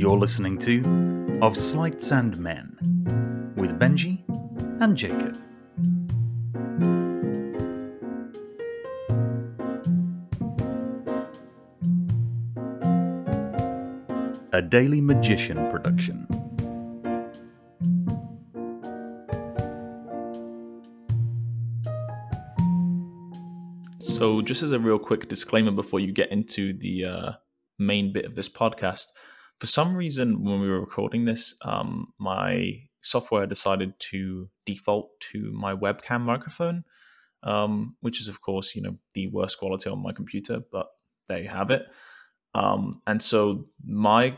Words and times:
You're 0.00 0.16
listening 0.16 0.56
to 0.60 1.38
Of 1.42 1.58
Sleights 1.58 2.10
and 2.10 2.34
Men 2.38 2.74
with 3.54 3.78
Benji 3.78 4.22
and 4.80 4.96
Jacob. 4.96 5.36
A 14.54 14.62
Daily 14.62 15.02
Magician 15.02 15.70
production. 15.70 16.26
So, 23.98 24.40
just 24.40 24.62
as 24.62 24.72
a 24.72 24.78
real 24.78 24.98
quick 24.98 25.28
disclaimer 25.28 25.72
before 25.72 26.00
you 26.00 26.12
get 26.12 26.32
into 26.32 26.72
the 26.72 27.04
uh, 27.04 27.32
main 27.78 28.14
bit 28.14 28.24
of 28.24 28.34
this 28.34 28.48
podcast, 28.48 29.04
for 29.60 29.66
some 29.66 29.94
reason, 29.94 30.42
when 30.42 30.60
we 30.60 30.68
were 30.70 30.80
recording 30.80 31.26
this, 31.26 31.54
um, 31.62 32.12
my 32.18 32.80
software 33.02 33.46
decided 33.46 33.92
to 33.98 34.48
default 34.64 35.10
to 35.20 35.52
my 35.52 35.74
webcam 35.74 36.22
microphone, 36.22 36.84
um, 37.42 37.94
which 38.00 38.20
is, 38.20 38.28
of 38.28 38.40
course, 38.40 38.74
you 38.74 38.80
know, 38.80 38.96
the 39.12 39.26
worst 39.28 39.58
quality 39.58 39.90
on 39.90 40.02
my 40.02 40.12
computer, 40.12 40.60
but 40.72 40.86
there 41.28 41.40
you 41.40 41.48
have 41.48 41.70
it. 41.70 41.82
Um, 42.54 43.02
and 43.06 43.22
so 43.22 43.66
my 43.84 44.36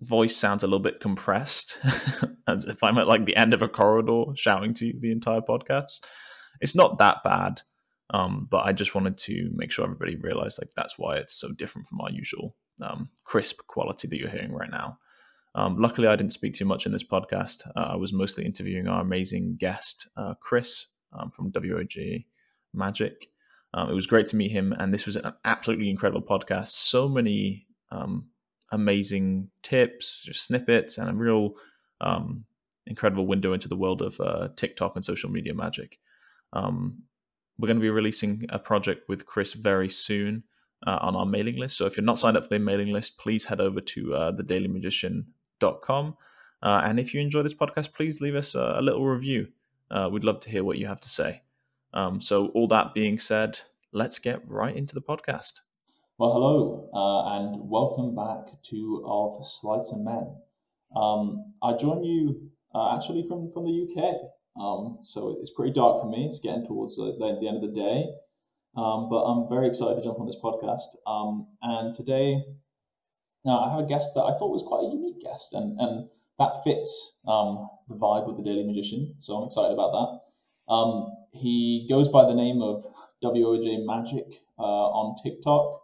voice 0.00 0.36
sounds 0.36 0.62
a 0.62 0.66
little 0.66 0.78
bit 0.78 1.00
compressed, 1.00 1.78
as 2.48 2.64
if 2.64 2.82
I'm 2.84 2.98
at 2.98 3.08
like 3.08 3.24
the 3.24 3.36
end 3.36 3.54
of 3.54 3.62
a 3.62 3.68
corridor 3.68 4.24
shouting 4.36 4.74
to 4.74 4.86
you 4.86 5.00
the 5.00 5.12
entire 5.12 5.40
podcast. 5.40 6.04
It's 6.60 6.74
not 6.74 6.98
that 6.98 7.18
bad. 7.24 7.62
Um, 8.10 8.46
but 8.50 8.66
I 8.66 8.72
just 8.72 8.94
wanted 8.94 9.16
to 9.18 9.50
make 9.54 9.72
sure 9.72 9.84
everybody 9.84 10.16
realized 10.16 10.58
like 10.60 10.70
that's 10.76 10.98
why 10.98 11.16
it's 11.16 11.34
so 11.34 11.52
different 11.52 11.88
from 11.88 12.00
our 12.02 12.10
usual 12.10 12.54
um, 12.80 13.08
crisp 13.24 13.66
quality 13.66 14.08
that 14.08 14.16
you're 14.16 14.30
hearing 14.30 14.52
right 14.52 14.70
now. 14.70 14.98
Um, 15.54 15.76
luckily, 15.78 16.08
I 16.08 16.16
didn't 16.16 16.32
speak 16.32 16.54
too 16.54 16.64
much 16.64 16.86
in 16.86 16.92
this 16.92 17.04
podcast. 17.04 17.66
Uh, 17.76 17.90
I 17.92 17.96
was 17.96 18.12
mostly 18.12 18.44
interviewing 18.44 18.88
our 18.88 19.02
amazing 19.02 19.56
guest, 19.58 20.08
uh, 20.16 20.34
Chris 20.40 20.86
um, 21.12 21.30
from 21.30 21.52
WOJ 21.52 22.24
Magic. 22.72 23.28
Um, 23.74 23.90
it 23.90 23.94
was 23.94 24.06
great 24.06 24.26
to 24.28 24.36
meet 24.36 24.50
him, 24.50 24.72
and 24.72 24.92
this 24.92 25.06
was 25.06 25.16
an 25.16 25.32
absolutely 25.44 25.90
incredible 25.90 26.22
podcast. 26.22 26.68
So 26.68 27.08
many 27.08 27.66
um, 27.90 28.28
amazing 28.70 29.50
tips, 29.62 30.22
just 30.22 30.46
snippets, 30.46 30.98
and 30.98 31.10
a 31.10 31.14
real 31.14 31.54
um, 32.00 32.44
incredible 32.86 33.26
window 33.26 33.52
into 33.52 33.68
the 33.68 33.76
world 33.76 34.02
of 34.02 34.20
uh, 34.20 34.48
TikTok 34.56 34.96
and 34.96 35.04
social 35.04 35.30
media 35.30 35.54
magic. 35.54 35.98
Um, 36.52 37.02
we're 37.58 37.68
going 37.68 37.78
to 37.78 37.82
be 37.82 37.90
releasing 37.90 38.46
a 38.48 38.58
project 38.58 39.08
with 39.08 39.26
Chris 39.26 39.52
very 39.52 39.88
soon 39.88 40.44
uh, 40.86 40.98
on 41.00 41.16
our 41.16 41.26
mailing 41.26 41.56
list. 41.56 41.76
So 41.76 41.86
if 41.86 41.96
you're 41.96 42.04
not 42.04 42.18
signed 42.18 42.36
up 42.36 42.44
for 42.44 42.50
the 42.50 42.58
mailing 42.58 42.92
list, 42.92 43.18
please 43.18 43.44
head 43.44 43.60
over 43.60 43.80
to 43.80 44.14
uh, 44.14 44.32
thedailymagician.com. 44.32 46.16
Uh, 46.62 46.80
and 46.84 47.00
if 47.00 47.12
you 47.12 47.20
enjoy 47.20 47.42
this 47.42 47.54
podcast, 47.54 47.92
please 47.92 48.20
leave 48.20 48.34
us 48.34 48.54
a, 48.54 48.76
a 48.78 48.82
little 48.82 49.04
review. 49.04 49.48
Uh, 49.90 50.08
we'd 50.10 50.24
love 50.24 50.40
to 50.40 50.50
hear 50.50 50.64
what 50.64 50.78
you 50.78 50.86
have 50.86 51.00
to 51.00 51.08
say. 51.08 51.42
Um, 51.92 52.20
so, 52.20 52.46
all 52.48 52.68
that 52.68 52.94
being 52.94 53.18
said, 53.18 53.60
let's 53.92 54.18
get 54.18 54.48
right 54.48 54.74
into 54.74 54.94
the 54.94 55.02
podcast. 55.02 55.60
Well, 56.18 56.32
hello, 56.32 56.88
uh, 56.94 57.36
and 57.36 57.68
welcome 57.68 58.14
back 58.14 58.62
to 58.70 59.02
Of 59.06 59.46
Sleights 59.46 59.90
and 59.92 60.04
Men. 60.04 60.34
Um, 60.96 61.52
I 61.62 61.76
join 61.76 62.04
you 62.04 62.50
uh, 62.74 62.96
actually 62.96 63.26
from, 63.28 63.50
from 63.52 63.64
the 63.64 63.88
UK. 63.88 64.14
Um, 64.60 64.98
so 65.02 65.36
it's 65.40 65.50
pretty 65.50 65.72
dark 65.72 66.02
for 66.02 66.08
me. 66.08 66.26
It's 66.26 66.40
getting 66.40 66.66
towards 66.66 66.96
the, 66.96 67.16
the 67.18 67.48
end 67.48 67.64
of 67.64 67.74
the 67.74 67.80
day. 67.80 68.04
Um, 68.76 69.08
but 69.10 69.22
I'm 69.24 69.48
very 69.48 69.68
excited 69.68 69.96
to 69.96 70.02
jump 70.02 70.18
on 70.18 70.26
this 70.26 70.40
podcast. 70.42 70.96
Um, 71.06 71.46
and 71.62 71.94
today, 71.94 72.42
now 73.44 73.60
I 73.60 73.70
have 73.70 73.84
a 73.84 73.88
guest 73.88 74.12
that 74.14 74.22
I 74.22 74.38
thought 74.38 74.50
was 74.50 74.64
quite 74.66 74.84
a 74.84 74.94
unique 74.94 75.20
guest, 75.20 75.52
and, 75.52 75.78
and 75.78 76.08
that 76.38 76.62
fits 76.64 77.18
um, 77.28 77.68
the 77.88 77.96
vibe 77.96 78.26
with 78.26 78.36
the 78.36 78.42
Daily 78.42 78.64
Magician. 78.64 79.14
So 79.18 79.36
I'm 79.36 79.46
excited 79.46 79.72
about 79.72 79.92
that. 79.92 80.72
Um, 80.72 81.12
he 81.32 81.86
goes 81.88 82.08
by 82.08 82.24
the 82.24 82.34
name 82.34 82.62
of 82.62 82.84
WOJ 83.22 83.84
Magic 83.84 84.26
uh, 84.58 84.62
on 84.62 85.16
TikTok. 85.22 85.82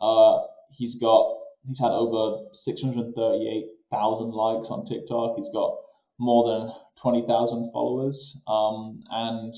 Uh, 0.00 0.38
he's 0.70 0.98
got 1.00 1.36
he's 1.66 1.78
had 1.78 1.90
over 1.90 2.48
638,000 2.52 4.30
likes 4.30 4.70
on 4.70 4.86
TikTok. 4.86 5.36
He's 5.36 5.50
got 5.52 5.76
more 6.18 6.48
than 6.48 6.72
20,000 7.00 7.70
followers. 7.72 8.42
Um, 8.46 9.00
and 9.10 9.54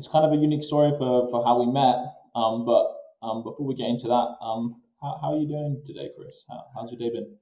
it's 0.00 0.08
kind 0.08 0.24
of 0.24 0.32
a 0.32 0.36
unique 0.36 0.64
story 0.64 0.92
for, 0.96 1.28
for 1.30 1.44
how 1.44 1.60
we 1.60 1.70
met. 1.70 1.96
Um, 2.34 2.64
but 2.64 2.88
um, 3.22 3.44
before 3.44 3.66
we 3.66 3.74
get 3.74 3.88
into 3.88 4.08
that, 4.08 4.28
um, 4.40 4.80
how, 5.02 5.18
how, 5.20 5.34
are 5.34 5.38
you 5.38 5.46
doing 5.46 5.82
today, 5.86 6.08
Chris? 6.16 6.46
How, 6.48 6.64
how's 6.74 6.90
your 6.90 6.98
day 6.98 7.14
been? 7.14 7.36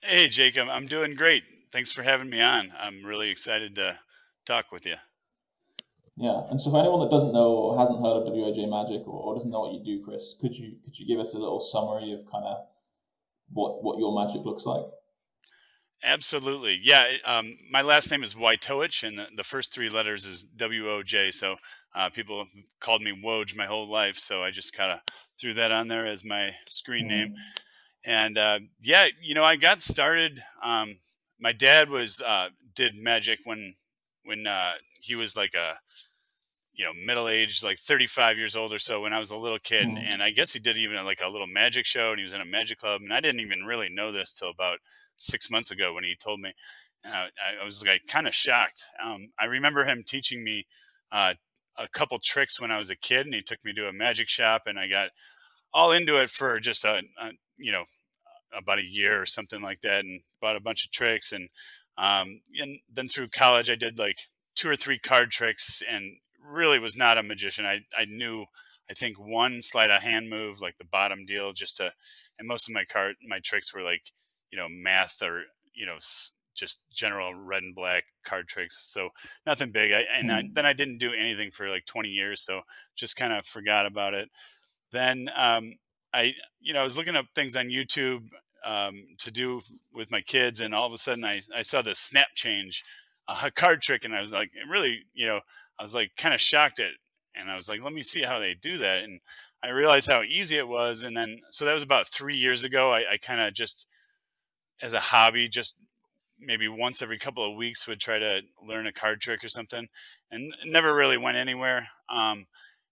Hey, 0.00 0.28
Jacob. 0.28 0.68
I'm 0.70 0.86
doing 0.86 1.16
great. 1.16 1.42
Thanks 1.72 1.90
for 1.90 2.04
having 2.04 2.30
me 2.30 2.40
on. 2.40 2.72
I'm 2.78 3.04
really 3.04 3.30
excited 3.30 3.74
to 3.74 3.98
talk 4.46 4.70
with 4.70 4.86
you. 4.86 4.94
Yeah, 6.16 6.42
and 6.50 6.62
so 6.62 6.70
for 6.70 6.78
anyone 6.78 7.00
that 7.00 7.10
doesn't 7.10 7.32
know 7.32 7.50
or 7.50 7.76
hasn't 7.76 7.98
heard 7.98 8.22
of 8.22 8.32
WOJ 8.32 8.70
Magic 8.70 9.04
or, 9.08 9.18
or 9.18 9.34
doesn't 9.34 9.50
know 9.50 9.62
what 9.62 9.74
you 9.74 9.84
do, 9.84 10.04
Chris, 10.04 10.36
could 10.40 10.54
you 10.54 10.76
could 10.84 10.96
you 10.96 11.08
give 11.08 11.18
us 11.18 11.34
a 11.34 11.38
little 11.38 11.60
summary 11.60 12.12
of 12.12 12.20
kind 12.30 12.44
of 12.44 12.58
what 13.52 13.82
what 13.82 13.98
your 13.98 14.14
magic 14.14 14.46
looks 14.46 14.64
like? 14.64 14.84
Absolutely. 16.04 16.78
Yeah. 16.80 17.08
Um, 17.24 17.58
my 17.68 17.82
last 17.82 18.12
name 18.12 18.22
is 18.22 18.34
Wojtowicz, 18.34 19.02
and 19.02 19.18
the, 19.18 19.26
the, 19.36 19.42
first 19.42 19.72
three 19.72 19.88
letters 19.88 20.26
is 20.26 20.44
W 20.44 20.88
O 20.88 21.02
J. 21.02 21.30
So 21.30 21.56
uh, 21.94 22.10
people 22.10 22.46
called 22.80 23.02
me 23.02 23.12
Woj 23.24 23.56
my 23.56 23.66
whole 23.66 23.90
life. 23.90 24.18
So 24.18 24.42
I 24.42 24.50
just 24.50 24.72
kind 24.72 24.92
of 24.92 24.98
threw 25.40 25.54
that 25.54 25.72
on 25.72 25.88
there 25.88 26.06
as 26.06 26.24
my 26.24 26.50
screen 26.66 27.08
name. 27.08 27.28
Mm-hmm. 27.28 28.10
And 28.10 28.38
uh, 28.38 28.58
yeah, 28.82 29.08
you 29.22 29.34
know, 29.34 29.44
I 29.44 29.56
got 29.56 29.80
started. 29.80 30.40
Um, 30.62 30.98
my 31.40 31.52
dad 31.52 31.88
was 31.88 32.20
uh, 32.20 32.48
did 32.74 32.96
magic 32.96 33.40
when 33.44 33.74
when 34.24 34.46
uh, 34.46 34.72
he 35.00 35.14
was 35.14 35.36
like 35.36 35.54
a 35.54 35.74
you 36.74 36.84
know 36.84 36.92
middle 37.06 37.28
aged, 37.28 37.62
like 37.62 37.78
35 37.78 38.36
years 38.36 38.56
old 38.56 38.72
or 38.72 38.78
so 38.78 39.00
when 39.00 39.12
I 39.12 39.18
was 39.18 39.30
a 39.30 39.36
little 39.36 39.58
kid. 39.58 39.86
Mm-hmm. 39.86 40.04
And 40.06 40.22
I 40.22 40.30
guess 40.30 40.52
he 40.52 40.60
did 40.60 40.76
even 40.76 41.02
like 41.04 41.20
a 41.24 41.28
little 41.28 41.46
magic 41.46 41.86
show, 41.86 42.10
and 42.10 42.18
he 42.18 42.24
was 42.24 42.34
in 42.34 42.40
a 42.40 42.46
magic 42.46 42.78
club. 42.78 43.00
And 43.02 43.12
I 43.12 43.20
didn't 43.20 43.40
even 43.40 43.64
really 43.64 43.88
know 43.88 44.12
this 44.12 44.32
till 44.32 44.50
about 44.50 44.78
six 45.16 45.50
months 45.50 45.70
ago 45.70 45.94
when 45.94 46.04
he 46.04 46.16
told 46.16 46.40
me. 46.40 46.52
Uh, 47.06 47.26
I 47.60 47.62
was 47.62 47.84
like 47.86 48.06
kind 48.06 48.26
of 48.26 48.34
shocked. 48.34 48.86
Um, 49.02 49.28
I 49.38 49.44
remember 49.44 49.84
him 49.84 50.04
teaching 50.06 50.42
me 50.42 50.66
uh, 51.12 51.34
a 51.78 51.88
couple 51.88 52.18
tricks 52.18 52.60
when 52.60 52.70
I 52.70 52.78
was 52.78 52.90
a 52.90 52.96
kid, 52.96 53.26
and 53.26 53.34
he 53.34 53.42
took 53.42 53.64
me 53.64 53.72
to 53.74 53.88
a 53.88 53.92
magic 53.92 54.28
shop, 54.28 54.62
and 54.66 54.78
I 54.78 54.88
got 54.88 55.10
all 55.72 55.92
into 55.92 56.20
it 56.20 56.30
for 56.30 56.60
just 56.60 56.84
a, 56.84 57.02
a 57.20 57.30
you 57.56 57.72
know 57.72 57.84
about 58.56 58.78
a 58.78 58.84
year 58.84 59.20
or 59.20 59.26
something 59.26 59.60
like 59.60 59.80
that, 59.80 60.04
and 60.04 60.20
bought 60.40 60.56
a 60.56 60.60
bunch 60.60 60.84
of 60.84 60.92
tricks, 60.92 61.32
and 61.32 61.48
um, 61.98 62.40
and 62.60 62.78
then 62.92 63.08
through 63.08 63.28
college 63.28 63.70
I 63.70 63.74
did 63.74 63.98
like 63.98 64.18
two 64.54 64.68
or 64.68 64.76
three 64.76 64.98
card 64.98 65.30
tricks, 65.30 65.82
and 65.88 66.16
really 66.44 66.78
was 66.78 66.96
not 66.96 67.18
a 67.18 67.22
magician. 67.22 67.66
I 67.66 67.80
I 67.96 68.04
knew 68.04 68.46
I 68.90 68.94
think 68.94 69.18
one 69.18 69.62
sleight 69.62 69.90
of 69.90 70.02
hand 70.02 70.28
move, 70.28 70.60
like 70.60 70.78
the 70.78 70.84
bottom 70.84 71.24
deal, 71.26 71.52
just 71.52 71.78
to, 71.78 71.92
and 72.38 72.46
most 72.46 72.68
of 72.68 72.74
my 72.74 72.84
card 72.84 73.16
my 73.26 73.40
tricks 73.40 73.74
were 73.74 73.82
like 73.82 74.12
you 74.50 74.58
know 74.58 74.68
math 74.68 75.22
or 75.22 75.44
you 75.74 75.86
know 75.86 75.96
just 76.54 76.80
general 76.92 77.34
red 77.34 77.62
and 77.62 77.74
black 77.74 78.04
card 78.24 78.48
tricks 78.48 78.80
so 78.84 79.10
nothing 79.46 79.70
big 79.70 79.92
I, 79.92 80.04
and 80.18 80.32
I, 80.32 80.42
mm-hmm. 80.42 80.52
then 80.54 80.66
i 80.66 80.72
didn't 80.72 80.98
do 80.98 81.12
anything 81.12 81.50
for 81.50 81.68
like 81.68 81.86
20 81.86 82.08
years 82.08 82.40
so 82.40 82.62
just 82.96 83.16
kind 83.16 83.32
of 83.32 83.44
forgot 83.44 83.86
about 83.86 84.14
it 84.14 84.28
then 84.92 85.28
um, 85.36 85.74
i 86.12 86.34
you 86.60 86.72
know 86.72 86.80
i 86.80 86.84
was 86.84 86.96
looking 86.96 87.16
up 87.16 87.26
things 87.34 87.56
on 87.56 87.66
youtube 87.66 88.28
um, 88.64 89.04
to 89.18 89.30
do 89.30 89.60
with 89.92 90.10
my 90.10 90.22
kids 90.22 90.60
and 90.60 90.74
all 90.74 90.86
of 90.86 90.92
a 90.92 90.98
sudden 90.98 91.24
i, 91.24 91.40
I 91.54 91.62
saw 91.62 91.82
the 91.82 91.94
snap 91.94 92.28
change 92.34 92.84
uh, 93.28 93.50
card 93.54 93.82
trick 93.82 94.04
and 94.04 94.14
i 94.14 94.20
was 94.20 94.32
like 94.32 94.50
really 94.68 95.00
you 95.12 95.26
know 95.26 95.40
i 95.78 95.82
was 95.82 95.94
like 95.94 96.12
kind 96.16 96.34
of 96.34 96.40
shocked 96.40 96.80
at 96.80 96.92
and 97.34 97.50
i 97.50 97.56
was 97.56 97.68
like 97.68 97.82
let 97.82 97.92
me 97.92 98.02
see 98.02 98.22
how 98.22 98.38
they 98.38 98.54
do 98.54 98.78
that 98.78 99.02
and 99.02 99.20
i 99.62 99.68
realized 99.68 100.08
how 100.08 100.22
easy 100.22 100.56
it 100.56 100.68
was 100.68 101.02
and 101.02 101.16
then 101.16 101.40
so 101.50 101.64
that 101.64 101.74
was 101.74 101.82
about 101.82 102.06
three 102.06 102.36
years 102.36 102.64
ago 102.64 102.92
i, 102.92 103.00
I 103.12 103.16
kind 103.18 103.40
of 103.40 103.52
just 103.52 103.86
as 104.82 104.92
a 104.92 105.00
hobby, 105.00 105.48
just 105.48 105.76
maybe 106.44 106.68
once 106.68 107.02
every 107.02 107.18
couple 107.18 107.48
of 107.48 107.56
weeks 107.56 107.86
would 107.86 108.00
try 108.00 108.18
to 108.18 108.40
learn 108.66 108.86
a 108.86 108.92
card 108.92 109.20
trick 109.20 109.42
or 109.44 109.48
something, 109.48 109.88
and 110.30 110.54
never 110.64 110.94
really 110.94 111.18
went 111.18 111.36
anywhere. 111.36 111.88
Um, 112.08 112.46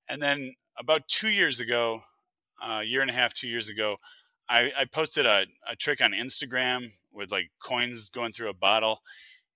and 0.09 0.21
then 0.21 0.55
about 0.79 1.09
two 1.09 1.29
years 1.29 1.61
ago, 1.61 2.01
a 2.63 2.75
uh, 2.75 2.81
year 2.81 3.01
and 3.01 3.11
a 3.11 3.15
half, 3.15 3.35
two 3.35 3.49
years 3.49 3.69
ago, 3.69 3.97
I, 4.49 4.73
I 4.77 4.85
posted 4.85 5.27
a, 5.27 5.47
a, 5.69 5.77
trick 5.77 6.01
on 6.01 6.13
Instagram 6.13 6.93
with 7.13 7.33
like 7.33 7.51
coins 7.63 8.09
going 8.09 8.33
through 8.33 8.51
a 8.51 8.55
bottle 8.55 9.01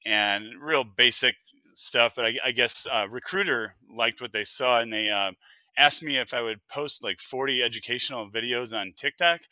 and 0.05 0.47
real 0.61 0.85
basic 0.85 1.37
stuff. 1.75 2.15
But 2.17 2.27
I, 2.27 2.35
I 2.47 2.51
guess 2.53 2.87
uh, 2.91 3.07
Recruiter 3.09 3.75
liked 3.95 4.21
what 4.21 4.33
they 4.33 4.45
saw 4.45 4.81
and 4.81 4.93
they 4.93 5.11
uh, 5.11 5.33
asked 5.77 6.03
me 6.03 6.17
if 6.17 6.33
I 6.33 6.43
would 6.43 6.67
post 6.69 7.05
like 7.05 7.21
40 7.21 7.63
educational 7.63 8.31
videos 8.31 8.77
on 8.77 8.95
TikTok 8.97 9.43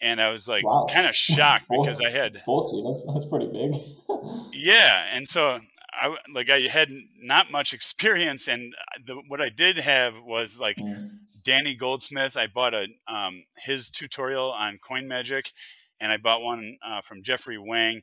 and 0.00 0.20
I 0.20 0.30
was 0.30 0.48
like 0.48 0.64
wow. 0.64 0.86
kind 0.90 1.06
of 1.06 1.14
shocked 1.14 1.66
because 1.70 2.00
I 2.00 2.10
had 2.10 2.40
40. 2.44 2.82
That's, 2.86 3.14
that's 3.14 3.26
pretty 3.26 3.46
big. 3.46 3.80
yeah, 4.52 5.06
and 5.12 5.28
so 5.28 5.60
I 5.92 6.16
like 6.32 6.50
I 6.50 6.60
had 6.60 6.90
not 7.20 7.50
much 7.50 7.72
experience, 7.72 8.48
and 8.48 8.74
the, 9.04 9.22
what 9.28 9.40
I 9.40 9.48
did 9.48 9.78
have 9.78 10.14
was 10.24 10.60
like 10.60 10.76
mm. 10.76 11.10
Danny 11.44 11.74
Goldsmith. 11.74 12.36
I 12.36 12.46
bought 12.46 12.74
a 12.74 12.86
um, 13.08 13.44
his 13.64 13.90
tutorial 13.90 14.50
on 14.52 14.78
coin 14.78 15.08
magic, 15.08 15.52
and 16.00 16.12
I 16.12 16.16
bought 16.16 16.42
one 16.42 16.78
uh, 16.86 17.00
from 17.00 17.22
Jeffrey 17.22 17.58
Wang. 17.58 18.02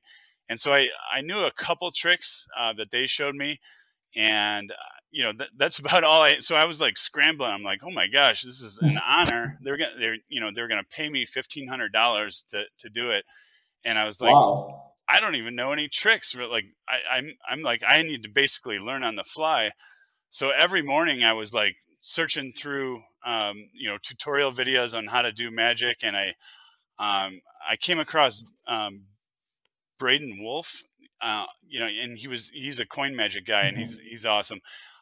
And 0.49 0.59
so 0.59 0.73
I, 0.73 0.89
I 1.11 1.21
knew 1.21 1.39
a 1.39 1.51
couple 1.51 1.89
tricks 1.91 2.47
uh, 2.59 2.73
that 2.73 2.91
they 2.91 3.07
showed 3.07 3.35
me, 3.35 3.59
and 4.15 4.71
uh, 4.71 4.75
you 5.11 5.23
know 5.23 5.33
th- 5.33 5.51
that's 5.57 5.79
about 5.79 6.03
all 6.03 6.21
I. 6.21 6.39
So 6.39 6.55
I 6.55 6.65
was 6.65 6.81
like 6.81 6.97
scrambling. 6.97 7.51
I'm 7.51 7.63
like, 7.63 7.79
oh 7.83 7.91
my 7.91 8.07
gosh, 8.07 8.43
this 8.43 8.61
is 8.61 8.79
an 8.81 8.99
honor. 9.07 9.57
They're 9.61 9.77
gonna, 9.77 9.97
they're 9.99 10.17
you 10.29 10.41
know, 10.41 10.51
they're 10.53 10.67
gonna 10.67 10.83
pay 10.83 11.09
me 11.09 11.25
fifteen 11.25 11.67
hundred 11.67 11.93
dollars 11.93 12.43
to 12.49 12.63
to 12.79 12.89
do 12.89 13.11
it, 13.11 13.25
and 13.83 13.97
I 13.97 14.05
was 14.05 14.21
like, 14.21 14.33
wow. 14.33 14.91
I 15.07 15.19
don't 15.19 15.35
even 15.35 15.55
know 15.55 15.73
any 15.73 15.87
tricks. 15.87 16.35
Like 16.35 16.65
I, 16.87 17.17
I'm 17.17 17.33
I'm 17.49 17.61
like 17.61 17.81
I 17.87 18.01
need 18.01 18.23
to 18.23 18.29
basically 18.29 18.79
learn 18.79 19.03
on 19.03 19.15
the 19.15 19.23
fly. 19.23 19.71
So 20.29 20.49
every 20.49 20.81
morning 20.81 21.23
I 21.23 21.33
was 21.33 21.53
like 21.53 21.75
searching 21.99 22.51
through 22.51 23.03
um, 23.25 23.69
you 23.73 23.89
know 23.89 23.97
tutorial 24.01 24.51
videos 24.51 24.97
on 24.97 25.07
how 25.07 25.21
to 25.21 25.31
do 25.31 25.51
magic, 25.51 25.97
and 26.03 26.15
I 26.15 26.35
um, 26.99 27.41
I 27.67 27.75
came 27.75 27.99
across 27.99 28.43
um, 28.67 29.03
Braden 29.97 30.37
Wolf. 30.41 30.83
Uh, 31.23 31.45
you 31.65 31.79
know, 31.79 31.87
and 31.87 32.17
he 32.17 32.27
was 32.27 32.49
he's 32.49 32.79
a 32.79 32.85
coin 32.85 33.15
magic 33.15 33.45
guy, 33.45 33.63
and 33.63 33.77
he's 33.77 33.97
mm-hmm. 33.97 34.09
he's 34.09 34.25
awesome. 34.25 34.59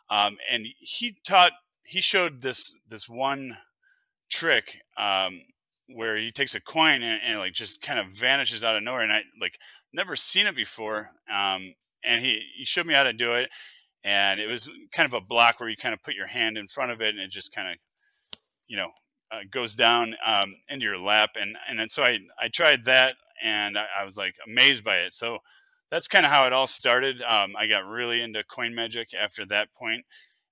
Um, 0.10 0.38
and 0.52 0.68
he 0.78 1.18
taught 1.26 1.54
he 1.84 2.00
showed 2.00 2.42
this 2.42 2.78
this 2.88 3.10
one 3.10 3.58
trick 4.30 4.78
um, 4.98 5.42
where 5.88 6.18
he 6.18 6.32
takes 6.32 6.54
a 6.54 6.62
coin 6.62 7.02
and, 7.02 7.22
and, 7.26 7.40
like 7.40 7.54
just 7.54 7.82
kind 7.82 8.00
of 8.00 8.08
vanishes 8.08 8.64
out 8.64 8.76
of 8.76 8.84
nowhere, 8.84 9.02
and 9.02 9.12
I 9.12 9.22
like 9.40 9.58
never 9.94 10.16
seen 10.16 10.46
it 10.46 10.56
before. 10.56 11.10
Um, 11.32 11.74
and 12.04 12.22
he 12.22 12.42
he 12.56 12.66
showed 12.66 12.86
me 12.86 12.94
how 12.94 13.04
to 13.04 13.14
do 13.14 13.34
it, 13.34 13.50
and 14.04 14.40
it 14.40 14.48
was 14.48 14.70
kind 14.92 15.08
of 15.08 15.14
a 15.14 15.22
block 15.22 15.60
where 15.60 15.70
you 15.70 15.78
kind 15.78 15.94
of 15.94 16.04
put 16.04 16.14
your 16.14 16.28
hand 16.28 16.58
in 16.58 16.68
front 16.68 16.92
of 16.92 17.02
it, 17.02 17.10
and 17.10 17.20
it 17.20 17.32
just 17.32 17.54
kind 17.56 17.72
of 17.72 17.78
you 18.68 18.78
know 18.78 18.90
uh, 19.32 19.40
goes 19.50 19.74
down 19.74 20.16
um, 20.26 20.56
into 20.70 20.86
your 20.86 21.00
lap, 21.00 21.32
and 21.40 21.58
and 21.68 21.80
then 21.80 21.90
so 21.90 22.04
I 22.04 22.20
I 22.40 22.48
tried 22.48 22.84
that, 22.84 23.16
and 23.42 23.78
I, 23.78 23.86
I 24.02 24.06
was 24.06 24.18
like 24.18 24.36
amazed 24.46 24.84
by 24.84 24.98
it. 24.98 25.14
So 25.14 25.40
that's 25.92 26.08
kind 26.08 26.26
of 26.26 26.32
how 26.32 26.46
it 26.48 26.54
all 26.54 26.68
started. 26.68 27.22
Um, 27.22 27.56
I 27.58 27.68
got 27.68 27.86
really 27.86 28.22
into 28.22 28.44
coin 28.44 28.74
magic 28.74 29.10
after 29.14 29.46
that 29.48 29.74
point, 29.74 30.06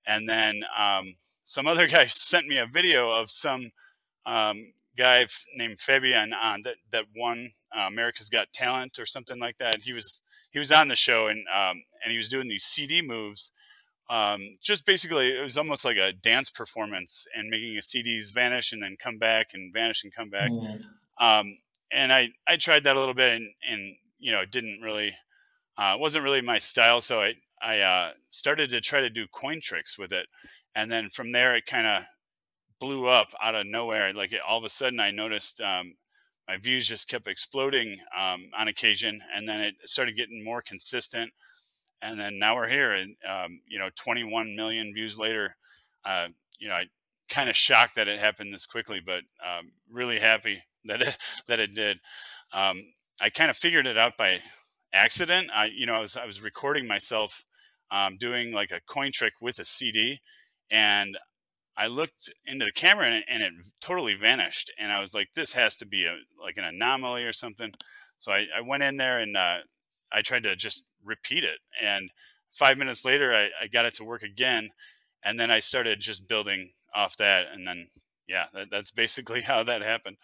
and 0.06 0.28
then 0.28 0.62
um, 0.78 1.14
some 1.42 1.66
other 1.66 1.86
guy 1.88 2.06
sent 2.06 2.46
me 2.46 2.58
a 2.58 2.66
video 2.66 3.10
of 3.10 3.30
some 3.30 3.72
um, 4.26 4.72
guy 4.96 5.22
f- 5.22 5.44
named 5.56 5.80
Fabian 5.80 6.32
on 6.32 6.60
that 6.64 6.76
that 6.92 7.06
won 7.16 7.52
uh, 7.76 7.82
America's 7.82 8.28
Got 8.28 8.52
Talent 8.52 8.98
or 8.98 9.06
something 9.06 9.38
like 9.38 9.58
that. 9.58 9.82
He 9.82 9.92
was 9.92 10.22
he 10.50 10.58
was 10.58 10.70
on 10.70 10.88
the 10.88 10.96
show 10.96 11.26
and 11.28 11.44
um, 11.48 11.82
and 12.04 12.12
he 12.12 12.16
was 12.18 12.28
doing 12.28 12.48
these 12.48 12.64
CD 12.64 13.02
moves 13.02 13.52
um, 14.10 14.58
just 14.60 14.84
basically 14.84 15.28
it 15.28 15.40
was 15.40 15.56
almost 15.56 15.84
like 15.84 15.96
a 15.96 16.12
dance 16.12 16.50
performance 16.50 17.28
and 17.34 17.48
making 17.48 17.76
a 17.76 17.80
CDs 17.80 18.32
vanish 18.32 18.72
and 18.72 18.82
then 18.82 18.96
come 19.00 19.18
back 19.18 19.50
and 19.54 19.72
vanish 19.72 20.02
and 20.02 20.12
come 20.12 20.28
back. 20.28 20.50
Mm. 20.50 20.82
Um, 21.20 21.58
and 21.92 22.12
I, 22.12 22.30
I 22.46 22.56
tried 22.56 22.84
that 22.84 22.96
a 22.96 22.98
little 22.98 23.14
bit 23.14 23.36
and, 23.36 23.48
and 23.70 23.94
you 24.18 24.32
know, 24.32 24.40
it 24.40 24.50
didn't 24.50 24.80
really, 24.82 25.14
uh, 25.78 25.96
wasn't 25.98 26.24
really 26.24 26.40
my 26.40 26.58
style. 26.58 27.00
So 27.00 27.20
I, 27.20 27.34
I 27.62 27.80
uh, 27.80 28.10
started 28.28 28.70
to 28.70 28.80
try 28.80 29.00
to 29.00 29.10
do 29.10 29.26
coin 29.28 29.60
tricks 29.60 29.98
with 29.98 30.12
it. 30.12 30.26
And 30.74 30.90
then 30.90 31.10
from 31.10 31.32
there, 31.32 31.54
it 31.56 31.66
kind 31.66 31.86
of 31.86 32.02
blew 32.78 33.06
up 33.06 33.28
out 33.42 33.54
of 33.54 33.66
nowhere. 33.66 34.12
Like 34.12 34.32
it, 34.32 34.40
all 34.46 34.58
of 34.58 34.64
a 34.64 34.68
sudden 34.68 35.00
I 35.00 35.10
noticed 35.10 35.60
um, 35.60 35.94
my 36.48 36.56
views 36.56 36.88
just 36.88 37.08
kept 37.08 37.28
exploding 37.28 37.98
um, 38.18 38.50
on 38.56 38.68
occasion. 38.68 39.20
And 39.34 39.48
then 39.48 39.60
it 39.60 39.74
started 39.84 40.16
getting 40.16 40.44
more 40.44 40.62
consistent 40.62 41.32
and 42.02 42.18
then 42.18 42.38
now 42.38 42.56
we're 42.56 42.68
here 42.68 42.92
and 42.92 43.16
um, 43.28 43.60
you 43.68 43.78
know 43.78 43.88
21 43.96 44.56
million 44.56 44.92
views 44.92 45.18
later 45.18 45.56
uh, 46.04 46.26
you 46.58 46.68
know 46.68 46.74
i 46.74 46.84
kind 47.28 47.48
of 47.48 47.56
shocked 47.56 47.94
that 47.94 48.08
it 48.08 48.18
happened 48.18 48.52
this 48.52 48.66
quickly 48.66 49.00
but 49.04 49.22
um, 49.46 49.70
really 49.90 50.18
happy 50.18 50.62
that 50.84 51.00
it 51.00 51.16
that 51.48 51.60
it 51.60 51.74
did 51.74 51.98
um, 52.52 52.82
i 53.20 53.30
kind 53.30 53.50
of 53.50 53.56
figured 53.56 53.86
it 53.86 53.98
out 53.98 54.16
by 54.16 54.38
accident 54.92 55.48
i 55.54 55.66
you 55.66 55.86
know 55.86 55.94
i 55.94 56.00
was 56.00 56.16
i 56.16 56.26
was 56.26 56.42
recording 56.42 56.86
myself 56.86 57.44
um, 57.92 58.16
doing 58.16 58.52
like 58.52 58.70
a 58.70 58.80
coin 58.86 59.10
trick 59.12 59.34
with 59.40 59.58
a 59.58 59.64
cd 59.64 60.20
and 60.70 61.16
i 61.76 61.86
looked 61.86 62.32
into 62.46 62.64
the 62.64 62.72
camera 62.72 63.06
and, 63.06 63.24
and 63.28 63.42
it 63.42 63.52
totally 63.80 64.14
vanished 64.14 64.72
and 64.78 64.92
i 64.92 65.00
was 65.00 65.14
like 65.14 65.28
this 65.34 65.52
has 65.52 65.76
to 65.76 65.86
be 65.86 66.04
a 66.04 66.16
like 66.42 66.56
an 66.56 66.64
anomaly 66.64 67.24
or 67.24 67.32
something 67.32 67.72
so 68.18 68.32
i, 68.32 68.46
I 68.56 68.60
went 68.60 68.82
in 68.82 68.96
there 68.96 69.18
and 69.20 69.36
uh, 69.36 69.58
i 70.12 70.22
tried 70.22 70.42
to 70.44 70.56
just 70.56 70.84
repeat 71.04 71.44
it. 71.44 71.58
And 71.80 72.10
five 72.50 72.78
minutes 72.78 73.04
later, 73.04 73.34
I, 73.34 73.50
I 73.60 73.66
got 73.66 73.84
it 73.84 73.94
to 73.94 74.04
work 74.04 74.22
again. 74.22 74.70
And 75.22 75.38
then 75.38 75.50
I 75.50 75.58
started 75.58 76.00
just 76.00 76.28
building 76.28 76.70
off 76.94 77.16
that. 77.18 77.46
And 77.52 77.66
then, 77.66 77.88
yeah, 78.28 78.46
that, 78.54 78.68
that's 78.70 78.90
basically 78.90 79.40
how 79.42 79.62
that 79.62 79.82
happened. 79.82 80.16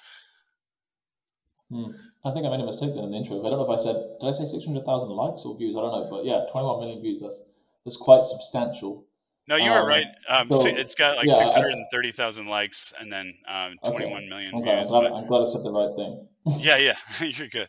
Hmm. 1.71 1.93
I 2.25 2.31
think 2.33 2.47
I 2.47 2.51
made 2.51 2.61
a 2.61 2.67
mistake 2.67 2.95
there 2.95 3.05
in 3.05 3.11
the 3.11 3.17
intro. 3.17 3.39
I 3.41 3.51
don't 3.51 3.59
know 3.59 3.73
if 3.73 3.81
I 3.81 3.83
said, 3.83 3.97
did 4.21 4.29
I 4.29 4.33
say 4.33 4.47
600,000 4.47 5.09
likes 5.11 5.43
or 5.43 5.57
views? 5.57 5.77
I 5.77 5.81
don't 5.81 5.93
know. 5.93 6.09
But 6.11 6.25
yeah, 6.25 6.47
21 6.51 6.81
million 6.81 7.03
views. 7.03 7.21
That's, 7.21 7.43
that's 7.85 7.97
quite 7.97 8.25
substantial. 8.25 9.07
No, 9.49 9.55
you 9.57 9.71
um, 9.71 9.83
were 9.83 9.89
right. 9.89 10.07
Um, 10.29 10.51
so, 10.51 10.67
it's 10.67 10.95
got 10.95 11.17
like 11.17 11.27
yeah, 11.27 11.45
630,000 11.45 12.47
likes 12.47 12.93
and 12.99 13.13
then 13.13 13.35
um, 13.47 13.77
21 13.85 14.13
okay. 14.13 14.29
million 14.29 14.55
okay. 14.57 14.75
views. 14.75 14.93
I'm 14.93 15.03
glad, 15.03 15.13
I'm 15.13 15.27
glad 15.29 15.47
I 15.47 15.51
said 15.53 15.63
the 15.63 15.71
right 15.71 15.95
thing. 15.95 16.27
yeah, 16.59 16.79
yeah, 16.79 16.97
you're 17.21 17.49
good 17.49 17.69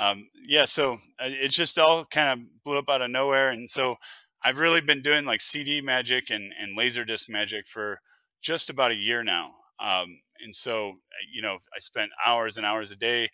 um, 0.00 0.28
yeah, 0.46 0.64
so 0.64 0.94
uh, 0.94 1.28
it 1.28 1.50
just 1.50 1.78
all 1.78 2.06
kind 2.06 2.40
of 2.40 2.64
blew 2.64 2.78
up 2.78 2.88
out 2.88 3.02
of 3.02 3.10
nowhere. 3.10 3.50
And 3.50 3.70
so 3.70 3.96
I've 4.42 4.58
really 4.58 4.80
been 4.80 5.02
doing 5.02 5.26
like 5.26 5.42
CD 5.42 5.82
magic 5.82 6.30
and, 6.30 6.52
and 6.58 6.76
Laserdisc 6.76 7.28
magic 7.28 7.68
for 7.68 8.00
just 8.40 8.70
about 8.70 8.90
a 8.90 8.94
year 8.94 9.22
now. 9.22 9.52
Um, 9.78 10.20
and 10.44 10.54
so, 10.54 10.94
you 11.32 11.42
know, 11.42 11.58
I 11.74 11.78
spent 11.78 12.10
hours 12.24 12.56
and 12.56 12.66
hours 12.66 12.90
a 12.90 12.96
day 12.96 13.30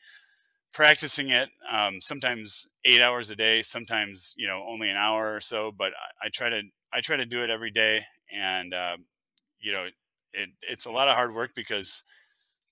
practicing 0.73 1.31
it, 1.31 1.49
um, 1.71 2.01
sometimes 2.01 2.69
eight 2.85 3.01
hours 3.01 3.31
a 3.31 3.37
day, 3.37 3.63
sometimes, 3.63 4.35
you 4.37 4.47
know, 4.47 4.63
only 4.69 4.91
an 4.91 4.97
hour 4.97 5.35
or 5.35 5.41
so, 5.41 5.73
but 5.77 5.93
I, 6.23 6.27
I 6.27 6.29
try 6.29 6.51
to, 6.51 6.63
I 6.93 7.01
try 7.01 7.17
to 7.17 7.25
do 7.25 7.43
it 7.43 7.51
every 7.51 7.71
day. 7.71 8.05
And, 8.33 8.75
uh, 8.75 8.97
you 9.59 9.73
know, 9.73 9.87
it, 10.33 10.51
it's 10.63 10.87
a 10.87 10.91
lot 10.91 11.09
of 11.09 11.15
hard 11.15 11.35
work 11.35 11.53
because, 11.55 12.03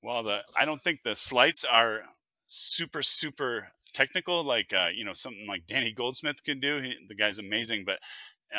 well, 0.02 0.22
the, 0.22 0.40
I 0.58 0.64
don't 0.66 0.82
think 0.82 1.02
the 1.02 1.16
sleights 1.16 1.64
are 1.64 2.02
super, 2.46 3.02
super 3.02 3.68
technical 3.94 4.42
like 4.42 4.74
uh, 4.74 4.88
you 4.92 5.04
know 5.04 5.14
something 5.14 5.46
like 5.46 5.66
Danny 5.66 5.92
Goldsmith 5.92 6.44
could 6.44 6.60
do. 6.60 6.82
He, 6.82 6.94
the 7.08 7.14
guy's 7.14 7.38
amazing, 7.38 7.84
but 7.86 7.98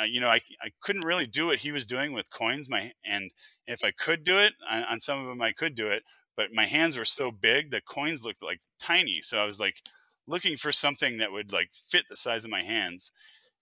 uh, 0.00 0.04
you 0.04 0.20
know 0.20 0.28
I, 0.28 0.40
I 0.62 0.70
couldn't 0.82 1.04
really 1.04 1.26
do 1.26 1.46
what 1.46 1.60
he 1.60 1.72
was 1.72 1.86
doing 1.86 2.12
with 2.12 2.30
coins. 2.30 2.68
My 2.68 2.92
and 3.04 3.30
if 3.66 3.84
I 3.84 3.90
could 3.90 4.24
do 4.24 4.38
it 4.38 4.54
on, 4.70 4.84
on 4.84 5.00
some 5.00 5.20
of 5.20 5.26
them, 5.26 5.42
I 5.42 5.52
could 5.52 5.74
do 5.74 5.88
it, 5.88 6.02
but 6.36 6.46
my 6.52 6.66
hands 6.66 6.98
were 6.98 7.04
so 7.04 7.30
big 7.30 7.70
the 7.70 7.80
coins 7.80 8.24
looked 8.24 8.42
like 8.42 8.60
tiny. 8.78 9.20
So 9.22 9.38
I 9.38 9.44
was 9.44 9.60
like 9.60 9.82
looking 10.26 10.56
for 10.56 10.72
something 10.72 11.18
that 11.18 11.32
would 11.32 11.52
like 11.52 11.70
fit 11.72 12.04
the 12.08 12.16
size 12.16 12.44
of 12.44 12.50
my 12.50 12.62
hands, 12.62 13.12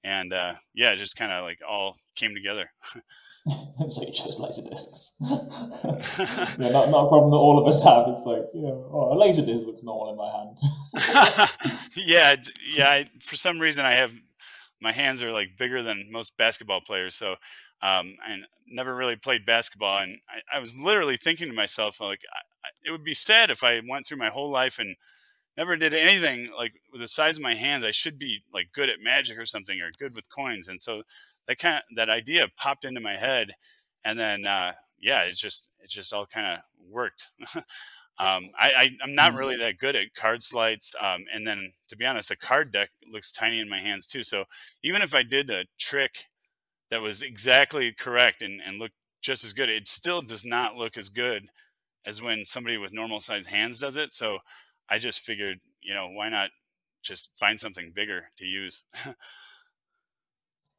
and 0.03 0.33
uh, 0.33 0.55
yeah, 0.75 0.93
it 0.93 0.97
just 0.97 1.17
kind 1.17 1.33
of 1.33 1.45
like 1.45 1.59
all 1.69 1.97
came 2.17 2.35
together. 2.35 2.71
so 3.89 4.03
you 4.03 4.13
chose 4.13 4.39
laser 4.39 4.63
discs. 4.63 5.15
yeah, 6.59 6.71
not, 6.71 6.91
not 6.91 7.07
a 7.07 7.09
problem 7.09 7.31
that 7.31 7.37
all 7.37 7.59
of 7.61 7.67
us 7.67 7.83
have. 7.85 8.07
It's 8.09 8.25
like, 8.25 8.45
you 8.55 8.63
know, 8.63 8.89
oh, 8.93 9.13
a 9.13 9.17
laser 9.19 9.45
disc 9.45 9.67
looks 9.67 9.83
normal 9.83 10.11
in 10.11 10.17
my 10.17 10.31
hand. 10.31 10.57
yeah, 11.97 12.37
yeah. 12.75 12.89
I, 12.89 13.11
for 13.21 13.37
some 13.37 13.59
reason, 13.59 13.85
I 13.85 13.93
have 13.93 14.15
my 14.81 14.93
hands 14.93 15.23
are 15.23 15.33
like 15.33 15.57
bigger 15.59 15.83
than 15.83 16.11
most 16.11 16.37
basketball 16.37 16.81
players. 16.81 17.15
So, 17.15 17.37
um, 17.83 18.15
never 18.67 18.95
really 18.95 19.17
played 19.17 19.47
basketball. 19.47 19.99
And 19.99 20.19
I, 20.29 20.57
I 20.57 20.61
was 20.61 20.77
literally 20.79 21.17
thinking 21.17 21.49
to 21.49 21.55
myself, 21.55 22.01
like, 22.01 22.21
I, 22.33 22.69
it 22.87 22.91
would 22.91 23.05
be 23.05 23.15
sad 23.15 23.51
if 23.51 23.63
I 23.63 23.81
went 23.87 24.07
through 24.07 24.19
my 24.19 24.31
whole 24.31 24.51
life 24.51 24.79
and 24.79 24.97
never 25.57 25.77
did 25.77 25.95
anything 25.95 26.51
like 26.57 26.75
with 26.93 27.01
the 27.01 27.09
size 27.09 27.37
of 27.37 27.43
my 27.43 27.55
hands. 27.55 27.85
I 27.85 27.91
should 27.91 28.19
be 28.19 28.41
like 28.53 28.69
good 28.73 28.89
at 28.89 29.01
magic 29.03 29.39
or 29.39 29.47
something 29.47 29.81
or 29.81 29.91
good 29.99 30.15
with 30.15 30.31
coins. 30.35 30.69
And 30.69 30.81
so 30.81 31.03
that 31.47 31.59
kind 31.59 31.77
of 31.77 31.83
that 31.97 32.11
idea 32.11 32.49
popped 32.57 32.85
into 32.85 33.01
my 33.01 33.17
head, 33.17 33.53
and 34.05 34.19
then 34.19 34.47
uh, 34.47 34.73
yeah, 34.99 35.23
it 35.23 35.37
just 35.37 35.71
it 35.83 35.91
just 35.91 36.13
all 36.13 36.27
kind 36.27 36.47
of 36.47 36.61
worked. 36.91 37.31
um, 38.19 38.51
I, 38.59 38.73
I 38.77 38.91
am 39.03 39.15
not 39.15 39.31
mm-hmm. 39.31 39.39
really 39.39 39.57
that 39.57 39.79
good 39.79 39.97
at 39.97 40.15
card 40.15 40.43
sleights, 40.43 40.95
um, 41.01 41.25
and 41.33 41.47
then 41.47 41.73
to 41.89 41.97
be 41.97 42.05
honest, 42.05 42.31
a 42.31 42.37
card 42.37 42.73
deck 42.73 42.91
looks 43.13 43.33
tiny 43.33 43.61
in 43.61 43.69
my 43.69 43.81
hands 43.81 44.07
too. 44.07 44.23
So 44.23 44.45
even 44.83 45.03
if 45.03 45.15
I 45.15 45.23
did 45.23 45.51
a 45.51 45.65
trick 45.79 46.27
that 46.91 47.03
was 47.03 47.23
exactly 47.23 47.93
correct 47.93 48.43
and, 48.43 48.61
and 48.65 48.79
looked 48.79 48.95
just 49.21 49.45
as 49.45 49.53
good, 49.53 49.69
it 49.69 49.89
still 49.89 50.23
does 50.23 50.45
not 50.45 50.77
look 50.77 50.97
as 50.97 51.09
good 51.09 51.49
as 52.07 52.23
when 52.23 52.47
somebody 52.47 52.77
with 52.77 52.93
normal 52.93 53.21
size 53.21 53.47
hands 53.47 53.79
does 53.79 53.97
it. 53.97 54.13
So 54.13 54.39
I 54.89 54.99
just 54.99 55.21
figured, 55.21 55.59
you 55.81 55.95
know, 55.95 56.09
why 56.09 56.29
not 56.29 56.51
just 57.03 57.31
find 57.37 57.59
something 57.59 57.93
bigger 57.95 58.31
to 58.37 58.47
use? 58.47 58.85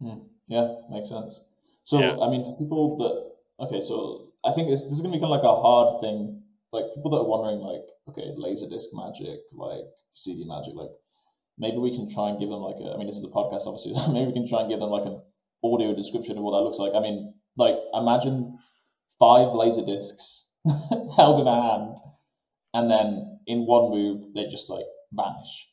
Hmm. 0.02 0.28
Yeah, 0.48 0.76
makes 0.92 1.08
sense. 1.08 1.40
So, 1.86 2.00
yeah. 2.00 2.18
I 2.20 2.30
mean, 2.30 2.56
people 2.58 2.98
that 2.98 3.66
okay, 3.66 3.82
so 3.82 4.34
I 4.44 4.52
think 4.52 4.70
this, 4.70 4.84
this 4.84 4.94
is 4.94 5.02
gonna 5.02 5.14
be 5.14 5.22
kind 5.22 5.34
of 5.34 5.42
like 5.42 5.44
a 5.44 5.62
hard 5.62 6.02
thing. 6.02 6.44
Like 6.76 6.92
people 6.94 7.12
that 7.12 7.24
are 7.24 7.32
wondering, 7.32 7.64
like, 7.64 7.88
okay, 8.12 8.36
laser 8.36 8.68
disc 8.68 8.92
magic, 8.92 9.40
like 9.54 9.88
CD 10.14 10.44
magic, 10.44 10.76
like 10.76 10.92
maybe 11.58 11.78
we 11.78 11.96
can 11.96 12.12
try 12.12 12.30
and 12.30 12.40
give 12.40 12.50
them 12.50 12.60
like 12.60 12.76
a. 12.84 12.94
I 12.94 12.98
mean, 12.98 13.08
this 13.08 13.18
is 13.18 13.24
a 13.24 13.32
podcast, 13.32 13.64
obviously. 13.64 13.96
maybe 14.14 14.28
we 14.28 14.38
can 14.38 14.48
try 14.48 14.62
and 14.62 14.70
give 14.70 14.80
them 14.80 14.92
like 14.92 15.08
an 15.08 15.22
audio 15.64 15.96
description 15.96 16.38
of 16.38 16.44
what 16.44 16.52
that 16.58 16.64
looks 16.68 16.80
like. 16.80 16.94
I 16.94 17.00
mean, 17.00 17.34
like 17.58 17.76
imagine 17.94 18.58
five 19.20 19.54
laser 19.54 19.86
discs 19.86 20.52
held 21.16 21.42
in 21.42 21.48
a 21.48 21.62
hand, 21.62 21.96
and 22.74 22.92
then 22.92 23.40
in 23.48 23.66
one 23.66 23.92
move 23.92 24.34
they 24.36 24.50
just 24.50 24.70
like 24.70 24.86
vanish. 25.14 25.72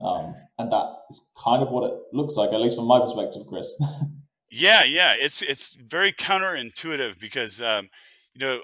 Um, 0.00 0.34
and 0.58 0.72
that 0.72 0.86
is 1.10 1.28
kind 1.36 1.62
of 1.62 1.68
what 1.68 1.90
it 1.90 1.98
looks 2.12 2.34
like, 2.34 2.52
at 2.52 2.60
least 2.60 2.76
from 2.76 2.86
my 2.86 3.00
perspective, 3.00 3.42
Chris. 3.46 3.78
yeah, 4.50 4.82
yeah, 4.84 5.14
it's 5.16 5.42
it's 5.42 5.74
very 5.74 6.12
counterintuitive 6.12 7.20
because 7.20 7.60
um, 7.60 7.90
you 8.34 8.40
know 8.40 8.60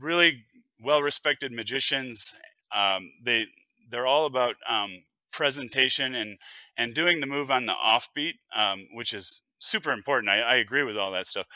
really 0.00 0.44
well-respected 0.84 1.52
magicians 1.52 2.34
um, 2.74 3.12
they 3.22 3.46
they're 3.90 4.06
all 4.06 4.26
about 4.26 4.56
um, 4.68 5.04
presentation 5.32 6.14
and 6.14 6.38
and 6.76 6.94
doing 6.94 7.20
the 7.20 7.26
move 7.26 7.50
on 7.50 7.66
the 7.66 7.74
offbeat, 7.74 8.34
um, 8.54 8.86
which 8.92 9.14
is 9.14 9.42
super 9.58 9.92
important. 9.92 10.30
I, 10.30 10.40
I, 10.40 10.54
agree 10.56 10.82
with 10.82 10.98
all 10.98 11.12
that 11.12 11.26
stuff, 11.26 11.46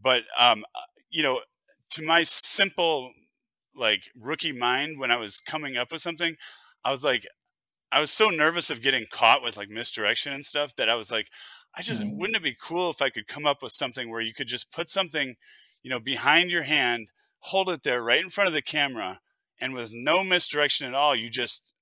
but 0.00 0.22
um, 0.38 0.64
you 1.10 1.22
know, 1.22 1.40
to 1.90 2.02
my 2.02 2.24
simple 2.24 3.12
like 3.76 4.10
rookie 4.20 4.52
mind, 4.52 4.98
when 4.98 5.10
I 5.10 5.16
was 5.16 5.40
coming 5.40 5.76
up 5.76 5.92
with 5.92 6.00
something, 6.00 6.36
I 6.84 6.90
was 6.90 7.04
like, 7.04 7.24
I 7.92 8.00
was 8.00 8.10
so 8.10 8.28
nervous 8.28 8.70
of 8.70 8.82
getting 8.82 9.06
caught 9.10 9.42
with 9.42 9.56
like 9.56 9.68
misdirection 9.68 10.32
and 10.32 10.44
stuff 10.44 10.74
that 10.76 10.88
I 10.88 10.94
was 10.94 11.10
like, 11.10 11.28
I 11.76 11.82
just 11.82 12.02
mm-hmm. 12.02 12.18
wouldn't 12.18 12.36
it 12.36 12.42
be 12.42 12.56
cool 12.60 12.90
if 12.90 13.00
I 13.00 13.10
could 13.10 13.26
come 13.26 13.46
up 13.46 13.62
with 13.62 13.72
something 13.72 14.10
where 14.10 14.20
you 14.20 14.34
could 14.34 14.48
just 14.48 14.72
put 14.72 14.88
something, 14.88 15.34
you 15.82 15.90
know, 15.90 16.00
behind 16.00 16.50
your 16.50 16.62
hand, 16.62 17.08
hold 17.44 17.68
it 17.68 17.82
there 17.82 18.02
right 18.02 18.22
in 18.22 18.30
front 18.30 18.48
of 18.48 18.54
the 18.54 18.62
camera, 18.62 19.20
and 19.60 19.74
with 19.74 19.92
no 19.92 20.24
misdirection 20.24 20.86
at 20.86 20.94
all, 20.94 21.14
you 21.14 21.28
just 21.28 21.72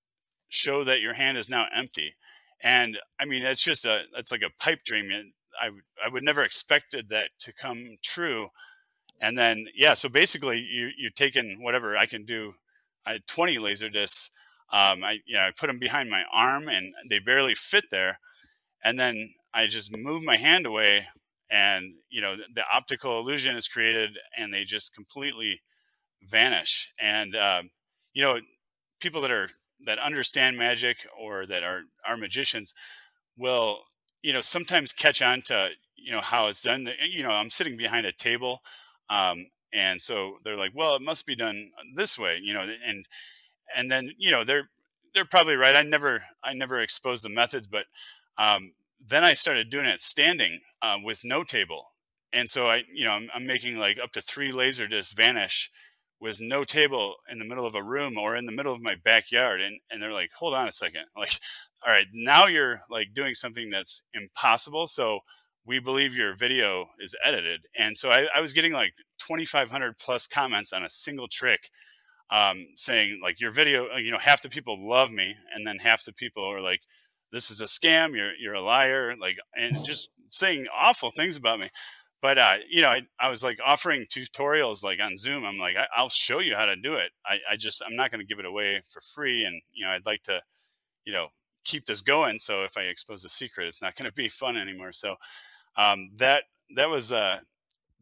show 0.48 0.84
that 0.84 1.00
your 1.00 1.14
hand 1.14 1.38
is 1.38 1.48
now 1.48 1.66
empty. 1.74 2.14
And 2.62 2.98
I 3.18 3.24
mean, 3.24 3.42
it's 3.42 3.62
just 3.62 3.84
a, 3.84 4.02
it's 4.16 4.30
like 4.30 4.42
a 4.42 4.62
pipe 4.62 4.84
dream. 4.84 5.10
And 5.10 5.32
I, 5.60 5.70
I 6.04 6.08
would 6.08 6.22
never 6.22 6.42
expected 6.42 7.08
that 7.08 7.30
to 7.40 7.52
come 7.52 7.96
true. 8.02 8.48
And 9.20 9.38
then, 9.38 9.66
yeah, 9.74 9.94
so 9.94 10.08
basically 10.08 10.58
you, 10.58 10.90
you're 10.96 11.10
taking 11.10 11.62
whatever 11.62 11.96
I 11.96 12.06
can 12.06 12.24
do. 12.24 12.54
I 13.06 13.12
had 13.12 13.26
20 13.26 13.58
laser 13.58 13.88
discs. 13.88 14.30
Um, 14.72 15.02
I, 15.04 15.18
you 15.26 15.34
know, 15.34 15.42
I 15.42 15.50
put 15.56 15.68
them 15.68 15.78
behind 15.78 16.10
my 16.10 16.24
arm 16.32 16.68
and 16.68 16.92
they 17.08 17.18
barely 17.18 17.54
fit 17.54 17.84
there. 17.90 18.18
And 18.84 18.98
then 18.98 19.34
I 19.54 19.66
just 19.66 19.96
move 19.96 20.22
my 20.22 20.36
hand 20.36 20.66
away 20.66 21.06
and, 21.52 21.94
you 22.08 22.22
know, 22.22 22.34
the, 22.36 22.64
optical 22.74 23.20
illusion 23.20 23.56
is 23.56 23.68
created 23.68 24.16
and 24.38 24.52
they 24.52 24.64
just 24.64 24.94
completely 24.94 25.60
vanish. 26.22 26.92
And, 26.98 27.36
um, 27.36 27.70
you 28.14 28.22
know, 28.22 28.38
people 29.00 29.20
that 29.20 29.30
are 29.30 29.48
that 29.84 29.98
understand 29.98 30.56
magic 30.56 31.06
or 31.20 31.44
that 31.46 31.62
are 31.62 31.82
are 32.06 32.16
magicians 32.16 32.72
will 33.36 33.80
you 34.22 34.32
know 34.32 34.40
sometimes 34.40 34.92
catch 34.92 35.20
on 35.20 35.42
to 35.42 35.70
you 35.96 36.12
know 36.12 36.20
how 36.20 36.46
it's 36.46 36.62
done 36.62 36.88
you 37.08 37.22
know 37.22 37.30
i'm 37.30 37.50
sitting 37.50 37.76
behind 37.76 38.06
a 38.06 38.12
table 38.12 38.60
um, 39.10 39.46
and 39.74 40.00
so 40.00 40.36
they're 40.44 40.56
like 40.56 40.72
well 40.74 40.94
it 40.94 41.02
must 41.02 41.26
be 41.26 41.34
done 41.34 41.70
this 41.96 42.18
way 42.18 42.38
you 42.40 42.54
know 42.54 42.64
and 42.86 43.06
and 43.76 43.90
then 43.90 44.10
you 44.18 44.30
know 44.30 44.44
they're 44.44 44.68
they're 45.14 45.24
probably 45.24 45.56
right 45.56 45.74
i 45.74 45.82
never 45.82 46.22
i 46.44 46.52
never 46.52 46.80
exposed 46.80 47.24
the 47.24 47.28
methods 47.28 47.66
but 47.66 47.86
um, 48.38 48.72
then 49.06 49.24
i 49.24 49.32
started 49.32 49.70
doing 49.70 49.86
it 49.86 50.00
standing 50.00 50.60
uh, 50.80 50.98
with 51.02 51.24
no 51.24 51.44
table. 51.44 51.92
And 52.32 52.50
so 52.50 52.68
i 52.68 52.84
you 52.92 53.04
know 53.04 53.12
I'm, 53.12 53.28
I'm 53.34 53.46
making 53.46 53.76
like 53.76 53.98
up 53.98 54.12
to 54.12 54.20
three 54.20 54.52
laser 54.52 54.86
discs 54.86 55.14
vanish 55.14 55.70
with 56.20 56.40
no 56.40 56.62
table 56.62 57.16
in 57.30 57.40
the 57.40 57.44
middle 57.44 57.66
of 57.66 57.74
a 57.74 57.82
room 57.82 58.16
or 58.16 58.36
in 58.36 58.46
the 58.46 58.52
middle 58.52 58.72
of 58.72 58.80
my 58.80 58.94
backyard. 58.94 59.60
And, 59.60 59.80
and 59.90 60.00
they're 60.02 60.12
like 60.12 60.30
hold 60.38 60.54
on 60.54 60.68
a 60.68 60.72
second. 60.72 61.04
Like 61.16 61.38
all 61.84 61.92
right 61.92 62.06
now 62.12 62.46
you're 62.46 62.82
like 62.90 63.08
doing 63.14 63.34
something 63.34 63.70
that's 63.70 64.02
impossible 64.14 64.86
so 64.86 65.20
we 65.64 65.78
believe 65.78 66.14
your 66.14 66.36
video 66.36 66.86
is 67.00 67.16
edited. 67.24 67.62
And 67.76 67.96
so 67.98 68.10
i, 68.10 68.26
I 68.34 68.40
was 68.40 68.52
getting 68.52 68.72
like 68.72 68.92
2500 69.18 69.98
plus 69.98 70.26
comments 70.26 70.72
on 70.72 70.84
a 70.84 70.90
single 70.90 71.28
trick 71.28 71.70
um, 72.30 72.66
saying 72.76 73.20
like 73.22 73.40
your 73.40 73.50
video 73.50 73.88
uh, 73.94 73.98
you 73.98 74.10
know 74.10 74.18
half 74.18 74.42
the 74.42 74.48
people 74.48 74.88
love 74.88 75.10
me. 75.10 75.34
And 75.54 75.66
then 75.66 75.78
half 75.78 76.04
the 76.04 76.12
people 76.12 76.44
are 76.44 76.60
like 76.60 76.80
this 77.32 77.50
is 77.50 77.60
a 77.60 77.64
scam 77.64 78.14
you're 78.16 78.34
you're 78.34 78.54
a 78.54 78.60
liar 78.60 79.16
like 79.18 79.36
and 79.56 79.84
just 79.84 80.10
saying 80.28 80.66
awful 80.74 81.10
things 81.10 81.36
about 81.36 81.58
me 81.60 81.68
but 82.22 82.38
uh, 82.38 82.58
you 82.70 82.80
know, 82.80 82.88
I, 82.88 83.02
I, 83.18 83.28
was 83.28 83.42
like 83.42 83.58
offering 83.66 84.06
tutorials 84.06 84.84
like 84.84 85.00
on 85.00 85.16
Zoom. 85.16 85.44
I'm 85.44 85.58
like, 85.58 85.74
I, 85.76 86.00
will 86.00 86.08
show 86.08 86.38
you 86.38 86.54
how 86.54 86.66
to 86.66 86.76
do 86.76 86.94
it. 86.94 87.10
I, 87.26 87.40
I 87.50 87.56
just 87.56 87.82
I'm 87.84 87.96
not 87.96 88.12
going 88.12 88.20
to 88.20 88.26
give 88.26 88.38
it 88.38 88.46
away 88.46 88.80
for 88.88 89.00
free, 89.00 89.44
and 89.44 89.60
you 89.72 89.84
know, 89.84 89.90
I'd 89.90 90.06
like 90.06 90.22
to, 90.22 90.40
you 91.04 91.12
know, 91.12 91.26
keep 91.64 91.84
this 91.84 92.00
going. 92.00 92.38
So 92.38 92.62
if 92.62 92.76
I 92.76 92.82
expose 92.82 93.24
the 93.24 93.28
secret, 93.28 93.66
it's 93.66 93.82
not 93.82 93.96
going 93.96 94.08
to 94.08 94.14
be 94.14 94.28
fun 94.28 94.56
anymore. 94.56 94.92
So 94.92 95.16
um, 95.76 96.10
that 96.18 96.44
that 96.76 96.88
was 96.88 97.10
uh, 97.10 97.40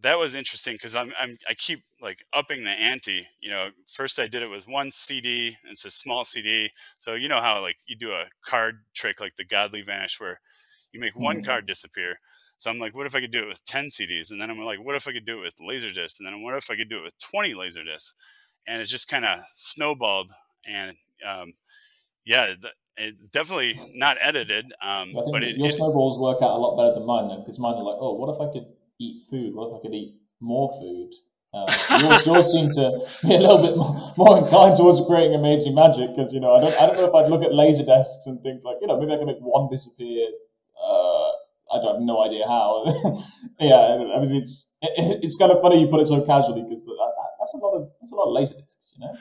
that 0.02 0.18
was 0.18 0.34
interesting 0.34 0.74
because 0.74 0.96
I'm, 0.96 1.12
I'm 1.18 1.36
I 1.48 1.54
keep 1.54 1.82
like 2.00 2.24
upping 2.32 2.64
the 2.64 2.70
ante. 2.70 3.26
You 3.40 3.50
know, 3.50 3.68
first 3.86 4.18
I 4.18 4.26
did 4.26 4.42
it 4.42 4.50
with 4.50 4.68
one 4.68 4.90
CD. 4.90 5.56
It's 5.68 5.84
a 5.84 5.90
small 5.90 6.24
CD, 6.24 6.70
so 6.98 7.14
you 7.14 7.28
know 7.28 7.40
how 7.40 7.60
like 7.60 7.76
you 7.86 7.96
do 7.96 8.12
a 8.12 8.24
card 8.44 8.80
trick 8.94 9.20
like 9.20 9.36
the 9.36 9.44
Godly 9.44 9.82
Vanish, 9.82 10.20
where 10.20 10.40
you 10.92 11.00
make 11.00 11.16
one 11.16 11.36
mm-hmm. 11.36 11.44
card 11.46 11.66
disappear 11.66 12.18
so 12.60 12.70
I'm 12.70 12.78
like, 12.78 12.94
what 12.94 13.06
if 13.06 13.14
I 13.14 13.22
could 13.22 13.32
do 13.32 13.44
it 13.44 13.48
with 13.48 13.64
10 13.64 13.86
CDs? 13.86 14.30
And 14.30 14.38
then 14.38 14.50
I'm 14.50 14.58
like, 14.58 14.84
what 14.84 14.94
if 14.94 15.08
I 15.08 15.12
could 15.12 15.24
do 15.24 15.38
it 15.38 15.44
with 15.44 15.54
laser 15.66 15.88
Laserdisc? 15.88 16.18
And 16.18 16.26
then 16.26 16.34
I'm 16.34 16.42
what 16.42 16.54
if 16.58 16.70
I 16.70 16.76
could 16.76 16.90
do 16.90 16.98
it 16.98 17.04
with 17.04 17.18
20 17.18 17.54
Laserdiscs? 17.54 18.12
And 18.68 18.82
it 18.82 18.84
just 18.84 19.08
kind 19.08 19.24
of 19.24 19.38
snowballed. 19.54 20.30
And 20.68 20.94
um, 21.26 21.54
yeah, 22.26 22.52
it's 22.98 23.30
definitely 23.30 23.80
not 23.94 24.18
edited. 24.20 24.74
Um, 24.82 25.14
but 25.32 25.42
it, 25.42 25.56
your 25.56 25.68
it, 25.68 25.72
snowballs 25.72 26.18
work 26.18 26.42
out 26.42 26.50
a 26.50 26.60
lot 26.60 26.76
better 26.76 26.92
than 26.98 27.06
mine, 27.06 27.28
though, 27.28 27.40
because 27.40 27.58
mine 27.58 27.76
are 27.76 27.82
like, 27.82 27.96
oh, 27.98 28.12
what 28.16 28.28
if 28.34 28.46
I 28.46 28.52
could 28.52 28.66
eat 29.00 29.24
food? 29.28 29.54
What 29.54 29.70
if 29.70 29.80
I 29.80 29.80
could 29.82 29.94
eat 29.94 30.14
more 30.40 30.70
food? 30.80 31.10
Um, 31.52 31.66
yours, 32.00 32.26
yours 32.26 32.52
seem 32.52 32.70
to 32.78 33.00
be 33.26 33.34
a 33.34 33.38
little 33.38 33.58
bit 33.58 33.76
more, 33.76 34.14
more 34.16 34.38
inclined 34.38 34.76
towards 34.76 35.00
creating 35.08 35.34
amazing 35.34 35.74
magic 35.74 36.14
because 36.14 36.32
you 36.32 36.38
know 36.38 36.54
I 36.54 36.60
don't 36.60 36.74
I 36.80 36.86
don't 36.86 36.96
know 36.96 37.08
if 37.08 37.14
I'd 37.14 37.28
look 37.28 37.42
at 37.42 37.52
laser 37.52 37.82
discs 37.82 38.22
and 38.26 38.40
think 38.42 38.62
like 38.62 38.76
you 38.80 38.86
know 38.86 39.00
maybe 39.00 39.12
I 39.12 39.16
can 39.16 39.26
make 39.26 39.40
one 39.40 39.68
disappear 39.68 40.28
uh, 40.78 41.28
I 41.72 41.78
don't 41.82 41.94
have 41.94 42.02
no 42.02 42.22
idea 42.24 42.46
how. 42.46 42.84
yeah, 43.60 43.98
I 44.16 44.20
mean 44.20 44.36
it's 44.36 44.68
it, 44.82 45.20
it's 45.22 45.36
kind 45.36 45.52
of 45.52 45.60
funny 45.60 45.80
you 45.80 45.88
put 45.88 46.00
it 46.00 46.06
so 46.06 46.20
casually 46.22 46.62
because 46.62 46.84
that, 46.84 47.12
that's 47.38 47.54
a 47.54 47.58
lot 47.58 47.74
of 47.74 47.90
that's 48.00 48.12
a 48.12 48.14
lot 48.14 48.28
of 48.28 48.32
laser 48.32 48.54
discs, 48.54 48.94
you 48.98 49.04
know. 49.06 49.16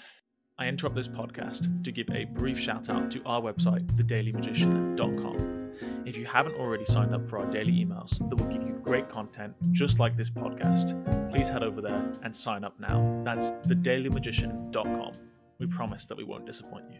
I 0.58 0.68
interrupt 0.68 0.96
this 0.96 1.08
podcast 1.08 1.84
to 1.86 1.92
give 1.92 2.10
a 2.12 2.26
brief 2.26 2.60
shout 2.60 2.90
out 2.90 3.10
to 3.12 3.24
our 3.26 3.42
website, 3.42 3.86
thedailymagician.com. 3.96 5.59
If 6.06 6.18
you 6.18 6.26
haven't 6.26 6.56
already 6.56 6.86
signed 6.86 7.14
up 7.14 7.28
for 7.30 7.40
our 7.40 7.46
daily 7.46 7.72
emails 7.72 8.18
that 8.30 8.36
will 8.36 8.52
give 8.52 8.64
you 8.64 8.80
great 8.84 9.10
content 9.10 9.54
just 9.72 10.00
like 10.00 10.18
this 10.18 10.30
podcast, 10.30 11.30
please 11.30 11.50
head 11.50 11.64
over 11.64 11.82
there 11.82 12.12
and 12.24 12.36
sign 12.36 12.64
up 12.64 12.80
now. 12.80 13.22
That's 13.24 13.52
thedailymagician.com. 13.68 15.12
We 15.60 15.68
promise 15.68 16.06
that 16.08 16.18
we 16.18 16.24
won't 16.24 16.46
disappoint 16.46 16.86
you. 16.92 17.00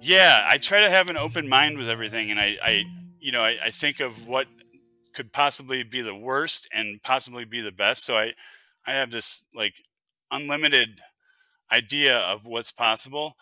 Yeah, 0.00 0.46
I 0.48 0.58
try 0.58 0.80
to 0.80 0.90
have 0.90 1.08
an 1.08 1.16
open 1.16 1.48
mind 1.48 1.78
with 1.78 1.88
everything, 1.88 2.30
and 2.30 2.38
I, 2.38 2.56
I 2.62 2.84
you 3.20 3.32
know, 3.32 3.42
I, 3.42 3.56
I 3.64 3.70
think 3.70 4.00
of 4.00 4.28
what 4.28 4.46
could 5.14 5.32
possibly 5.32 5.82
be 5.82 6.00
the 6.00 6.14
worst 6.14 6.68
and 6.72 7.02
possibly 7.02 7.44
be 7.44 7.60
the 7.60 7.72
best. 7.72 8.04
So 8.04 8.16
I, 8.16 8.34
I 8.86 8.92
have 8.92 9.10
this 9.10 9.44
like 9.54 9.74
unlimited 10.30 11.00
idea 11.72 12.18
of 12.18 12.46
what's 12.46 12.72
possible. 12.72 13.34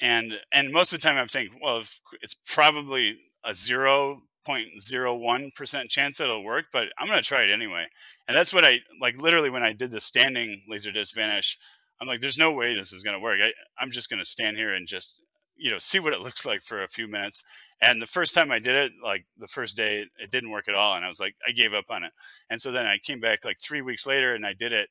And, 0.00 0.38
and 0.52 0.72
most 0.72 0.92
of 0.92 1.00
the 1.00 1.02
time 1.02 1.18
I'm 1.18 1.26
thinking, 1.26 1.58
well, 1.62 1.82
it's 2.22 2.36
probably 2.46 3.18
a 3.48 3.52
0.01% 3.52 5.88
chance 5.88 6.18
that 6.18 6.24
it'll 6.24 6.44
work, 6.44 6.66
but 6.72 6.88
I'm 6.98 7.08
going 7.08 7.18
to 7.18 7.24
try 7.24 7.42
it 7.42 7.50
anyway. 7.50 7.86
And 8.28 8.36
that's 8.36 8.52
what 8.52 8.64
I 8.64 8.78
like 9.00 9.20
literally 9.20 9.50
when 9.50 9.64
I 9.64 9.72
did 9.72 9.90
the 9.90 10.00
standing 10.00 10.62
laser 10.68 10.92
disc 10.92 11.14
vanish, 11.14 11.58
I'm 12.00 12.06
like, 12.06 12.20
there's 12.20 12.38
no 12.38 12.52
way 12.52 12.74
this 12.74 12.92
is 12.92 13.02
going 13.02 13.16
to 13.16 13.22
work. 13.22 13.40
I, 13.42 13.52
I'm 13.78 13.90
just 13.90 14.08
going 14.08 14.20
to 14.20 14.24
stand 14.24 14.56
here 14.56 14.72
and 14.72 14.86
just, 14.86 15.22
you 15.56 15.70
know, 15.70 15.78
see 15.78 15.98
what 15.98 16.12
it 16.12 16.20
looks 16.20 16.46
like 16.46 16.62
for 16.62 16.82
a 16.82 16.88
few 16.88 17.08
minutes 17.08 17.42
and 17.80 18.02
the 18.02 18.06
first 18.06 18.34
time 18.34 18.50
I 18.50 18.58
did 18.58 18.74
it, 18.74 18.92
like 19.02 19.24
the 19.38 19.46
first 19.46 19.76
day, 19.76 20.04
it 20.18 20.30
didn't 20.30 20.50
work 20.50 20.68
at 20.68 20.74
all, 20.74 20.96
and 20.96 21.04
I 21.04 21.08
was 21.08 21.20
like, 21.20 21.36
I 21.46 21.52
gave 21.52 21.74
up 21.74 21.86
on 21.90 22.02
it. 22.02 22.12
And 22.50 22.60
so 22.60 22.72
then 22.72 22.86
I 22.86 22.98
came 22.98 23.20
back 23.20 23.44
like 23.44 23.60
three 23.60 23.82
weeks 23.82 24.06
later, 24.06 24.34
and 24.34 24.44
I 24.44 24.52
did 24.52 24.72
it, 24.72 24.88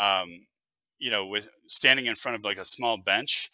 um, 0.00 0.46
you 0.98 1.10
know, 1.10 1.26
with 1.26 1.48
standing 1.68 2.06
in 2.06 2.16
front 2.16 2.36
of 2.36 2.44
like 2.44 2.58
a 2.58 2.64
small 2.64 2.96
bench, 2.96 3.50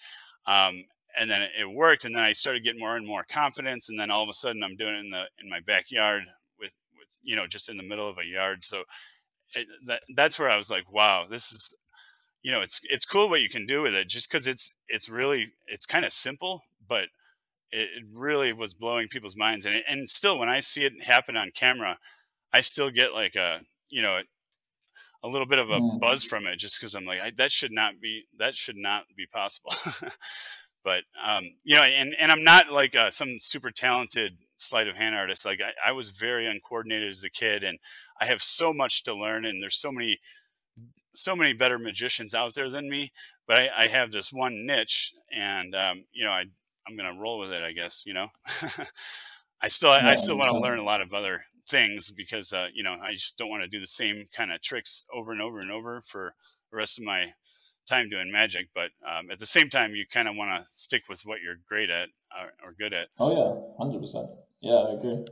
um, 0.47 0.85
and 1.19 1.31
then 1.31 1.43
it 1.59 1.71
worked. 1.71 2.05
And 2.05 2.14
then 2.14 2.23
I 2.23 2.33
started 2.33 2.64
getting 2.64 2.81
more 2.81 2.97
and 2.97 3.07
more 3.07 3.23
confidence, 3.23 3.88
and 3.88 3.99
then 3.99 4.11
all 4.11 4.23
of 4.23 4.29
a 4.29 4.35
sudden, 4.35 4.62
I'm 4.62 4.76
doing 4.76 4.95
it 4.95 5.00
in 5.00 5.11
the 5.11 5.25
in 5.43 5.49
my 5.49 5.61
backyard 5.61 6.25
with 6.59 6.73
with 6.99 7.19
you 7.23 7.37
know 7.37 7.47
just 7.47 7.69
in 7.69 7.76
the 7.76 7.83
middle 7.83 8.09
of 8.09 8.19
a 8.19 8.25
yard. 8.25 8.64
So 8.64 8.85
it, 9.55 9.67
that 9.87 10.02
that's 10.14 10.38
where 10.38 10.50
I 10.50 10.57
was 10.57 10.71
like, 10.71 10.90
wow, 10.93 11.26
this 11.29 11.52
is 11.52 11.75
you 12.43 12.50
know, 12.50 12.62
it's 12.62 12.81
it's 12.85 13.05
cool 13.05 13.29
what 13.29 13.43
you 13.43 13.49
can 13.49 13.67
do 13.67 13.83
with 13.83 13.95
it, 13.95 14.09
just 14.09 14.31
because 14.31 14.47
it's 14.47 14.75
it's 14.88 15.09
really 15.09 15.52
it's 15.67 15.87
kind 15.87 16.05
of 16.05 16.12
simple, 16.12 16.62
but 16.87 17.09
it, 17.71 17.88
it 17.97 18.05
really 18.12 18.52
was 18.52 18.75
blowing 18.75 19.09
people's 19.09 19.37
minds. 19.37 19.67
And, 19.67 19.83
and 19.87 20.09
still, 20.09 20.38
when 20.38 20.49
I 20.49 20.61
see 20.61 20.85
it 20.85 21.02
happen 21.02 21.37
on 21.37 21.50
camera, 21.55 21.99
I 22.52 22.62
still 22.62 22.90
get 22.90 23.12
like 23.12 23.35
a, 23.37 23.61
you 23.90 24.02
know, 24.02 24.21
a 25.23 25.29
little 25.29 25.47
bit 25.47 25.59
of 25.59 25.71
a 25.71 25.81
mm. 25.81 26.00
buzz 26.00 26.25
from 26.25 26.47
it 26.47 26.59
just 26.59 26.81
because 26.81 26.95
I'm 26.95 27.05
like, 27.05 27.21
I, 27.21 27.31
that 27.37 27.52
should 27.52 27.73
not 27.73 28.00
be, 28.00 28.25
that 28.38 28.55
should 28.55 28.76
not 28.76 29.05
be 29.17 29.26
possible. 29.26 29.73
but, 30.85 31.03
um, 31.25 31.45
you 31.65 31.75
know, 31.75 31.83
and, 31.83 32.15
and 32.19 32.33
I'm 32.33 32.45
not 32.45 32.71
like 32.71 32.97
uh, 32.97 33.11
some 33.11 33.39
super 33.39 33.71
talented 33.71 34.39
sleight 34.57 34.89
of 34.89 34.97
hand 34.97 35.15
artist. 35.15 35.45
Like 35.45 35.61
I, 35.61 35.91
I 35.91 35.93
was 35.93 36.11
very 36.11 36.47
uncoordinated 36.47 37.09
as 37.09 37.25
a 37.25 37.31
kid 37.31 37.65
and 37.65 37.79
I 38.21 38.27
have 38.27 38.43
so 38.43 38.73
much 38.73 39.03
to 39.05 39.15
learn 39.15 39.45
and 39.45 39.63
there's 39.63 39.81
so 39.81 39.93
many, 39.93 40.19
so 41.15 41.35
many 41.35 41.53
better 41.53 41.79
magicians 41.79 42.35
out 42.35 42.55
there 42.55 42.71
than 42.71 42.89
me 42.89 43.13
but 43.51 43.59
I, 43.59 43.71
I 43.77 43.87
have 43.89 44.13
this 44.13 44.33
one 44.33 44.65
niche, 44.65 45.13
and 45.37 45.75
um, 45.75 46.05
you 46.13 46.25
know, 46.25 46.31
I 46.31 46.45
I'm 46.87 46.97
gonna 46.97 47.21
roll 47.21 47.41
with 47.41 47.51
it, 47.51 47.65
I 47.65 47.73
guess. 47.73 48.05
You 48.07 48.15
know, 48.15 48.29
I 49.61 49.67
still 49.67 49.91
I, 49.91 50.11
I 50.11 50.15
still 50.15 50.39
want 50.39 50.53
to 50.53 50.61
learn 50.61 50.79
a 50.79 50.85
lot 50.85 51.01
of 51.01 51.13
other 51.13 51.45
things 51.69 52.13
because 52.13 52.53
uh, 52.53 52.69
you 52.73 52.85
know 52.85 52.97
I 53.03 53.11
just 53.15 53.39
don't 53.39 53.49
want 53.49 53.65
to 53.65 53.69
do 53.69 53.81
the 53.81 53.89
same 53.89 54.27
kind 54.33 54.53
of 54.53 54.63
tricks 54.63 55.05
over 55.13 55.33
and 55.33 55.43
over 55.43 55.59
and 55.59 55.73
over 55.73 56.01
for 56.01 56.35
the 56.71 56.77
rest 56.77 56.97
of 57.01 57.05
my 57.05 57.33
time 57.90 58.09
doing 58.09 58.30
magic. 58.30 58.68
But 58.75 58.90
um, 59.04 59.30
at 59.30 59.38
the 59.38 59.47
same 59.47 59.68
time, 59.68 59.94
you 59.94 60.04
kind 60.06 60.28
of 60.28 60.37
want 60.37 60.50
to 60.50 60.70
stick 60.73 61.02
with 61.09 61.23
what 61.26 61.42
you're 61.42 61.61
great 61.68 61.90
at 61.90 62.09
or, 62.32 62.70
or 62.70 62.73
good 62.73 62.92
at. 62.94 63.09
Oh 63.18 63.30
yeah, 63.35 63.50
hundred 63.78 64.00
percent. 64.00 64.30
Yeah, 64.61 64.88
I 64.88 64.94
agree. 64.94 65.26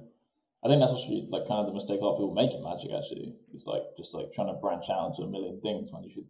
I 0.65 0.69
think 0.69 0.81
that's 0.81 0.93
actually 0.93 1.29
like 1.31 1.47
kind 1.47 1.61
of 1.61 1.67
the 1.67 1.73
mistake 1.73 2.01
a 2.01 2.05
lot 2.05 2.15
of 2.15 2.19
people 2.19 2.35
make 2.35 2.51
in 2.51 2.63
magic. 2.63 2.91
Actually, 2.91 3.33
it's 3.55 3.67
like 3.67 3.83
just 3.97 4.15
like 4.15 4.33
trying 4.35 4.49
to 4.53 4.61
branch 4.61 4.91
out 4.91 5.15
into 5.15 5.23
a 5.23 5.31
million 5.31 5.61
things 5.63 5.89
when 5.93 6.03
you 6.03 6.11
should. 6.11 6.27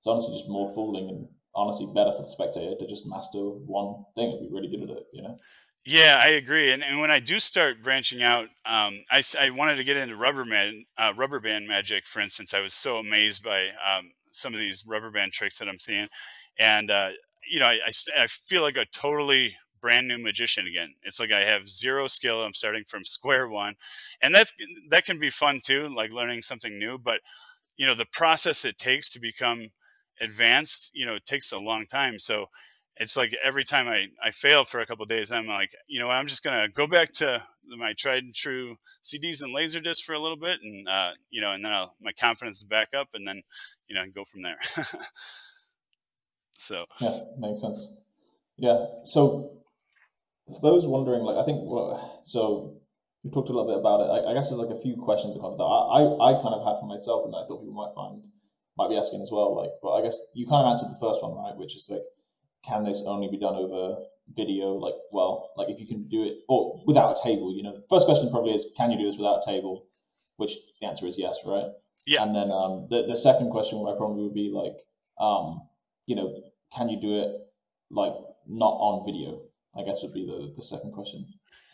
It's 0.00 0.06
honestly 0.06 0.36
just 0.36 0.50
more 0.50 0.68
fooling 0.74 1.08
and 1.08 1.28
honestly 1.54 1.86
better 1.94 2.10
for 2.12 2.22
the 2.22 2.28
spectator 2.28 2.74
to 2.74 2.86
just 2.88 3.06
master 3.06 3.38
one 3.38 4.04
thing 4.16 4.34
and 4.34 4.40
be 4.42 4.52
really 4.52 4.68
good 4.68 4.90
at 4.90 4.96
it. 4.96 5.06
You 5.12 5.22
know. 5.22 5.36
Yeah, 5.84 6.20
I 6.22 6.28
agree. 6.28 6.70
And, 6.70 6.84
and 6.84 7.00
when 7.00 7.10
I 7.10 7.18
do 7.18 7.40
start 7.40 7.82
branching 7.82 8.22
out, 8.22 8.44
um, 8.64 9.04
I, 9.10 9.22
I 9.40 9.50
wanted 9.50 9.76
to 9.76 9.84
get 9.84 9.96
into 9.96 10.14
rubber, 10.14 10.44
man, 10.44 10.84
uh, 10.96 11.12
rubber 11.16 11.40
band 11.40 11.66
magic, 11.66 12.06
for 12.06 12.20
instance. 12.20 12.54
I 12.54 12.60
was 12.60 12.72
so 12.72 12.98
amazed 12.98 13.42
by 13.42 13.68
um, 13.84 14.12
some 14.32 14.54
of 14.54 14.60
these 14.60 14.84
rubber 14.86 15.10
band 15.10 15.32
tricks 15.32 15.58
that 15.58 15.68
I'm 15.68 15.78
seeing. 15.78 16.08
And, 16.58 16.90
uh, 16.90 17.10
you 17.50 17.60
know, 17.60 17.66
I, 17.66 17.78
I, 17.86 18.22
I, 18.22 18.26
feel 18.26 18.62
like 18.62 18.76
a 18.76 18.86
totally 18.86 19.56
brand 19.80 20.08
new 20.08 20.18
magician 20.18 20.66
again. 20.66 20.94
It's 21.02 21.20
like 21.20 21.32
I 21.32 21.40
have 21.40 21.68
zero 21.68 22.06
skill. 22.06 22.42
I'm 22.42 22.54
starting 22.54 22.84
from 22.86 23.04
square 23.04 23.48
one. 23.48 23.74
And 24.20 24.34
that's, 24.34 24.52
that 24.90 25.04
can 25.04 25.18
be 25.18 25.30
fun 25.30 25.60
too, 25.64 25.88
like 25.94 26.12
learning 26.12 26.42
something 26.42 26.78
new. 26.78 26.98
But, 26.98 27.20
you 27.76 27.86
know, 27.86 27.94
the 27.94 28.06
process 28.06 28.64
it 28.64 28.78
takes 28.78 29.12
to 29.12 29.20
become 29.20 29.68
advanced, 30.20 30.90
you 30.94 31.06
know, 31.06 31.14
it 31.14 31.24
takes 31.24 31.52
a 31.52 31.58
long 31.58 31.86
time. 31.86 32.18
So, 32.18 32.46
it's 32.96 33.16
like 33.16 33.34
every 33.42 33.64
time 33.64 33.88
I, 33.88 34.06
I 34.22 34.30
fail 34.30 34.64
for 34.64 34.80
a 34.80 34.86
couple 34.86 35.04
days, 35.06 35.32
I'm 35.32 35.46
like, 35.46 35.70
you 35.86 36.00
know, 36.00 36.10
I'm 36.10 36.26
just 36.26 36.42
gonna 36.44 36.68
go 36.68 36.86
back 36.86 37.12
to 37.14 37.42
my 37.78 37.94
tried 37.96 38.24
and 38.24 38.34
true 38.34 38.76
CDs 39.02 39.42
and 39.42 39.54
Laserdisc 39.54 40.02
for 40.02 40.12
a 40.12 40.18
little 40.18 40.36
bit, 40.36 40.58
and 40.62 40.88
uh, 40.88 41.10
you 41.30 41.40
know, 41.40 41.52
and 41.52 41.64
then 41.64 41.72
I'll, 41.72 41.94
my 42.00 42.12
confidence 42.12 42.58
is 42.58 42.64
back 42.64 42.88
up, 42.96 43.08
and 43.14 43.26
then 43.26 43.42
you 43.88 43.94
know, 43.94 44.04
go 44.14 44.24
from 44.24 44.42
there. 44.42 44.58
so 46.52 46.86
yeah, 47.00 47.18
makes 47.38 47.60
sense. 47.60 47.94
Yeah. 48.56 48.84
So 49.04 49.62
for 50.46 50.60
those 50.60 50.86
wondering, 50.86 51.22
like, 51.22 51.36
I 51.36 51.44
think 51.44 51.60
well, 51.62 52.20
so 52.24 52.76
we 53.24 53.30
talked 53.30 53.48
a 53.48 53.52
little 53.52 53.70
bit 53.70 53.78
about 53.78 54.00
it. 54.02 54.10
I, 54.10 54.30
I 54.30 54.34
guess 54.34 54.50
there's 54.50 54.60
like 54.60 54.76
a 54.76 54.82
few 54.82 54.96
questions 54.96 55.36
about 55.36 55.56
that 55.56 55.64
I, 55.64 56.02
I 56.02 56.38
I 56.38 56.42
kind 56.42 56.54
of 56.54 56.66
had 56.66 56.80
for 56.80 56.86
myself, 56.86 57.24
and 57.24 57.34
I 57.34 57.46
thought 57.46 57.62
people 57.62 57.74
might 57.74 57.94
find 57.94 58.22
might 58.76 58.90
be 58.90 58.98
asking 58.98 59.22
as 59.22 59.30
well. 59.32 59.56
Like, 59.56 59.72
but 59.82 59.94
I 59.94 60.02
guess 60.02 60.18
you 60.34 60.46
kind 60.46 60.66
of 60.66 60.70
answered 60.72 60.90
the 60.92 61.00
first 61.00 61.22
one, 61.22 61.34
right? 61.34 61.56
Which 61.56 61.76
is 61.76 61.88
like 61.88 62.04
can 62.64 62.84
this 62.84 63.04
only 63.06 63.28
be 63.28 63.38
done 63.38 63.54
over 63.54 64.02
video? 64.34 64.74
Like, 64.74 64.94
well, 65.10 65.50
like 65.56 65.68
if 65.68 65.80
you 65.80 65.86
can 65.86 66.08
do 66.08 66.24
it 66.24 66.38
or 66.48 66.82
without 66.86 67.18
a 67.18 67.22
table, 67.22 67.54
you 67.54 67.62
know, 67.62 67.80
first 67.90 68.06
question 68.06 68.30
probably 68.30 68.52
is, 68.52 68.72
can 68.76 68.90
you 68.90 68.98
do 68.98 69.06
this 69.06 69.18
without 69.18 69.42
a 69.42 69.46
table? 69.46 69.86
Which 70.36 70.52
the 70.80 70.86
answer 70.86 71.06
is 71.06 71.18
yes, 71.18 71.38
right? 71.46 71.66
Yeah. 72.06 72.22
And 72.24 72.34
then 72.34 72.50
um, 72.50 72.86
the 72.90 73.06
the 73.06 73.16
second 73.16 73.50
question 73.50 73.78
I 73.86 73.96
probably 73.96 74.24
would 74.24 74.34
be 74.34 74.50
like, 74.52 74.76
um, 75.20 75.62
you 76.06 76.16
know, 76.16 76.42
can 76.74 76.88
you 76.88 77.00
do 77.00 77.20
it 77.20 77.32
like 77.90 78.12
not 78.48 78.72
on 78.72 79.04
video? 79.04 79.42
I 79.76 79.84
guess 79.84 80.02
would 80.02 80.14
be 80.14 80.26
the 80.26 80.52
the 80.56 80.64
second 80.64 80.92
question. 80.92 81.26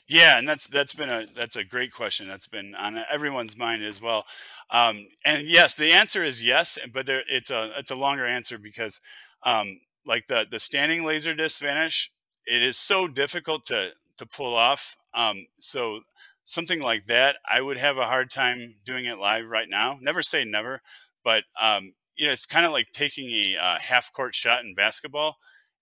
Yeah, 0.06 0.38
and 0.38 0.48
that's 0.48 0.66
that's 0.66 0.94
been 0.94 1.10
a 1.10 1.26
that's 1.34 1.56
a 1.56 1.64
great 1.64 1.92
question. 1.92 2.26
That's 2.26 2.46
been 2.46 2.74
on 2.74 3.02
everyone's 3.10 3.56
mind 3.56 3.84
as 3.84 4.00
well. 4.00 4.24
Um, 4.70 5.06
and 5.24 5.46
yes, 5.46 5.74
the 5.74 5.92
answer 5.92 6.24
is 6.24 6.42
yes, 6.42 6.78
but 6.92 7.04
there, 7.06 7.22
it's 7.28 7.50
a 7.50 7.72
it's 7.76 7.90
a 7.90 7.94
longer 7.94 8.24
answer 8.24 8.56
because 8.58 9.00
um, 9.44 9.80
like 10.08 10.26
the 10.26 10.46
the 10.50 10.58
standing 10.58 11.04
laser 11.04 11.34
disc 11.34 11.60
vanish, 11.60 12.10
it 12.46 12.62
is 12.62 12.76
so 12.76 13.06
difficult 13.06 13.66
to 13.66 13.90
to 14.16 14.26
pull 14.26 14.54
off. 14.54 14.96
Um, 15.14 15.46
so 15.60 16.00
something 16.44 16.80
like 16.80 17.04
that, 17.06 17.36
I 17.48 17.60
would 17.60 17.76
have 17.76 17.98
a 17.98 18.06
hard 18.06 18.30
time 18.30 18.76
doing 18.84 19.04
it 19.04 19.18
live 19.18 19.50
right 19.50 19.68
now. 19.68 19.98
Never 20.00 20.22
say 20.22 20.44
never, 20.44 20.80
but 21.22 21.44
um, 21.60 21.92
you 22.16 22.26
know, 22.26 22.32
it's 22.32 22.46
kind 22.46 22.66
of 22.66 22.72
like 22.72 22.90
taking 22.90 23.30
a 23.30 23.56
uh, 23.60 23.78
half 23.78 24.12
court 24.12 24.34
shot 24.34 24.64
in 24.64 24.74
basketball. 24.74 25.36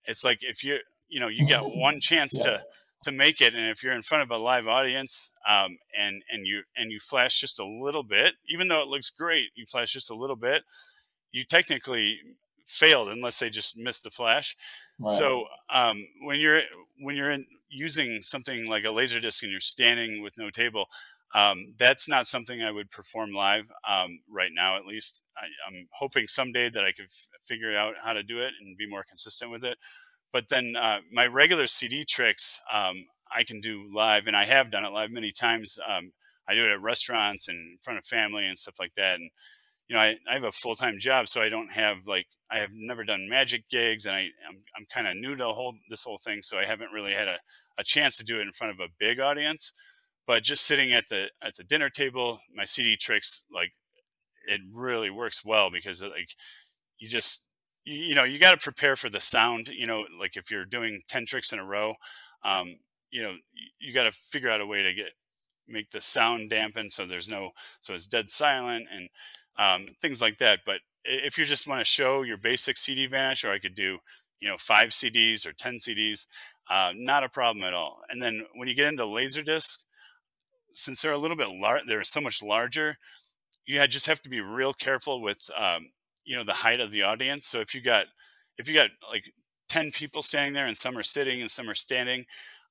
It's 0.05 0.25
like 0.25 0.41
if 0.43 0.63
you 0.63 0.79
you 1.09 1.21
know 1.21 1.29
you 1.29 1.49
got 1.49 1.75
one 1.77 2.01
chance 2.01 2.37
yeah. 2.39 2.45
to 2.45 2.65
to 3.05 3.13
make 3.13 3.41
it, 3.41 3.55
and 3.55 3.71
if 3.71 3.83
you're 3.83 3.93
in 3.93 4.03
front 4.03 4.25
of 4.25 4.31
a 4.31 4.37
live 4.37 4.67
audience 4.67 5.31
um, 5.49 5.79
and 5.97 6.23
and 6.31 6.47
you 6.47 6.63
and 6.77 6.91
you 6.91 6.99
flash 6.99 7.41
just 7.41 7.61
a 7.61 7.65
little 7.65 8.03
bit, 8.03 8.35
even 8.51 8.67
though 8.69 8.83
it 8.83 8.89
looks 8.89 9.09
great, 9.09 9.51
you 9.55 9.67
flash 9.67 9.93
just 9.93 10.11
a 10.11 10.15
little 10.17 10.37
bit, 10.37 10.65
you 11.31 11.45
technically 11.45 12.19
failed 12.67 13.09
unless 13.09 13.39
they 13.39 13.49
just 13.49 13.77
missed 13.77 14.05
the 14.05 14.11
flash. 14.11 14.57
Right. 14.99 15.11
So 15.11 15.45
um, 15.73 16.07
when 16.23 16.41
you're 16.41 16.63
when 17.01 17.17
you're 17.17 17.31
in, 17.31 17.47
using 17.69 18.21
something 18.21 18.69
like 18.69 18.85
a 18.85 18.91
laser 18.91 19.21
disc 19.21 19.43
and 19.43 19.53
you're 19.53 19.61
standing 19.61 20.23
with 20.23 20.37
no 20.37 20.51
table, 20.51 20.87
um, 21.35 21.75
that's 21.79 22.09
not 22.09 22.27
something 22.27 22.63
I 22.63 22.71
would 22.71 22.91
perform 22.91 23.33
live 23.33 23.65
um, 23.89 24.21
right 24.31 24.51
now. 24.55 24.77
At 24.77 24.87
least 24.87 25.23
I, 25.37 25.47
am 25.69 25.89
hoping 25.93 26.27
someday 26.27 26.71
that 26.71 26.85
I 26.85 26.93
could 26.93 27.07
f- 27.07 27.27
figure 27.47 27.77
out 27.77 27.95
how 28.03 28.13
to 28.13 28.23
do 28.23 28.41
it 28.41 28.53
and 28.61 28.77
be 28.77 28.89
more 28.89 29.05
consistent 29.07 29.51
with 29.51 29.65
it. 29.65 29.77
But 30.33 30.49
then 30.49 30.77
uh, 30.77 30.99
my 31.13 31.27
regular 31.27 31.67
CD 31.67 32.05
tricks 32.05 32.61
um, 32.73 33.07
I 33.35 33.43
can 33.43 33.61
do 33.61 33.91
live, 33.95 34.27
and 34.27 34.37
I 34.37 34.45
have 34.45 34.71
done 34.71 34.85
it 34.85 34.93
live 34.93 35.11
many 35.11 35.33
times. 35.33 35.79
Um, 35.87 36.13
I 36.49 36.55
do 36.55 36.65
it 36.65 36.73
at 36.73 36.81
restaurants 36.81 37.49
and 37.49 37.59
in 37.59 37.79
front 37.83 37.99
of 37.99 38.07
family 38.07 38.47
and 38.47 38.59
stuff 38.59 38.77
like 38.79 38.95
that. 38.97 39.17
And 39.17 39.31
you 39.89 39.95
know, 39.95 40.01
I, 40.03 40.17
I 40.29 40.35
have 40.35 40.45
a 40.45 40.53
full 40.53 40.75
time 40.75 40.99
job, 40.99 41.29
so 41.29 41.41
I 41.41 41.49
don't 41.49 41.71
have 41.73 41.99
like 42.07 42.27
I 42.51 42.59
have 42.59 42.71
never 42.73 43.05
done 43.05 43.29
magic 43.29 43.69
gigs, 43.69 44.07
and 44.07 44.15
I 44.15 44.29
I'm, 44.49 44.63
I'm 44.77 44.87
kind 44.91 45.07
of 45.07 45.17
new 45.17 45.37
to 45.37 45.47
whole 45.47 45.75
this 45.89 46.05
whole 46.05 46.19
thing, 46.19 46.43
so 46.43 46.59
I 46.59 46.65
haven't 46.65 46.93
really 46.93 47.13
had 47.15 47.29
a, 47.29 47.37
a 47.79 47.85
chance 47.85 48.17
to 48.19 48.25
do 48.25 48.39
it 48.39 48.47
in 48.47 48.53
front 48.53 48.73
of 48.73 48.81
a 48.81 48.93
big 48.99 49.21
audience. 49.21 49.73
But 50.27 50.43
just 50.43 50.65
sitting 50.67 50.93
at 50.93 51.09
the 51.09 51.31
at 51.43 51.55
the 51.57 51.65
dinner 51.65 51.91
table, 51.91 52.41
my 52.55 52.65
CD 52.65 52.97
tricks 52.97 53.45
like 53.53 53.73
it 54.49 54.61
really 54.73 55.11
works 55.11 55.45
well 55.45 55.71
because 55.71 56.03
like 56.03 56.31
you 56.99 57.09
just 57.09 57.49
you, 57.85 57.97
you 57.97 58.15
know 58.15 58.25
you 58.25 58.39
got 58.39 58.53
to 58.53 58.57
prepare 58.65 58.97
for 58.97 59.09
the 59.09 59.21
sound. 59.21 59.69
You 59.69 59.87
know, 59.87 60.05
like 60.19 60.37
if 60.37 60.51
you're 60.51 60.65
doing 60.65 61.03
ten 61.09 61.27
tricks 61.27 61.53
in 61.53 61.61
a 61.61 61.65
row, 61.65 61.95
um, 62.45 62.77
you 63.11 63.23
know 63.23 63.31
you, 63.31 63.69
you 63.79 63.93
got 63.95 64.05
to 64.05 64.13
figure 64.13 64.51
out 64.51 64.61
a 64.61 64.67
way 64.67 64.83
to 64.83 64.93
get 64.93 65.13
make 65.69 65.91
the 65.91 66.01
sound 66.01 66.49
dampen 66.49 66.91
so 66.93 67.05
there's 67.05 67.29
no 67.29 67.51
so 67.81 67.93
it's 67.93 68.07
dead 68.07 68.31
silent 68.31 68.87
and 68.93 69.09
um, 69.59 69.87
things 70.01 70.21
like 70.21 70.39
that. 70.39 70.61
But 70.65 70.81
if 71.05 71.39
you 71.39 71.45
just 71.45 71.67
want 71.67 71.81
to 71.81 71.85
show 71.85 72.23
your 72.23 72.37
basic 72.37 72.77
CD 72.77 73.07
vanish, 73.07 73.45
or 73.45 73.53
I 73.53 73.59
could 73.59 73.75
do, 73.75 73.99
you 74.41 74.49
know, 74.49 74.57
five 74.59 74.91
CDs 74.91 75.47
or 75.47 75.53
10 75.53 75.79
CDs, 75.79 76.27
uh, 76.71 76.93
not 76.95 77.25
a 77.25 77.29
problem 77.29 77.65
at 77.65 77.75
all. 77.75 78.01
And 78.11 78.21
then 78.21 78.45
when 78.55 78.69
you 78.69 78.75
get 78.75 78.87
into 78.87 79.05
Laserdisc, 79.05 79.79
since 80.73 81.01
they're 81.01 81.13
a 81.13 81.19
little 81.19 81.37
bit 81.37 81.49
large, 81.49 81.83
they're 81.87 82.05
so 82.05 82.21
much 82.21 82.43
larger, 82.43 82.97
you 83.67 83.85
just 83.87 84.07
have 84.07 84.21
to 84.23 84.29
be 84.29 84.41
real 84.41 84.73
careful 84.73 85.23
with, 85.23 85.49
um, 85.57 85.91
you 86.25 86.37
know, 86.37 86.45
the 86.45 86.53
height 86.53 86.81
of 86.81 86.91
the 86.91 87.03
audience. 87.03 87.47
So 87.47 87.61
if 87.61 87.75
you 87.75 87.81
got, 87.81 88.07
if 88.59 88.69
you 88.69 88.75
got 88.75 88.91
like 89.11 89.25
10 89.69 89.93
people 89.93 90.23
standing 90.23 90.53
there 90.53 90.67
and 90.67 90.77
some 90.77 90.99
are 90.99 91.03
sitting 91.03 91.41
and 91.41 91.51
some 91.51 91.69
are 91.69 91.75
standing, 91.75 92.27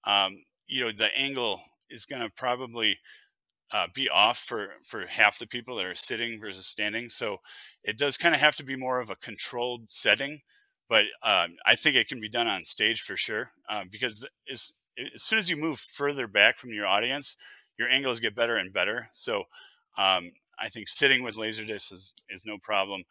um, 0.06 0.43
you 0.67 0.84
know, 0.84 0.91
the 0.91 1.15
angle 1.17 1.62
is 1.89 2.06
going 2.06 2.21
to 2.21 2.30
probably 2.36 2.98
uh, 3.71 3.88
be 3.93 4.10
off 4.10 4.38
for 4.38 4.69
for 4.84 5.06
half 5.08 5.39
the 5.39 5.47
people 5.47 5.75
that 5.75 5.86
are 5.86 5.95
sitting 5.95 6.39
versus 6.39 6.67
standing. 6.67 7.10
So 7.10 7.38
it 7.84 7.97
does 7.97 8.17
kind 8.17 8.36
of 8.36 8.41
have 8.41 8.56
to 8.58 8.63
be 8.63 8.75
more 8.75 8.99
of 8.99 9.10
a 9.10 9.15
controlled 9.15 9.89
setting. 9.89 10.41
But 10.88 11.06
um, 11.23 11.56
I 11.65 11.75
think 11.75 11.95
it 11.95 12.08
can 12.08 12.19
be 12.19 12.30
done 12.30 12.47
on 12.47 12.63
stage 12.63 13.01
for 13.01 13.17
sure 13.17 13.49
uh, 13.69 13.86
because 13.89 14.28
as, 14.51 14.73
as 15.13 15.23
soon 15.23 15.39
as 15.39 15.49
you 15.49 15.58
move 15.58 15.80
further 15.80 16.28
back 16.28 16.58
from 16.58 16.71
your 16.71 16.86
audience, 16.86 17.38
your 17.78 17.89
angles 17.89 18.19
get 18.19 18.36
better 18.36 18.56
and 18.56 18.71
better. 18.71 19.10
So 19.12 19.45
um, 19.97 20.32
I 20.60 20.69
think 20.69 20.88
sitting 20.88 21.23
with 21.23 21.36
Laserdisc 21.36 21.91
is, 21.91 22.13
is 22.30 22.45
no 22.45 22.58
problem, 22.62 23.04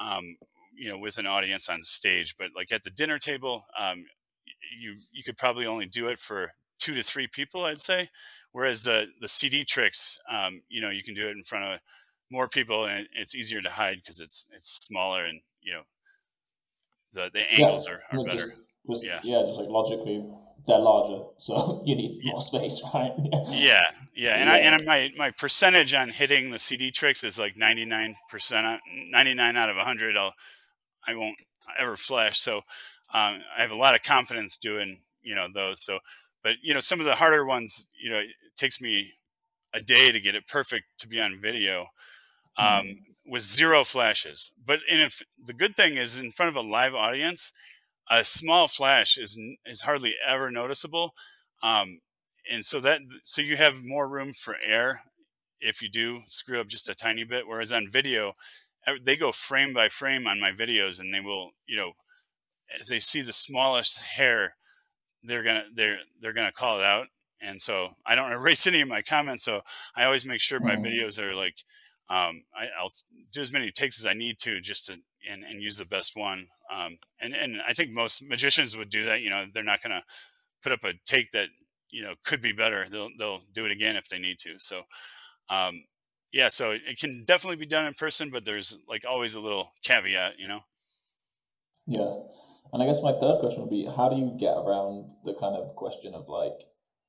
um, 0.00 0.36
you 0.74 0.88
know, 0.88 0.98
with 0.98 1.18
an 1.18 1.26
audience 1.26 1.68
on 1.68 1.80
stage. 1.82 2.34
But 2.36 2.48
like 2.56 2.72
at 2.72 2.82
the 2.82 2.90
dinner 2.90 3.18
table, 3.18 3.64
um, 3.78 4.04
you 4.78 4.96
you 5.12 5.22
could 5.22 5.36
probably 5.36 5.66
only 5.66 5.86
do 5.86 6.08
it 6.08 6.18
for 6.18 6.52
two 6.78 6.94
to 6.94 7.02
three 7.02 7.26
people, 7.26 7.64
I'd 7.64 7.82
say. 7.82 8.08
Whereas 8.52 8.82
the 8.82 9.06
the 9.20 9.28
CD 9.28 9.64
tricks, 9.64 10.18
um, 10.30 10.62
you 10.68 10.80
know, 10.80 10.90
you 10.90 11.02
can 11.02 11.14
do 11.14 11.28
it 11.28 11.36
in 11.36 11.42
front 11.44 11.64
of 11.64 11.80
more 12.30 12.48
people, 12.48 12.86
and 12.86 13.06
it's 13.14 13.34
easier 13.34 13.60
to 13.60 13.70
hide 13.70 13.96
because 14.02 14.20
it's 14.20 14.46
it's 14.54 14.68
smaller, 14.68 15.24
and 15.24 15.40
you 15.60 15.72
know, 15.72 15.82
the 17.12 17.30
the 17.32 17.52
angles 17.52 17.86
yeah, 17.86 17.94
are, 17.94 18.20
are 18.20 18.24
better. 18.24 18.46
Just, 18.48 18.54
just, 18.88 19.04
yeah, 19.04 19.20
yeah, 19.22 19.42
just 19.46 19.58
like 19.58 19.68
logically, 19.68 20.24
they're 20.66 20.78
larger, 20.78 21.24
so 21.38 21.82
you 21.86 21.94
need 21.94 22.20
more 22.24 22.40
space, 22.40 22.82
right? 22.94 23.12
yeah, 23.50 23.84
yeah, 24.14 24.34
and 24.34 24.48
yeah. 24.48 24.54
I 24.54 24.58
and 24.58 24.84
my 24.84 25.12
my 25.16 25.30
percentage 25.30 25.94
on 25.94 26.08
hitting 26.08 26.50
the 26.50 26.58
CD 26.58 26.90
tricks 26.90 27.22
is 27.22 27.38
like 27.38 27.56
ninety 27.56 27.84
nine 27.84 28.16
percent, 28.30 28.80
ninety 29.10 29.34
nine 29.34 29.56
out 29.56 29.70
of 29.70 29.76
hundred. 29.76 30.16
I'll 30.16 30.34
I 31.06 31.14
won't 31.14 31.36
ever 31.78 31.96
flash, 31.96 32.38
so 32.38 32.58
um, 33.12 33.42
I 33.56 33.62
have 33.62 33.70
a 33.70 33.76
lot 33.76 33.94
of 33.94 34.02
confidence 34.02 34.56
doing 34.56 35.00
you 35.22 35.34
know 35.34 35.46
those. 35.52 35.80
So 35.80 35.98
but 36.42 36.54
you 36.62 36.74
know, 36.74 36.80
some 36.80 37.00
of 37.00 37.06
the 37.06 37.16
harder 37.16 37.44
ones, 37.44 37.88
you 38.00 38.10
know, 38.10 38.18
it 38.18 38.28
takes 38.56 38.80
me 38.80 39.12
a 39.74 39.80
day 39.80 40.10
to 40.10 40.20
get 40.20 40.34
it 40.34 40.46
perfect 40.48 40.84
to 40.98 41.08
be 41.08 41.20
on 41.20 41.40
video. 41.40 41.86
Um, 42.58 42.66
mm-hmm. 42.66 42.92
with 43.32 43.42
zero 43.44 43.84
flashes. 43.84 44.50
But 44.62 44.80
if, 44.88 45.22
the 45.42 45.54
good 45.54 45.76
thing 45.76 45.96
is, 45.96 46.18
in 46.18 46.32
front 46.32 46.54
of 46.54 46.56
a 46.56 46.68
live 46.68 46.94
audience, 46.94 47.52
a 48.10 48.24
small 48.24 48.66
flash 48.66 49.16
is 49.16 49.38
is 49.64 49.82
hardly 49.82 50.14
ever 50.26 50.50
noticeable, 50.50 51.14
um, 51.62 52.00
and 52.50 52.64
so 52.64 52.80
that 52.80 53.00
so 53.22 53.40
you 53.40 53.56
have 53.56 53.84
more 53.84 54.08
room 54.08 54.32
for 54.32 54.56
air 54.62 55.02
if 55.60 55.80
you 55.80 55.88
do 55.88 56.22
screw 56.26 56.60
up 56.60 56.66
just 56.66 56.88
a 56.88 56.94
tiny 56.94 57.22
bit. 57.24 57.46
Whereas 57.46 57.70
on 57.70 57.88
video, 57.88 58.32
they 59.04 59.16
go 59.16 59.30
frame 59.30 59.72
by 59.72 59.88
frame 59.88 60.26
on 60.26 60.40
my 60.40 60.50
videos, 60.50 60.98
and 60.98 61.14
they 61.14 61.20
will 61.20 61.52
you 61.66 61.76
know 61.76 61.92
if 62.80 62.88
they 62.88 63.00
see 63.00 63.22
the 63.22 63.32
smallest 63.32 63.98
hair, 63.98 64.56
they're 65.22 65.42
gonna 65.42 65.64
they're 65.74 65.98
they're 66.20 66.32
gonna 66.32 66.52
call 66.52 66.78
it 66.78 66.84
out. 66.84 67.08
And 67.42 67.60
so 67.60 67.90
I 68.06 68.14
don't 68.14 68.32
erase 68.38 68.66
any 68.66 68.80
of 68.80 68.88
my 68.88 69.02
comments. 69.02 69.44
So 69.44 69.62
I 69.96 70.04
always 70.04 70.26
make 70.26 70.40
sure 70.40 70.60
my 70.60 70.76
mm. 70.76 70.84
videos 70.84 71.20
are 71.20 71.34
like 71.34 71.56
um, 72.08 72.42
I, 72.54 72.66
will 72.82 72.90
do 73.32 73.40
as 73.40 73.52
many 73.52 73.70
takes 73.70 74.00
as 74.00 74.06
I 74.06 74.14
need 74.14 74.38
to 74.40 74.60
just 74.60 74.86
to 74.86 74.96
and, 75.30 75.44
and 75.44 75.62
use 75.62 75.76
the 75.76 75.84
best 75.84 76.16
one. 76.16 76.48
Um, 76.72 76.98
and 77.20 77.34
and 77.34 77.56
I 77.66 77.72
think 77.72 77.90
most 77.90 78.22
magicians 78.22 78.76
would 78.76 78.90
do 78.90 79.04
that. 79.06 79.20
You 79.20 79.30
know, 79.30 79.46
they're 79.52 79.62
not 79.62 79.82
to 79.82 80.02
put 80.62 80.72
up 80.72 80.84
a 80.84 80.92
take 81.04 81.30
that 81.32 81.48
you 81.90 82.02
know 82.02 82.14
could 82.24 82.40
be 82.40 82.52
better. 82.52 82.86
They'll 82.90 83.10
they'll 83.18 83.42
do 83.52 83.64
it 83.66 83.72
again 83.72 83.96
if 83.96 84.08
they 84.08 84.18
need 84.18 84.38
to. 84.40 84.58
So 84.58 84.82
um, 85.48 85.84
yeah, 86.32 86.48
so 86.48 86.70
it 86.72 86.98
can 86.98 87.24
definitely 87.24 87.56
be 87.56 87.66
done 87.66 87.86
in 87.86 87.94
person, 87.94 88.30
but 88.30 88.44
there's 88.44 88.78
like 88.88 89.04
always 89.08 89.34
a 89.34 89.40
little 89.40 89.72
caveat. 89.82 90.38
You 90.38 90.48
know. 90.48 90.60
Yeah. 91.86 92.14
And 92.72 92.82
I 92.82 92.86
guess 92.86 93.02
my 93.02 93.12
third 93.12 93.40
question 93.40 93.62
would 93.62 93.70
be 93.70 93.84
how 93.84 94.08
do 94.08 94.16
you 94.16 94.36
get 94.38 94.54
around 94.54 95.10
the 95.24 95.34
kind 95.34 95.56
of 95.56 95.74
question 95.76 96.14
of 96.14 96.28
like, 96.28 96.54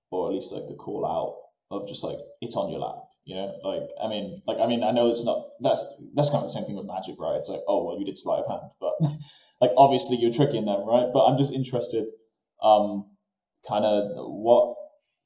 or 0.10 0.30
at 0.30 0.34
least 0.34 0.52
like 0.52 0.68
the 0.68 0.76
call 0.76 1.06
out 1.06 1.38
of 1.76 1.88
just 1.88 2.04
like, 2.04 2.18
it's 2.42 2.56
on 2.56 2.70
your 2.72 2.80
lap? 2.80 3.06
You 3.26 3.36
know, 3.36 3.54
like 3.64 3.86
I 4.02 4.08
mean, 4.10 4.42
like 4.48 4.58
I 4.58 4.66
mean, 4.66 4.84
I 4.84 4.92
know 4.92 5.12
it's 5.12 5.24
not 5.24 5.46
that's 5.62 5.86
that's 6.16 6.32
kind 6.32 6.44
of 6.44 6.50
the 6.50 6.58
same 6.58 6.66
thing 6.66 6.76
with 6.76 6.90
magic, 6.90 7.16
right? 7.20 7.38
It's 7.38 7.50
like, 7.50 7.62
oh 7.68 7.86
well, 7.86 8.00
you 8.00 8.06
did 8.06 8.18
sleight 8.18 8.42
of 8.42 8.50
hand, 8.50 8.72
but 8.82 8.98
like 9.62 9.70
obviously 9.78 10.18
you're 10.18 10.34
tricking 10.34 10.66
them, 10.66 10.82
right? 10.90 11.06
But 11.14 11.26
I'm 11.30 11.38
just 11.38 11.54
interested, 11.54 12.10
um, 12.64 13.14
kind 13.68 13.86
of 13.86 14.10
what 14.18 14.74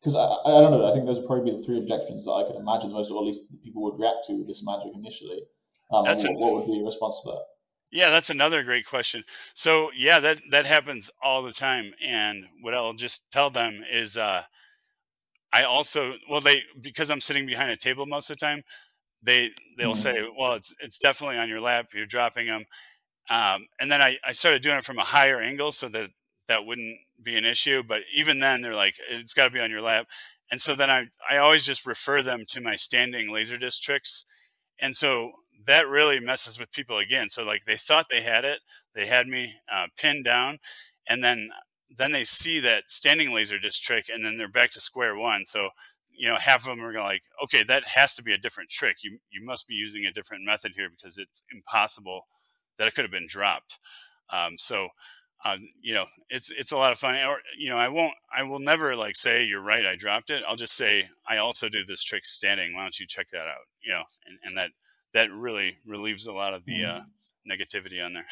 because 0.03 0.19
I, 0.19 0.27
I 0.27 0.59
don't 0.59 0.75
know. 0.75 0.91
I 0.91 0.93
think 0.93 1.07
those 1.07 1.23
would 1.23 1.27
probably 1.27 1.49
be 1.49 1.57
the 1.57 1.63
three 1.63 1.79
objections 1.79 2.25
that 2.25 2.35
I 2.35 2.43
could 2.43 2.59
imagine 2.59 2.91
the 2.91 2.99
most, 2.99 3.09
or 3.09 3.23
at 3.23 3.31
least 3.31 3.47
people 3.63 3.81
would 3.87 3.97
react 3.97 4.27
to 4.27 4.35
with 4.35 4.45
this 4.45 4.61
magic 4.61 4.91
initially. 4.93 5.41
Um, 5.89 6.03
what, 6.03 6.19
what 6.35 6.53
would 6.53 6.65
be 6.67 6.77
your 6.77 6.85
response 6.85 7.23
to 7.23 7.31
that? 7.31 7.43
Yeah, 7.91 8.09
that's 8.09 8.29
another 8.29 8.63
great 8.63 8.85
question. 8.85 9.23
So 9.53 9.89
yeah, 9.95 10.19
that 10.19 10.41
that 10.51 10.65
happens 10.65 11.09
all 11.23 11.43
the 11.43 11.53
time, 11.53 11.93
and 12.03 12.45
what 12.61 12.73
I'll 12.73 12.93
just 12.93 13.29
tell 13.31 13.49
them 13.49 13.83
is, 13.91 14.17
uh, 14.17 14.43
I 15.53 15.63
also 15.63 16.15
well 16.29 16.41
they 16.41 16.63
because 16.81 17.09
I'm 17.09 17.21
sitting 17.21 17.45
behind 17.45 17.71
a 17.71 17.77
table 17.77 18.05
most 18.05 18.29
of 18.29 18.37
the 18.37 18.45
time, 18.45 18.63
they 19.23 19.51
they'll 19.77 19.91
mm-hmm. 19.93 19.99
say, 20.21 20.29
well, 20.37 20.53
it's 20.53 20.75
it's 20.79 20.97
definitely 20.97 21.37
on 21.37 21.49
your 21.49 21.61
lap. 21.61 21.87
You're 21.93 22.05
dropping 22.05 22.47
them, 22.47 22.65
um, 23.29 23.67
and 23.79 23.91
then 23.91 24.01
I 24.01 24.17
I 24.25 24.31
started 24.33 24.61
doing 24.61 24.77
it 24.77 24.85
from 24.85 24.99
a 24.99 25.03
higher 25.03 25.39
angle 25.41 25.71
so 25.71 25.87
that 25.89 26.11
that 26.47 26.65
wouldn't 26.65 26.97
be 27.23 27.37
an 27.37 27.45
issue. 27.45 27.83
But 27.83 28.01
even 28.15 28.39
then, 28.39 28.61
they're 28.61 28.75
like, 28.75 28.95
it's 29.09 29.33
got 29.33 29.45
to 29.45 29.51
be 29.51 29.59
on 29.61 29.71
your 29.71 29.81
lap, 29.81 30.07
and 30.51 30.61
so 30.61 30.75
then 30.75 30.89
I 30.89 31.07
I 31.29 31.37
always 31.37 31.65
just 31.65 31.85
refer 31.85 32.21
them 32.21 32.45
to 32.49 32.61
my 32.61 32.75
standing 32.75 33.31
laser 33.31 33.57
disc 33.57 33.81
tricks, 33.81 34.25
and 34.79 34.95
so 34.95 35.31
that 35.65 35.87
really 35.87 36.19
messes 36.19 36.59
with 36.59 36.71
people 36.71 36.97
again. 36.97 37.29
So 37.29 37.43
like 37.43 37.65
they 37.65 37.77
thought 37.77 38.07
they 38.09 38.21
had 38.21 38.45
it, 38.45 38.59
they 38.93 39.05
had 39.05 39.27
me 39.27 39.55
uh, 39.71 39.87
pinned 39.97 40.25
down, 40.25 40.59
and 41.07 41.23
then 41.23 41.49
then 41.95 42.11
they 42.11 42.23
see 42.23 42.59
that 42.59 42.85
standing 42.89 43.33
laser 43.33 43.59
disc 43.59 43.81
trick, 43.81 44.05
and 44.13 44.25
then 44.25 44.37
they're 44.37 44.49
back 44.49 44.71
to 44.71 44.81
square 44.81 45.15
one. 45.15 45.45
So 45.45 45.69
you 46.17 46.27
know, 46.29 46.37
half 46.37 46.61
of 46.61 46.65
them 46.65 46.85
are 46.85 46.93
going 46.93 47.05
like, 47.05 47.23
okay, 47.43 47.63
that 47.63 47.87
has 47.89 48.15
to 48.15 48.23
be 48.23 48.33
a 48.33 48.37
different 48.37 48.69
trick. 48.69 48.97
You 49.03 49.19
you 49.31 49.45
must 49.45 49.67
be 49.67 49.75
using 49.75 50.05
a 50.05 50.11
different 50.11 50.45
method 50.45 50.73
here 50.75 50.89
because 50.89 51.17
it's 51.17 51.43
impossible 51.53 52.27
that 52.77 52.87
it 52.87 52.95
could 52.95 53.05
have 53.05 53.11
been 53.11 53.27
dropped. 53.27 53.79
Um, 54.31 54.57
so. 54.57 54.89
Um, 55.43 55.69
you 55.79 55.93
know, 55.93 56.05
it's 56.29 56.49
it's 56.49 56.71
a 56.71 56.77
lot 56.77 56.91
of 56.91 56.97
fun. 56.97 57.17
Or 57.23 57.37
you 57.55 57.69
know, 57.69 57.77
I 57.77 57.87
won't, 57.87 58.15
I 58.35 58.41
will 58.41 58.57
never 58.57 58.95
like 58.95 59.15
say 59.15 59.43
you're 59.43 59.61
right, 59.61 59.85
I 59.85 59.95
dropped 59.95 60.31
it. 60.31 60.43
I'll 60.47 60.55
just 60.55 60.73
say 60.73 61.07
I 61.29 61.37
also 61.37 61.69
do 61.69 61.85
this 61.85 62.03
trick 62.03 62.25
standing. 62.25 62.73
Why 62.73 62.81
don't 62.81 62.99
you 62.99 63.05
check 63.05 63.27
that 63.31 63.43
out? 63.43 63.67
You 63.83 63.93
know, 63.93 64.03
and, 64.25 64.39
and 64.43 64.57
that 64.57 64.71
that 65.15 65.31
really 65.31 65.77
relieves 65.85 66.27
a 66.27 66.33
lot 66.33 66.53
of 66.53 66.65
the 66.65 66.83
uh, 66.83 66.99
mm-hmm. 66.99 67.51
negativity 67.51 68.05
on 68.05 68.13
there. 68.13 68.25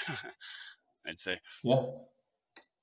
I'd 1.08 1.19
say. 1.19 1.39
Yeah. 1.63 1.82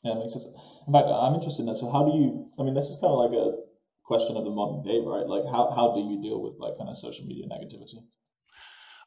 Yeah, 0.02 0.14
makes 0.14 0.32
sense. 0.32 0.44
In 0.44 0.92
fact, 0.92 1.06
I'm 1.06 1.34
interested 1.34 1.62
in 1.62 1.66
that. 1.66 1.76
So, 1.76 1.92
how 1.92 2.04
do 2.04 2.16
you? 2.16 2.50
I 2.58 2.62
mean, 2.64 2.74
this 2.74 2.86
is 2.86 2.98
kind 3.00 3.12
of 3.12 3.18
like 3.18 3.36
a 3.36 3.52
question 4.04 4.36
of 4.36 4.44
the 4.44 4.50
modern 4.50 4.82
day, 4.82 4.98
right? 5.04 5.26
Like, 5.26 5.44
how 5.44 5.72
how 5.76 5.94
do 5.94 6.00
you 6.00 6.20
deal 6.22 6.40
with 6.40 6.54
like 6.58 6.78
kind 6.78 6.88
of 6.88 6.96
social 6.96 7.26
media 7.26 7.44
negativity? 7.46 8.00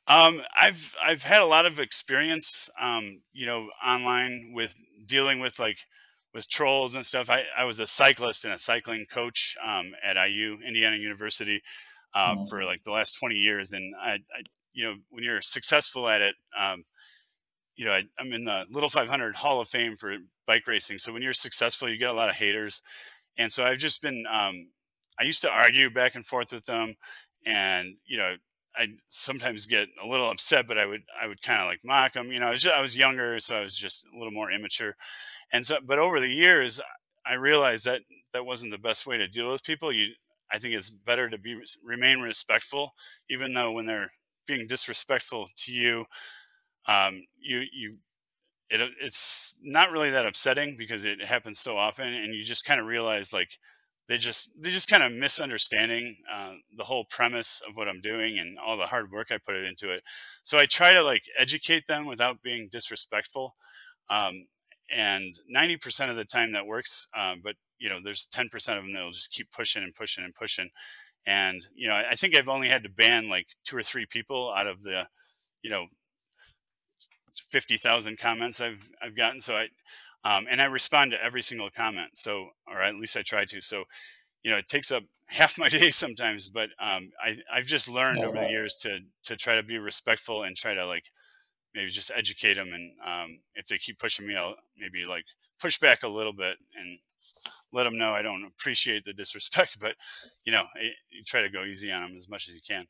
Um, 0.08 0.43
I've 0.56 0.93
I've 1.03 1.23
had 1.23 1.41
a 1.41 1.45
lot 1.45 1.65
of 1.65 1.79
experience, 1.79 2.69
um, 2.79 3.21
you 3.32 3.47
know, 3.47 3.69
online 3.84 4.51
with 4.53 4.75
dealing 5.08 5.39
with 5.39 5.58
like 5.58 5.77
with 6.34 6.47
trolls 6.47 6.93
and 6.93 7.06
stuff. 7.06 7.29
I, 7.29 7.43
I 7.58 7.63
was 7.63 7.79
a 7.79 7.88
cyclist 7.88 8.45
and 8.45 8.53
a 8.53 8.58
cycling 8.58 9.06
coach 9.12 9.56
um, 9.65 9.93
at 10.03 10.15
IU, 10.15 10.58
Indiana 10.65 10.97
University, 10.97 11.62
uh, 12.13 12.36
mm-hmm. 12.36 12.45
for 12.49 12.63
like 12.65 12.84
the 12.84 12.91
last 12.91 13.17
20 13.19 13.36
years. 13.36 13.71
And 13.71 13.93
I, 14.01 14.12
I, 14.12 14.43
you 14.73 14.83
know, 14.83 14.95
when 15.09 15.23
you're 15.23 15.41
successful 15.41 16.07
at 16.07 16.21
it, 16.21 16.36
um, 16.57 16.83
you 17.75 17.86
know, 17.86 17.91
I, 17.91 18.03
am 18.19 18.33
in 18.33 18.45
the 18.45 18.65
Little 18.69 18.89
500 18.89 19.36
Hall 19.36 19.62
of 19.62 19.67
Fame 19.67 19.95
for 19.95 20.15
bike 20.45 20.67
racing. 20.67 20.97
So 20.97 21.13
when 21.13 21.21
you're 21.21 21.33
successful, 21.33 21.89
you 21.89 21.97
get 21.97 22.09
a 22.09 22.13
lot 22.13 22.29
of 22.29 22.36
haters. 22.36 22.81
And 23.38 23.51
so 23.51 23.63
I've 23.65 23.79
just 23.79 24.01
been, 24.01 24.25
um, 24.31 24.69
I 25.19 25.23
used 25.23 25.41
to 25.41 25.51
argue 25.51 25.89
back 25.89 26.15
and 26.15 26.25
forth 26.25 26.51
with 26.51 26.65
them, 26.65 26.95
and 27.45 27.95
you 28.05 28.17
know, 28.17 28.36
I 28.75 28.88
sometimes 29.09 29.67
get 29.67 29.88
a 30.03 30.07
little 30.07 30.29
upset, 30.29 30.67
but 30.67 30.79
I 30.79 30.86
would, 30.86 31.03
I 31.21 31.27
would 31.27 31.41
kind 31.41 31.62
of 31.62 31.67
like 31.67 31.81
mock 31.83 32.13
them. 32.13 32.31
You 32.31 32.39
know, 32.39 32.47
I 32.47 32.51
was, 32.51 32.63
just, 32.63 32.75
I 32.75 32.81
was 32.81 32.97
younger, 32.97 33.38
so 33.39 33.55
I 33.55 33.62
was 33.62 33.75
just 33.75 34.05
a 34.05 34.17
little 34.17 34.31
more 34.31 34.51
immature. 34.51 34.95
And 35.51 35.65
so, 35.65 35.77
but 35.86 35.99
over 35.99 36.19
the 36.19 36.29
years, 36.29 36.81
I 37.25 37.33
realized 37.33 37.86
that 37.86 38.01
that 38.33 38.45
wasn't 38.45 38.71
the 38.71 38.79
best 38.79 39.05
way 39.05 39.17
to 39.17 39.27
deal 39.27 39.51
with 39.51 39.63
people. 39.63 39.91
You, 39.91 40.13
I 40.51 40.57
think 40.57 40.73
it's 40.73 40.89
better 40.89 41.29
to 41.29 41.38
be 41.38 41.55
remain 41.83 42.21
respectful, 42.21 42.93
even 43.29 43.53
though 43.53 43.71
when 43.71 43.86
they're 43.86 44.12
being 44.47 44.67
disrespectful 44.67 45.47
to 45.56 45.71
you, 45.71 46.06
um, 46.88 47.23
you 47.39 47.63
you 47.73 47.97
it, 48.69 48.82
it's 49.01 49.60
not 49.63 49.91
really 49.91 50.10
that 50.12 50.25
upsetting 50.25 50.75
because 50.77 51.06
it 51.06 51.23
happens 51.25 51.60
so 51.60 51.77
often, 51.77 52.08
and 52.13 52.34
you 52.34 52.43
just 52.43 52.65
kind 52.65 52.79
of 52.79 52.88
realize 52.88 53.34
like 53.34 53.49
they 54.08 54.17
just 54.17 54.51
they 54.62 54.69
just 54.69 54.89
kind 54.89 55.03
of 55.03 55.12
misunderstanding 55.12 56.17
uh, 56.34 56.53
the 56.77 56.84
whole 56.84 57.06
premise 57.06 57.62
of 57.67 57.77
what 57.77 57.88
I'm 57.88 58.01
doing 58.01 58.38
and 58.38 58.58
all 58.60 58.77
the 58.77 58.86
hard 58.88 59.12
work 59.12 59.27
I 59.32 59.38
put 59.45 59.56
into 59.56 59.91
it. 59.93 60.03
So 60.43 60.58
I 60.58 60.65
try 60.65 60.93
to 60.93 61.03
like 61.03 61.23
educate 61.38 61.88
them 61.88 62.06
without 62.06 62.41
being 62.41 62.67
disrespectful. 62.71 63.56
Um, 64.10 64.47
and 64.93 65.34
90% 65.49 66.10
of 66.10 66.15
the 66.17 66.25
time 66.25 66.51
that 66.51 66.67
works. 66.67 67.08
Um, 67.17 67.41
but 67.43 67.56
you 67.79 67.89
know, 67.89 67.99
there's 68.03 68.27
10% 68.27 68.77
of 68.77 68.84
them 68.84 68.93
that 68.93 69.03
will 69.03 69.12
just 69.12 69.32
keep 69.32 69.51
pushing 69.51 69.84
and 69.84 69.93
pushing 69.93 70.23
and 70.23 70.36
pushing. 70.36 70.69
And 71.25 71.65
you 71.75 71.88
know, 71.88 71.95
I 71.95 72.15
think 72.15 72.36
I've 72.36 72.49
only 72.49 72.69
had 72.69 72.83
to 72.83 72.89
ban 72.89 73.29
like 73.29 73.47
two 73.63 73.77
or 73.77 73.83
three 73.83 74.05
people 74.05 74.53
out 74.55 74.67
of 74.67 74.83
the, 74.83 75.03
you 75.62 75.69
know, 75.69 75.86
fifty 77.49 77.77
thousand 77.77 78.19
comments 78.19 78.59
I've 78.59 78.89
I've 79.01 79.15
gotten. 79.15 79.39
So 79.39 79.55
I, 79.55 79.67
um, 80.25 80.47
and 80.49 80.62
I 80.62 80.65
respond 80.65 81.12
to 81.12 81.23
every 81.23 81.41
single 81.41 81.69
comment. 81.69 82.17
So, 82.17 82.49
or 82.67 82.81
at 82.81 82.95
least 82.95 83.17
I 83.17 83.21
try 83.21 83.45
to. 83.45 83.62
So, 83.62 83.83
you 84.43 84.51
know, 84.51 84.57
it 84.57 84.67
takes 84.67 84.91
up 84.91 85.03
half 85.27 85.57
my 85.57 85.69
day 85.69 85.91
sometimes. 85.91 86.49
But 86.49 86.69
um, 86.79 87.12
I 87.23 87.38
I've 87.51 87.65
just 87.65 87.89
learned 87.89 88.23
over 88.23 88.38
the 88.38 88.49
years 88.49 88.75
to 88.81 88.99
to 89.23 89.36
try 89.36 89.55
to 89.55 89.63
be 89.63 89.77
respectful 89.77 90.43
and 90.43 90.55
try 90.55 90.73
to 90.73 90.86
like 90.86 91.05
maybe 91.73 91.89
just 91.89 92.12
educate 92.15 92.55
them. 92.55 92.73
And 92.73 92.91
um, 93.05 93.39
if 93.55 93.67
they 93.67 93.77
keep 93.77 93.99
pushing 93.99 94.27
me, 94.27 94.36
I'll 94.36 94.55
maybe 94.77 95.05
like 95.07 95.25
push 95.59 95.79
back 95.79 96.03
a 96.03 96.07
little 96.07 96.33
bit 96.33 96.57
and 96.75 96.99
let 97.73 97.83
them 97.83 97.97
know 97.97 98.13
I 98.13 98.21
don't 98.21 98.45
appreciate 98.45 99.03
the 99.03 99.13
disrespect, 99.13 99.79
but 99.81 99.95
you 100.45 100.53
know, 100.53 100.65
you 101.09 101.23
try 101.25 101.41
to 101.41 101.49
go 101.49 101.63
easy 101.63 101.91
on 101.91 102.03
them 102.03 102.15
as 102.15 102.29
much 102.29 102.47
as 102.47 102.55
you 102.55 102.62
can. 102.65 102.86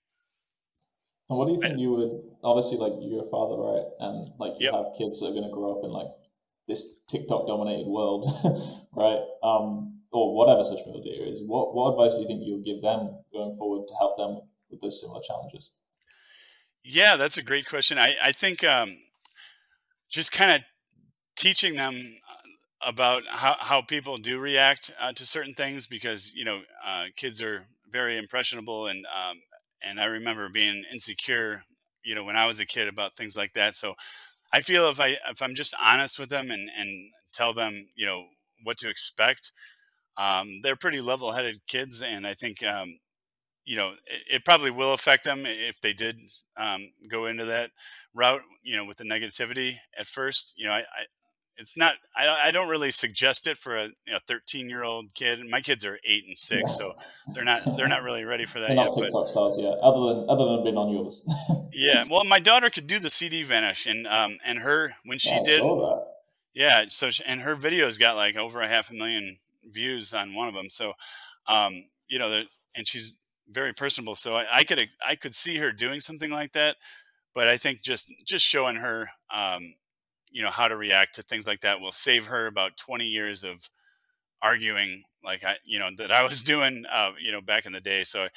And 1.30 1.40
what 1.40 1.48
do 1.48 1.54
you 1.54 1.62
think 1.62 1.80
you 1.80 1.92
would 1.92 2.22
obviously 2.44 2.78
like 2.78 2.94
you're 3.00 3.26
a 3.26 3.30
father, 3.30 3.56
right? 3.56 3.86
And 4.00 4.26
like 4.40 4.60
you 4.60 4.66
yep. 4.66 4.74
have 4.74 4.86
kids 4.98 5.22
that 5.22 5.28
are 5.28 5.32
going 5.32 5.48
to 5.48 5.54
grow 5.54 5.80
up 5.80 5.84
in 5.84 5.90
like 5.90 6.12
this 6.68 7.00
TikTok 7.10 7.48
dominated 7.48 7.88
world, 7.88 8.28
right? 8.94 9.24
Um, 9.42 10.02
or 10.12 10.36
whatever 10.36 10.64
social 10.64 10.94
media 10.94 11.26
is. 11.26 11.42
What 11.48 11.74
what 11.74 11.92
advice 11.92 12.14
do 12.14 12.22
you 12.22 12.28
think 12.28 12.42
you'll 12.44 12.62
give 12.62 12.82
them 12.82 13.24
going 13.32 13.58
forward 13.58 13.88
to 13.88 13.96
help 13.96 14.18
them 14.18 14.42
with 14.70 14.82
those 14.82 15.02
similar 15.02 15.22
challenges? 15.26 15.74
Yeah, 16.84 17.16
that's 17.16 17.38
a 17.38 17.44
great 17.44 17.66
question. 17.66 17.98
I 17.98 18.16
I 18.22 18.32
think 18.32 18.64
um, 18.64 18.98
just 20.10 20.32
kind 20.32 20.52
of 20.52 20.62
teaching 21.36 21.76
them 21.76 21.96
about 22.86 23.24
how, 23.28 23.56
how 23.60 23.82
people 23.82 24.18
do 24.18 24.40
react 24.40 24.92
uh, 25.00 25.14
to 25.14 25.26
certain 25.26 25.54
things 25.54 25.88
because 25.88 26.34
you 26.34 26.46
know 26.46 26.62
uh, 26.86 27.06
kids 27.16 27.42
are 27.42 27.66
very 27.92 28.18
impressionable 28.18 28.88
and 28.88 29.06
um, 29.06 29.38
and 29.82 30.00
I 30.00 30.06
remember 30.06 30.50
being 30.50 30.84
insecure 30.92 31.64
you 32.04 32.16
know 32.16 32.24
when 32.24 32.36
I 32.36 32.46
was 32.48 32.60
a 32.60 32.66
kid 32.66 32.88
about 32.88 33.16
things 33.16 33.38
like 33.38 33.54
that 33.54 33.76
so 33.76 33.94
I 34.52 34.62
feel 34.62 34.90
if 34.90 35.00
I 35.00 35.18
if 35.30 35.42
I'm 35.42 35.56
just 35.56 35.76
honest 35.84 36.20
with 36.20 36.30
them 36.30 36.52
and 36.52 36.70
and 36.78 37.12
tell 37.34 37.54
them 37.54 37.88
you 37.96 38.06
know 38.06 38.26
what 38.64 38.78
to 38.78 38.90
expect 38.90 39.52
um, 40.18 40.60
they're 40.62 40.76
pretty 40.76 41.02
level-headed 41.02 41.62
kids 41.68 42.02
and 42.02 42.28
I 42.28 42.34
think 42.36 42.64
um, 42.64 43.00
you 43.66 43.78
know, 43.78 43.92
it, 44.08 44.36
it, 44.36 44.46
probably 44.46 44.72
will 44.72 44.94
affect 44.94 45.24
them 45.24 45.46
if 45.46 45.80
they 45.82 45.94
did 45.94 46.20
um, 46.58 46.92
go 47.10 47.28
into 47.28 47.46
that 47.46 47.72
route, 48.14 48.42
you 48.62 48.76
know, 48.76 48.86
with 48.86 48.98
the 48.98 49.04
negativity 49.04 49.78
at 49.98 50.06
first. 50.08 50.54
You 50.58 50.68
know, 50.68 50.74
I, 50.74 50.80
I 50.80 51.06
it's 51.58 51.78
not, 51.78 51.96
I, 52.16 52.48
I 52.48 52.52
don't 52.52 52.68
really 52.68 52.92
suggest 52.92 53.48
it 53.48 53.58
for 53.58 53.78
a 53.78 53.86
you 54.06 54.14
know, 54.14 54.20
13 54.28 54.70
year 54.70 54.84
old 54.84 55.14
kid. 55.14 55.40
My 55.48 55.62
kids 55.62 55.86
are 55.86 56.00
eight 56.06 56.26
and 56.26 56.38
six, 56.38 56.72
yeah. 56.72 56.78
so 56.78 56.94
they're 57.34 57.44
not, 57.44 57.78
they're 57.78 57.88
not 57.88 58.04
really 58.04 58.24
ready 58.24 58.46
for 58.46 58.60
that 58.60 58.68
they're 58.68 58.78
yet. 58.78 58.86
Not 58.86 58.96
TikTok 58.96 59.12
but, 59.12 59.30
stars 59.30 59.56
yet, 59.58 59.78
other 59.82 60.14
than, 60.14 60.30
other 60.30 60.46
than 60.46 60.64
being 60.64 60.78
on 60.78 60.92
yours. 60.92 61.26
yeah. 61.74 62.06
Well, 62.10 62.24
my 62.24 62.40
daughter 62.40 62.70
could 62.70 62.88
do 62.88 63.00
the 63.00 63.10
CD 63.10 63.44
vanish 63.44 63.86
and, 63.86 64.08
um, 64.08 64.38
and 64.46 64.60
her, 64.60 64.94
when 65.06 65.18
she 65.18 65.42
did, 65.44 65.64
yeah. 66.54 66.86
So, 66.90 67.12
she, 67.12 67.24
and 67.26 67.42
her 67.42 67.56
videos 67.56 68.00
got 68.00 68.16
like 68.16 68.36
over 68.36 68.62
a 68.62 68.68
half 68.68 68.90
a 68.90 68.94
million 68.94 69.38
views 69.72 70.14
on 70.14 70.34
one 70.34 70.48
of 70.48 70.54
them. 70.54 70.70
So, 70.70 70.94
um, 71.48 71.86
you 72.08 72.20
know, 72.20 72.44
and 72.76 72.88
she's 72.88 73.16
very 73.50 73.74
personable. 73.74 74.16
So 74.16 74.36
I, 74.36 74.46
I, 74.52 74.64
could 74.64 74.90
I 75.06 75.16
could 75.16 75.34
see 75.34 75.58
her 75.58 75.72
doing 75.72 76.00
something 76.00 76.30
like 76.30 76.54
that. 76.54 76.78
But 77.34 77.48
I 77.48 77.58
think 77.58 77.82
just 77.82 78.14
just 78.26 78.46
showing 78.46 78.76
her, 78.76 79.10
um, 79.34 79.74
you 80.34 80.42
know, 80.42 80.50
how 80.50 80.68
to 80.68 80.76
react 80.76 81.16
to 81.16 81.22
things 81.22 81.48
like 81.48 81.62
that 81.62 81.80
will 81.80 81.92
save 81.92 82.26
her 82.26 82.48
about 82.48 82.76
20 82.76 83.06
years 83.06 83.44
of 83.44 83.70
arguing, 84.42 85.04
like 85.24 85.44
I, 85.44 85.56
you 85.64 85.80
know, 85.80 85.90
that 85.98 86.12
I 86.12 86.24
was 86.24 86.44
doing, 86.54 86.86
uh, 86.92 87.12
you 87.22 87.32
know, 87.32 87.40
back 87.40 87.66
in 87.66 87.72
the 87.72 87.80
day. 87.80 88.04
So 88.04 88.28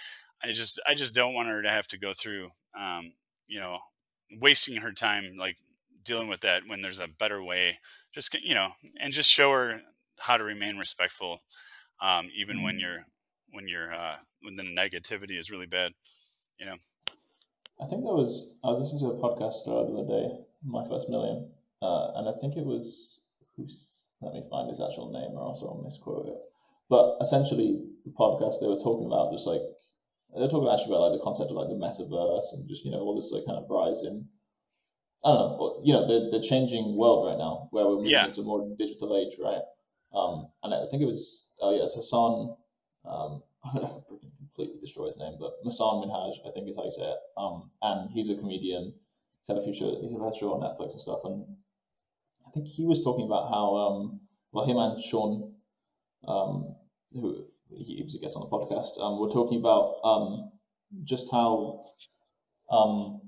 I 0.44 0.52
just 0.52 0.78
I 0.86 0.94
just 0.94 1.14
don't 1.14 1.34
want 1.34 1.48
her 1.48 1.62
to 1.62 1.70
have 1.70 1.88
to 1.88 1.98
go 1.98 2.12
through, 2.12 2.50
um, 2.78 3.14
you 3.48 3.58
know, 3.58 3.78
wasting 4.30 4.76
her 4.76 4.92
time 4.92 5.36
like 5.38 5.56
dealing 6.04 6.28
with 6.28 6.40
that 6.40 6.62
when 6.66 6.82
there's 6.82 7.00
a 7.00 7.08
better 7.08 7.42
way. 7.42 7.78
Just 8.12 8.32
you 8.42 8.54
know, 8.54 8.68
and 9.00 9.12
just 9.12 9.30
show 9.30 9.50
her 9.52 9.80
how 10.18 10.36
to 10.36 10.44
remain 10.44 10.76
respectful, 10.76 11.40
um, 12.00 12.30
even 12.36 12.62
when 12.62 12.74
mm-hmm. 12.74 12.80
you're 12.80 13.06
when 13.52 13.68
you're 13.68 13.94
uh, 13.94 14.16
when 14.42 14.56
the 14.56 14.62
negativity 14.62 15.38
is 15.38 15.50
really 15.50 15.66
bad. 15.66 15.92
You 16.58 16.66
know. 16.66 16.76
I 17.80 17.86
think 17.86 18.02
that 18.02 18.14
was 18.14 18.56
I 18.64 18.68
was 18.68 18.92
listening 18.92 19.10
to 19.10 19.16
a 19.16 19.22
podcast 19.22 19.64
the 19.64 19.72
other 19.72 20.06
day, 20.08 20.44
my 20.64 20.86
first 20.88 21.08
million, 21.10 21.50
uh, 21.82 22.16
and 22.16 22.28
I 22.28 22.32
think 22.40 22.56
it 22.56 22.64
was 22.64 23.20
who's 23.56 24.06
let 24.20 24.32
me 24.32 24.42
find 24.50 24.70
his 24.70 24.80
actual 24.80 25.12
name 25.12 25.36
or 25.36 25.42
else 25.42 25.60
I'll 25.62 25.82
misquote 25.84 26.26
it. 26.26 26.38
But 26.88 27.18
essentially, 27.20 27.82
the 28.04 28.12
podcast 28.12 28.60
they 28.60 28.68
were 28.68 28.80
talking 28.80 29.06
about 29.06 29.32
just 29.32 29.46
like 29.46 29.60
they're 30.34 30.48
talking 30.48 30.68
actually 30.68 30.94
about 30.94 31.10
like 31.10 31.18
the 31.18 31.24
concept 31.24 31.50
of 31.50 31.56
like 31.56 31.68
the 31.68 31.80
metaverse 31.80 32.54
and 32.54 32.68
just 32.68 32.84
you 32.84 32.90
know 32.90 33.00
all 33.00 33.20
this 33.20 33.32
like 33.32 33.46
kind 33.46 33.58
of 33.58 33.68
rising. 33.68 34.28
I 35.24 35.32
don't 35.32 35.58
know, 35.58 35.82
you 35.84 35.92
know, 35.92 36.06
the 36.06 36.38
the 36.38 36.44
changing 36.44 36.96
world 36.96 37.26
right 37.26 37.38
now 37.38 37.66
where 37.70 37.84
we're 37.84 37.98
moving 37.98 38.12
yeah. 38.12 38.26
into 38.26 38.40
a 38.40 38.44
more 38.44 38.62
digital 38.78 39.16
age, 39.16 39.36
right? 39.42 39.64
Um, 40.14 40.48
and 40.62 40.72
I 40.72 40.86
think 40.90 41.02
it 41.02 41.10
was 41.10 41.52
oh 41.60 41.74
yeah, 41.74 41.84
it's 41.84 41.96
Hasan. 41.96 42.56
Um, 43.04 43.42
completely 44.56 44.80
destroy 44.80 45.06
his 45.06 45.18
name, 45.18 45.36
but 45.38 45.52
Masan 45.64 46.00
Minhaj, 46.00 46.34
I 46.48 46.52
think 46.52 46.68
is 46.68 46.76
how 46.76 46.84
you 46.84 46.90
say 46.90 47.04
it. 47.04 47.18
Um, 47.36 47.70
and 47.82 48.10
he's 48.10 48.30
a 48.30 48.36
comedian. 48.36 48.94
He's 49.42 49.48
had 49.48 49.58
a 49.58 49.64
few 49.64 49.74
shows, 49.74 49.98
he's 50.00 50.12
had 50.12 50.20
a 50.20 50.38
show 50.38 50.54
on 50.54 50.64
Netflix 50.64 50.92
and 50.92 51.00
stuff. 51.00 51.20
And 51.24 51.44
I 51.44 51.65
think 52.56 52.66
he 52.68 52.84
was 52.86 53.04
talking 53.04 53.26
about 53.26 53.50
how, 53.50 53.76
um, 53.76 54.20
well, 54.52 54.66
him 54.66 54.78
and 54.78 54.96
Shaan, 54.98 55.52
um, 56.26 56.74
who 57.12 57.44
he 57.70 58.02
was 58.02 58.16
a 58.16 58.18
guest 58.18 58.36
on 58.36 58.48
the 58.48 58.50
podcast, 58.50 58.98
um, 59.00 59.20
were 59.20 59.30
talking 59.30 59.60
about 59.60 60.00
um, 60.02 60.50
just 61.04 61.30
how, 61.30 61.84
um, 62.70 63.20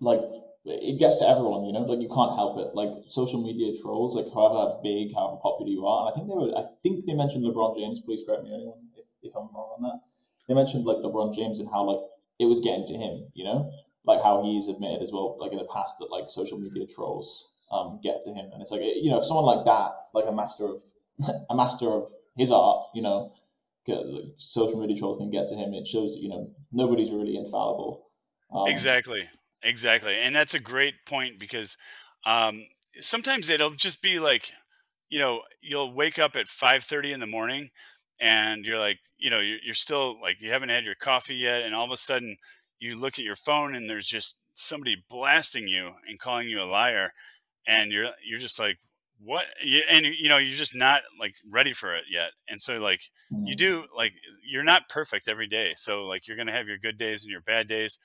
like, 0.00 0.20
it 0.64 0.98
gets 0.98 1.18
to 1.18 1.26
everyone, 1.26 1.64
you 1.64 1.72
know, 1.72 1.82
like 1.82 2.00
you 2.00 2.08
can't 2.08 2.34
help 2.38 2.58
it. 2.58 2.74
Like 2.74 2.90
social 3.06 3.42
media 3.42 3.74
trolls, 3.82 4.14
like 4.14 4.32
however 4.32 4.78
big, 4.82 5.14
however 5.14 5.38
popular 5.42 5.70
you 5.70 5.86
are. 5.86 6.06
And 6.06 6.10
I 6.10 6.14
think 6.14 6.28
they 6.28 6.38
were, 6.38 6.54
I 6.54 6.64
think 6.82 7.04
they 7.06 7.14
mentioned 7.14 7.44
LeBron 7.44 7.76
James. 7.78 8.00
Please 8.06 8.22
correct 8.26 8.44
me, 8.44 8.54
anyone, 8.54 8.78
if, 8.96 9.06
if 9.22 9.32
I'm 9.34 9.50
wrong 9.54 9.74
on 9.78 9.82
that. 9.82 9.98
They 10.46 10.54
mentioned 10.54 10.84
like 10.84 10.98
LeBron 10.98 11.34
James 11.34 11.58
and 11.58 11.68
how 11.68 11.82
like 11.90 12.02
it 12.38 12.46
was 12.46 12.60
getting 12.60 12.86
to 12.86 12.94
him, 12.94 13.26
you 13.34 13.42
know, 13.42 13.72
like 14.04 14.22
how 14.22 14.42
he's 14.42 14.68
admitted 14.68 15.02
as 15.02 15.10
well, 15.12 15.36
like 15.40 15.52
in 15.52 15.58
the 15.58 15.68
past 15.72 15.98
that 15.98 16.10
like 16.10 16.28
social 16.28 16.58
media 16.58 16.86
trolls 16.86 17.54
um 17.72 18.00
get 18.02 18.20
to 18.22 18.30
him, 18.30 18.50
and 18.52 18.60
it's 18.60 18.70
like 18.70 18.80
you 18.80 19.10
know, 19.10 19.20
if 19.20 19.26
someone 19.26 19.46
like 19.46 19.64
that, 19.64 19.90
like 20.14 20.24
a 20.26 20.32
master 20.32 20.66
of 20.66 20.82
a 21.50 21.54
master 21.54 21.88
of 21.88 22.10
his 22.36 22.50
art, 22.50 22.86
you 22.94 23.02
know, 23.02 23.32
social 24.36 24.80
media 24.80 24.96
trolls 24.96 25.18
can 25.18 25.30
get 25.30 25.48
to 25.48 25.54
him. 25.54 25.74
It 25.74 25.86
shows 25.86 26.16
you 26.20 26.28
know 26.28 26.50
nobody's 26.72 27.10
really 27.10 27.36
infallible. 27.36 28.08
Um, 28.54 28.68
exactly. 28.68 29.28
Exactly, 29.62 30.16
and 30.16 30.34
that's 30.34 30.54
a 30.54 30.60
great 30.60 30.94
point 31.06 31.38
because 31.38 31.76
um, 32.26 32.66
sometimes 32.98 33.48
it'll 33.48 33.70
just 33.70 34.02
be 34.02 34.18
like, 34.18 34.50
you 35.08 35.20
know, 35.20 35.42
you'll 35.60 35.94
wake 35.94 36.18
up 36.18 36.34
at 36.34 36.48
five 36.48 36.82
thirty 36.82 37.12
in 37.12 37.20
the 37.20 37.28
morning, 37.28 37.70
and 38.20 38.64
you're 38.64 38.78
like, 38.78 38.98
you 39.18 39.30
know, 39.30 39.38
you're, 39.38 39.58
you're 39.64 39.74
still 39.74 40.20
like 40.20 40.40
you 40.40 40.50
haven't 40.50 40.70
had 40.70 40.84
your 40.84 40.96
coffee 40.96 41.36
yet, 41.36 41.62
and 41.62 41.76
all 41.76 41.84
of 41.84 41.92
a 41.92 41.96
sudden 41.96 42.38
you 42.82 42.96
look 42.96 43.18
at 43.18 43.24
your 43.24 43.36
phone 43.36 43.74
and 43.74 43.88
there's 43.88 44.08
just 44.08 44.38
somebody 44.54 44.96
blasting 45.08 45.68
you 45.68 45.92
and 46.08 46.18
calling 46.18 46.48
you 46.48 46.60
a 46.60 46.64
liar, 46.64 47.12
and 47.66 47.92
you're 47.92 48.08
you're 48.26 48.38
just 48.38 48.58
like, 48.58 48.78
what? 49.18 49.46
And 49.90 50.06
you 50.06 50.28
know, 50.28 50.38
you're 50.38 50.56
just 50.56 50.74
not 50.74 51.02
like 51.18 51.34
ready 51.50 51.72
for 51.72 51.94
it 51.94 52.04
yet, 52.10 52.30
and 52.48 52.60
so 52.60 52.78
like 52.78 53.02
you 53.30 53.54
mm. 53.54 53.58
do 53.58 53.84
like 53.96 54.12
you're 54.44 54.64
not 54.64 54.88
perfect 54.88 55.28
every 55.28 55.46
day, 55.46 55.72
so 55.74 56.04
like 56.06 56.26
you're 56.26 56.36
gonna 56.36 56.52
have 56.52 56.66
your 56.66 56.78
good 56.78 56.98
days 56.98 57.22
and 57.22 57.30
your 57.30 57.40
bad 57.40 57.68
days 57.68 57.98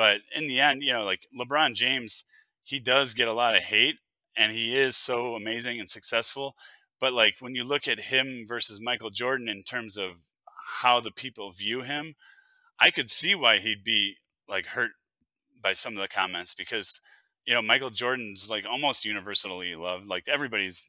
but 0.00 0.22
in 0.34 0.46
the 0.46 0.60
end, 0.60 0.82
you 0.82 0.94
know, 0.94 1.04
like 1.04 1.26
LeBron 1.38 1.74
James, 1.74 2.24
he 2.62 2.80
does 2.80 3.12
get 3.12 3.28
a 3.28 3.34
lot 3.34 3.54
of 3.54 3.62
hate 3.64 3.96
and 4.34 4.50
he 4.50 4.74
is 4.74 4.96
so 4.96 5.34
amazing 5.34 5.78
and 5.78 5.90
successful. 5.90 6.54
But 6.98 7.12
like 7.12 7.34
when 7.40 7.54
you 7.54 7.64
look 7.64 7.86
at 7.86 8.00
him 8.00 8.46
versus 8.48 8.80
Michael 8.80 9.10
Jordan 9.10 9.46
in 9.46 9.62
terms 9.62 9.98
of 9.98 10.12
how 10.80 11.00
the 11.00 11.10
people 11.10 11.52
view 11.52 11.82
him, 11.82 12.14
I 12.80 12.90
could 12.90 13.10
see 13.10 13.34
why 13.34 13.58
he'd 13.58 13.84
be 13.84 14.16
like 14.48 14.66
hurt 14.66 14.92
by 15.62 15.72
some 15.72 15.94
of 15.94 16.00
the 16.00 16.08
comments 16.08 16.54
because 16.54 17.00
you 17.44 17.54
know 17.54 17.62
Michael 17.62 17.90
Jordan's 17.90 18.48
like 18.50 18.64
almost 18.70 19.04
universally 19.04 19.74
loved. 19.74 20.06
Like 20.06 20.24
everybody's 20.28 20.86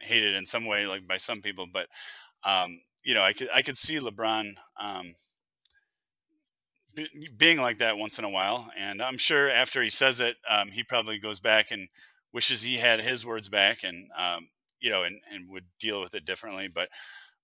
hated 0.00 0.34
in 0.34 0.46
some 0.46 0.66
way, 0.66 0.86
like 0.86 1.06
by 1.06 1.16
some 1.16 1.42
people. 1.42 1.66
But 1.72 1.88
um, 2.44 2.80
you 3.04 3.14
know, 3.14 3.22
I 3.22 3.32
could 3.32 3.48
I 3.54 3.62
could 3.62 3.76
see 3.76 3.98
LeBron 3.98 4.54
um, 4.80 5.14
being 7.36 7.58
like 7.58 7.78
that 7.78 7.98
once 7.98 8.18
in 8.18 8.24
a 8.24 8.30
while. 8.30 8.70
And 8.76 9.02
I'm 9.02 9.18
sure 9.18 9.50
after 9.50 9.82
he 9.82 9.90
says 9.90 10.20
it, 10.20 10.36
um, 10.48 10.68
he 10.68 10.82
probably 10.82 11.18
goes 11.18 11.40
back 11.40 11.70
and 11.70 11.88
wishes 12.32 12.62
he 12.62 12.76
had 12.76 13.00
his 13.00 13.24
words 13.24 13.48
back 13.48 13.84
and, 13.84 14.08
um, 14.18 14.48
you 14.80 14.90
know, 14.90 15.02
and, 15.02 15.20
and 15.32 15.50
would 15.50 15.64
deal 15.80 16.00
with 16.00 16.14
it 16.14 16.24
differently. 16.24 16.68
But 16.68 16.88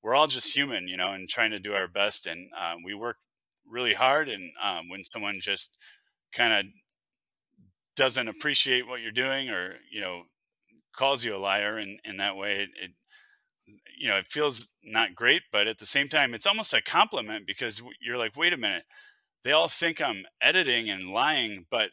we're 0.02 0.14
all 0.14 0.26
just 0.26 0.54
human, 0.54 0.88
you 0.88 0.96
know, 0.96 1.12
and 1.12 1.28
trying 1.28 1.50
to 1.50 1.58
do 1.58 1.72
our 1.72 1.88
best. 1.88 2.26
And 2.26 2.50
uh, 2.58 2.74
we 2.84 2.94
work 2.94 3.16
really 3.70 3.94
hard. 3.94 4.28
And 4.28 4.50
um, 4.62 4.88
when 4.88 5.04
someone 5.04 5.38
just 5.40 5.76
kind 6.33 6.52
of 6.52 6.72
doesn't 7.96 8.28
appreciate 8.28 8.87
what 8.87 9.00
you're 9.00 9.12
doing 9.12 9.50
or, 9.50 9.76
you 9.90 10.00
know, 10.00 10.22
calls 10.92 11.24
you 11.24 11.35
a 11.35 11.38
liar 11.38 11.78
in, 11.78 11.98
in 12.04 12.16
that 12.18 12.37
way, 12.37 12.62
it, 12.62 12.70
it 12.83 12.90
you 13.98 14.09
know, 14.09 14.16
it 14.16 14.26
feels 14.26 14.68
not 14.83 15.14
great, 15.14 15.42
but 15.52 15.68
at 15.68 15.78
the 15.78 15.87
same 15.87 16.09
time, 16.09 16.35
it's 16.35 16.46
almost 16.46 16.74
a 16.74 16.83
compliment 16.83 17.46
because 17.46 17.83
you're 18.00 18.16
like, 18.16 18.37
wait 18.37 18.52
a 18.52 18.56
minute, 18.56 18.85
they 19.44 19.52
all 19.52 19.68
think 19.68 20.00
I'm 20.00 20.24
editing 20.40 20.90
and 20.90 21.11
lying, 21.11 21.66
but 21.70 21.90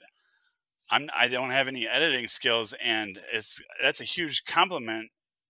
I'm 0.90 1.10
I 1.16 1.28
don't 1.28 1.52
have 1.52 1.68
any 1.68 1.88
editing 1.88 2.28
skills, 2.28 2.74
and 2.82 3.20
it's 3.34 3.62
that's 3.82 4.02
a 4.02 4.06
huge 4.06 4.46
compliment 4.46 5.10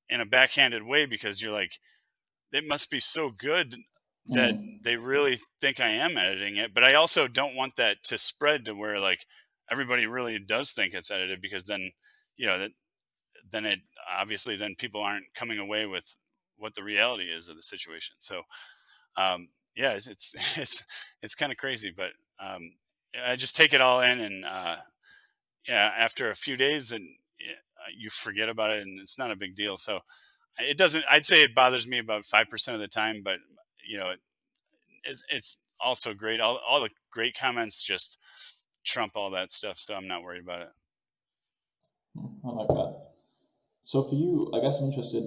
in 0.09 0.19
a 0.19 0.25
backhanded 0.25 0.83
way 0.83 1.05
because 1.05 1.41
you're 1.41 1.51
like, 1.51 1.73
it 2.51 2.67
must 2.67 2.89
be 2.89 2.99
so 2.99 3.29
good 3.29 3.75
that 4.29 4.53
mm. 4.53 4.81
they 4.83 4.97
really 4.97 5.39
think 5.61 5.79
I 5.79 5.89
am 5.89 6.17
editing 6.17 6.57
it, 6.57 6.73
but 6.73 6.83
I 6.83 6.93
also 6.93 7.27
don't 7.27 7.55
want 7.55 7.75
that 7.75 8.03
to 8.05 8.17
spread 8.17 8.65
to 8.65 8.73
where 8.73 8.99
like 8.99 9.25
everybody 9.71 10.05
really 10.05 10.39
does 10.39 10.71
think 10.71 10.93
it's 10.93 11.11
edited 11.11 11.41
because 11.41 11.65
then 11.65 11.91
you 12.35 12.47
know 12.47 12.59
that 12.59 12.71
then 13.51 13.65
it 13.65 13.79
obviously 14.19 14.55
then 14.55 14.75
people 14.77 15.01
aren't 15.01 15.33
coming 15.35 15.59
away 15.59 15.85
with 15.85 16.17
what 16.57 16.75
the 16.75 16.83
reality 16.83 17.25
is 17.25 17.47
of 17.47 17.55
the 17.55 17.61
situation. 17.61 18.15
So 18.19 18.41
um, 19.17 19.49
yeah, 19.75 19.91
it's 19.91 20.07
it's 20.07 20.35
it's, 20.57 20.83
it's 21.21 21.35
kind 21.35 21.51
of 21.51 21.57
crazy, 21.57 21.93
but 21.95 22.09
um, 22.43 22.71
I 23.25 23.35
just 23.35 23.55
take 23.55 23.73
it 23.73 23.81
all 23.81 24.01
in, 24.01 24.19
and 24.19 24.45
uh, 24.45 24.77
yeah, 25.67 25.91
after 25.97 26.29
a 26.29 26.35
few 26.35 26.57
days, 26.57 26.91
and 26.91 27.03
uh, 27.41 27.91
you 27.97 28.09
forget 28.09 28.49
about 28.49 28.71
it, 28.71 28.81
and 28.81 28.99
it's 28.99 29.17
not 29.17 29.31
a 29.31 29.35
big 29.35 29.55
deal. 29.55 29.77
So 29.77 29.99
it 30.59 30.77
doesn't. 30.77 31.05
I'd 31.09 31.25
say 31.25 31.43
it 31.43 31.55
bothers 31.55 31.87
me 31.87 31.99
about 31.99 32.25
five 32.25 32.49
percent 32.49 32.75
of 32.75 32.81
the 32.81 32.87
time, 32.87 33.21
but 33.23 33.37
you 33.87 33.97
know, 33.97 34.09
it, 34.09 34.19
it's 35.29 35.57
also 35.79 36.13
great. 36.13 36.39
All 36.39 36.59
all 36.67 36.81
the 36.81 36.89
great 37.11 37.37
comments 37.37 37.81
just 37.81 38.17
trump 38.85 39.13
all 39.15 39.31
that 39.31 39.51
stuff, 39.51 39.79
so 39.79 39.95
I'm 39.95 40.07
not 40.07 40.23
worried 40.23 40.43
about 40.43 40.61
it. 40.61 40.69
I 42.45 42.49
like 42.49 42.67
that. 42.67 43.07
So 43.83 44.03
for 44.03 44.15
you, 44.15 44.51
I 44.53 44.59
guess 44.61 44.79
I'm 44.79 44.89
interested. 44.89 45.23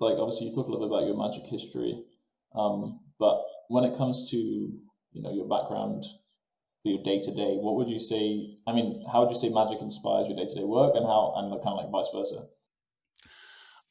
Like, 0.00 0.16
obviously, 0.18 0.48
you 0.48 0.54
talk 0.54 0.66
a 0.66 0.70
little 0.70 0.88
bit 0.88 0.94
about 0.94 1.06
your 1.06 1.16
magic 1.16 1.48
history, 1.48 2.04
um, 2.54 3.00
but 3.18 3.42
when 3.68 3.84
it 3.84 3.96
comes 3.96 4.30
to 4.30 4.36
you 4.36 5.22
know 5.22 5.32
your 5.32 5.48
background, 5.48 6.04
your 6.82 7.02
day 7.02 7.20
to 7.20 7.34
day, 7.34 7.56
what 7.56 7.76
would 7.76 7.88
you 7.88 8.00
say? 8.00 8.56
I 8.66 8.72
mean, 8.72 9.04
how 9.10 9.24
would 9.24 9.34
you 9.34 9.40
say 9.40 9.48
magic 9.48 9.80
inspires 9.80 10.28
your 10.28 10.36
day 10.36 10.46
to 10.46 10.54
day 10.54 10.64
work, 10.64 10.94
and 10.94 11.06
how 11.06 11.34
and 11.36 11.50
kind 11.62 11.78
of 11.78 11.84
like 11.84 11.90
vice 11.90 12.10
versa? 12.14 12.46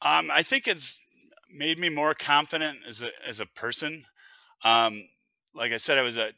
Um, 0.02 0.30
I 0.30 0.42
think 0.42 0.68
it's 0.68 1.00
made 1.52 1.78
me 1.78 1.88
more 1.88 2.14
confident 2.14 2.78
as 2.86 3.02
a 3.02 3.10
as 3.26 3.40
a 3.40 3.46
person. 3.46 4.04
Um, 4.64 5.08
like 5.54 5.72
I 5.72 5.76
said, 5.76 5.98
I 5.98 6.02
was 6.02 6.16
a 6.16 6.32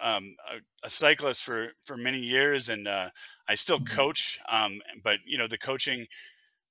um, 0.00 0.36
a, 0.50 0.86
a, 0.86 0.90
cyclist 0.90 1.44
for 1.44 1.72
for 1.82 1.96
many 1.96 2.18
years, 2.18 2.68
and 2.68 2.88
uh, 2.88 3.10
I 3.48 3.54
still 3.54 3.78
mm-hmm. 3.78 3.94
coach. 3.94 4.38
Um, 4.48 4.80
but 5.02 5.18
you 5.26 5.38
know, 5.38 5.46
the 5.46 5.58
coaching 5.58 6.06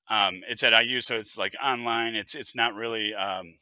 um, 0.10 0.42
it's 0.48 0.64
at 0.64 0.74
IU, 0.74 1.02
so 1.02 1.18
it's 1.18 1.38
like 1.38 1.56
online. 1.64 2.16
It's 2.16 2.36
it's 2.36 2.56
not 2.56 2.76
really 2.76 3.14
um, 3.14 3.56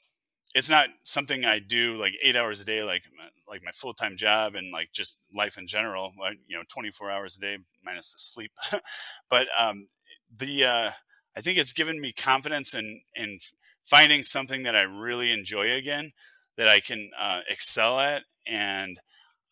it's 0.56 0.70
not 0.70 0.88
something 1.04 1.46
I 1.46 1.60
do 1.60 1.98
like 1.98 2.14
eight 2.24 2.36
hours 2.36 2.60
a 2.60 2.66
day, 2.66 2.84
like 2.84 3.04
like 3.48 3.62
my 3.64 3.72
full 3.72 3.94
time 3.94 4.18
job 4.18 4.56
and 4.56 4.72
like 4.72 4.92
just 4.92 5.20
life 5.34 5.58
in 5.58 5.68
general. 5.68 6.12
Like, 6.20 6.38
you 6.48 6.58
know, 6.58 6.64
twenty 6.68 6.90
four 6.92 7.12
hours 7.12 7.38
a 7.38 7.40
day 7.40 7.58
minus 7.84 8.14
the 8.14 8.20
sleep. 8.20 8.52
but 9.30 9.48
um, 9.58 9.88
the 10.36 10.66
uh, 10.66 10.92
I 11.38 11.42
think 11.42 11.60
it's 11.60 11.74
given 11.74 12.02
me 12.02 12.14
confidence 12.14 12.74
in 12.74 13.02
in 13.16 13.40
finding 13.86 14.24
something 14.24 14.64
that 14.64 14.76
I 14.76 14.82
really 14.82 15.32
enjoy 15.32 15.72
again, 15.72 16.14
that 16.60 16.68
I 16.68 16.82
can 16.82 17.10
uh, 17.20 17.40
excel 17.50 18.00
at, 18.00 18.24
and 18.46 19.00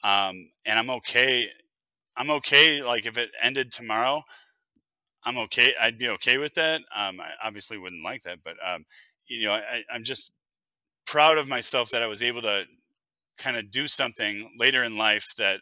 um, 0.04 0.50
and 0.66 0.78
I'm 0.78 0.90
okay. 0.90 1.48
I'm 2.18 2.30
okay. 2.30 2.84
Like 2.84 3.06
if 3.06 3.18
it 3.18 3.30
ended 3.42 3.72
tomorrow, 3.72 4.24
I'm 5.24 5.38
okay. 5.40 5.74
I'd 5.80 5.98
be 5.98 6.10
okay 6.10 6.38
with 6.38 6.54
that. 6.56 6.82
Um, 6.96 7.22
I 7.22 7.30
obviously 7.42 7.78
wouldn't 7.78 8.04
like 8.04 8.24
that, 8.24 8.40
but 8.44 8.56
um, 8.66 8.86
you 9.28 9.46
know, 9.46 9.54
I, 9.54 9.84
I'm 9.92 10.04
just 10.04 10.32
proud 11.06 11.38
of 11.38 11.48
myself 11.48 11.90
that 11.92 12.04
I 12.04 12.08
was 12.08 12.22
able 12.22 12.42
to 12.42 12.66
kind 13.38 13.56
of 13.56 13.72
do 13.72 13.88
something 13.88 14.52
later 14.60 14.84
in 14.84 14.98
life 14.98 15.28
that 15.38 15.62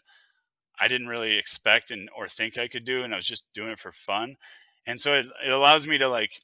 I 0.80 0.88
didn't 0.88 1.08
really 1.08 1.38
expect 1.38 1.92
and 1.92 2.10
or 2.18 2.28
think 2.28 2.58
I 2.58 2.68
could 2.68 2.86
do, 2.86 3.04
and 3.04 3.14
I 3.14 3.18
was 3.18 3.28
just 3.28 3.46
doing 3.54 3.70
it 3.70 3.80
for 3.80 3.92
fun. 3.92 4.36
And 4.88 5.00
so 5.00 5.14
it, 5.14 5.28
it 5.46 5.52
allows 5.52 5.86
me 5.86 6.00
to 6.00 6.08
like 6.08 6.42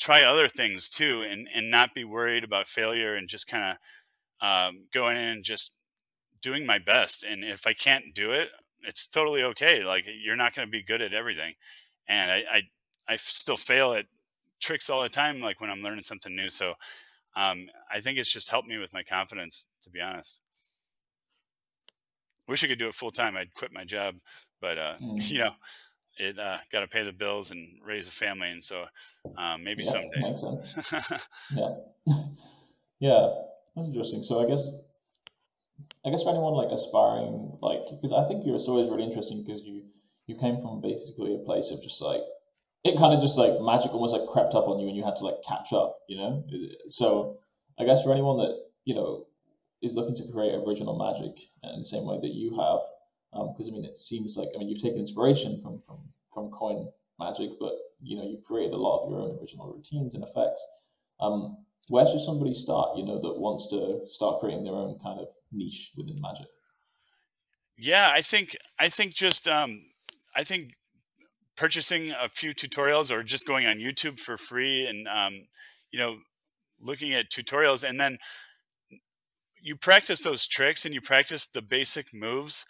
try 0.00 0.22
other 0.22 0.48
things 0.48 0.88
too, 0.88 1.22
and 1.22 1.48
and 1.54 1.70
not 1.70 1.94
be 1.94 2.04
worried 2.04 2.42
about 2.42 2.66
failure, 2.66 3.14
and 3.14 3.28
just 3.28 3.46
kind 3.46 3.70
of 3.70 3.76
um, 4.40 4.86
going 4.92 5.16
in 5.16 5.24
and 5.24 5.44
just 5.44 5.76
doing 6.42 6.66
my 6.66 6.78
best. 6.78 7.24
And 7.24 7.44
if 7.44 7.66
I 7.66 7.72
can't 7.72 8.14
do 8.14 8.32
it, 8.32 8.48
it's 8.82 9.06
totally 9.06 9.42
okay. 9.42 9.82
Like 9.84 10.04
you're 10.22 10.36
not 10.36 10.54
going 10.54 10.66
to 10.66 10.72
be 10.72 10.82
good 10.82 11.02
at 11.02 11.12
everything, 11.12 11.54
and 12.08 12.30
I, 12.30 12.36
I 12.52 12.62
I 13.08 13.16
still 13.16 13.56
fail 13.56 13.92
at 13.92 14.06
tricks 14.60 14.90
all 14.90 15.02
the 15.02 15.08
time, 15.08 15.40
like 15.40 15.60
when 15.60 15.70
I'm 15.70 15.82
learning 15.82 16.02
something 16.02 16.34
new. 16.34 16.50
So 16.50 16.74
um, 17.36 17.68
I 17.90 18.00
think 18.00 18.18
it's 18.18 18.32
just 18.32 18.50
helped 18.50 18.68
me 18.68 18.78
with 18.78 18.92
my 18.92 19.02
confidence, 19.02 19.68
to 19.82 19.90
be 19.90 20.00
honest. 20.00 20.40
Wish 22.48 22.64
I 22.64 22.68
could 22.68 22.78
do 22.78 22.88
it 22.88 22.94
full 22.94 23.10
time. 23.10 23.36
I'd 23.36 23.54
quit 23.54 23.72
my 23.72 23.84
job, 23.84 24.16
but 24.60 24.78
uh, 24.78 24.94
mm. 25.02 25.30
you 25.30 25.38
know, 25.40 25.52
it 26.16 26.38
uh, 26.38 26.58
got 26.72 26.80
to 26.80 26.88
pay 26.88 27.04
the 27.04 27.12
bills 27.12 27.50
and 27.50 27.78
raise 27.84 28.08
a 28.08 28.12
family, 28.12 28.50
and 28.50 28.62
so 28.62 28.84
um, 29.38 29.64
maybe 29.64 29.82
yeah, 29.82 29.90
someday. 29.90 30.34
yeah, 31.56 31.74
yeah, 33.00 33.28
that's 33.74 33.88
interesting. 33.88 34.22
So 34.22 34.44
I 34.44 34.48
guess, 34.48 34.66
I 36.04 36.10
guess 36.10 36.22
for 36.22 36.30
anyone 36.30 36.54
like 36.54 36.70
aspiring, 36.70 37.58
like, 37.62 37.80
because 37.90 38.12
I 38.12 38.26
think 38.28 38.46
your 38.46 38.58
story 38.58 38.82
is 38.82 38.90
really 38.90 39.04
interesting 39.04 39.42
because 39.44 39.62
you 39.62 39.84
you 40.26 40.36
came 40.36 40.60
from 40.62 40.80
basically 40.80 41.34
a 41.34 41.38
place 41.38 41.72
of 41.72 41.82
just 41.82 42.00
like 42.00 42.22
it 42.84 42.96
kind 42.96 43.12
of 43.12 43.20
just 43.20 43.36
like 43.36 43.60
magic 43.60 43.92
almost 43.92 44.14
like 44.14 44.28
crept 44.28 44.54
up 44.54 44.68
on 44.68 44.78
you 44.78 44.88
and 44.88 44.96
you 44.96 45.04
had 45.04 45.16
to 45.16 45.24
like 45.24 45.42
catch 45.46 45.72
up, 45.72 45.98
you 46.08 46.16
know? 46.16 46.44
So 46.86 47.38
I 47.78 47.84
guess 47.84 48.02
for 48.02 48.12
anyone 48.12 48.38
that, 48.38 48.56
you 48.84 48.94
know, 48.94 49.26
is 49.82 49.94
looking 49.94 50.16
to 50.16 50.32
create 50.32 50.54
original 50.54 50.96
magic 50.96 51.36
in 51.62 51.80
the 51.80 51.84
same 51.84 52.06
way 52.06 52.18
that 52.20 52.32
you 52.32 52.50
have, 52.56 52.80
because 53.32 53.68
um, 53.68 53.74
I 53.74 53.76
mean, 53.76 53.84
it 53.84 53.98
seems 53.98 54.36
like, 54.36 54.48
I 54.54 54.58
mean, 54.58 54.68
you've 54.68 54.82
taken 54.82 54.98
inspiration 54.98 55.60
from, 55.62 55.80
from, 55.86 55.98
from 56.32 56.50
coin 56.50 56.88
magic, 57.18 57.50
but, 57.60 57.74
you 58.02 58.16
know, 58.16 58.24
you've 58.24 58.44
created 58.44 58.72
a 58.72 58.76
lot 58.76 59.04
of 59.04 59.10
your 59.10 59.20
own 59.20 59.38
original 59.40 59.72
routines 59.72 60.14
and 60.14 60.24
effects. 60.24 60.64
Um, 61.20 61.58
where 61.90 62.06
should 62.06 62.20
somebody 62.20 62.54
start, 62.54 62.96
you 62.96 63.04
know, 63.04 63.20
that 63.20 63.38
wants 63.38 63.68
to 63.70 64.00
start 64.08 64.40
creating 64.40 64.64
their 64.64 64.74
own 64.74 64.96
kind 65.02 65.18
of 65.18 65.26
niche 65.50 65.90
within 65.96 66.20
magic? 66.20 66.46
Yeah, 67.76 68.10
I 68.12 68.22
think, 68.22 68.56
I 68.78 68.88
think 68.88 69.12
just, 69.12 69.48
um, 69.48 69.82
I 70.36 70.44
think 70.44 70.68
purchasing 71.56 72.12
a 72.12 72.28
few 72.28 72.54
tutorials 72.54 73.10
or 73.10 73.22
just 73.22 73.46
going 73.46 73.66
on 73.66 73.76
YouTube 73.78 74.18
for 74.18 74.38
free 74.38 74.86
and 74.86 75.06
um, 75.08 75.46
you 75.90 75.98
know 75.98 76.16
looking 76.80 77.12
at 77.12 77.30
tutorials 77.30 77.86
and 77.86 78.00
then 78.00 78.16
you 79.60 79.76
practice 79.76 80.22
those 80.22 80.46
tricks 80.46 80.86
and 80.86 80.94
you 80.94 81.02
practice 81.02 81.46
the 81.46 81.60
basic 81.60 82.14
moves 82.14 82.64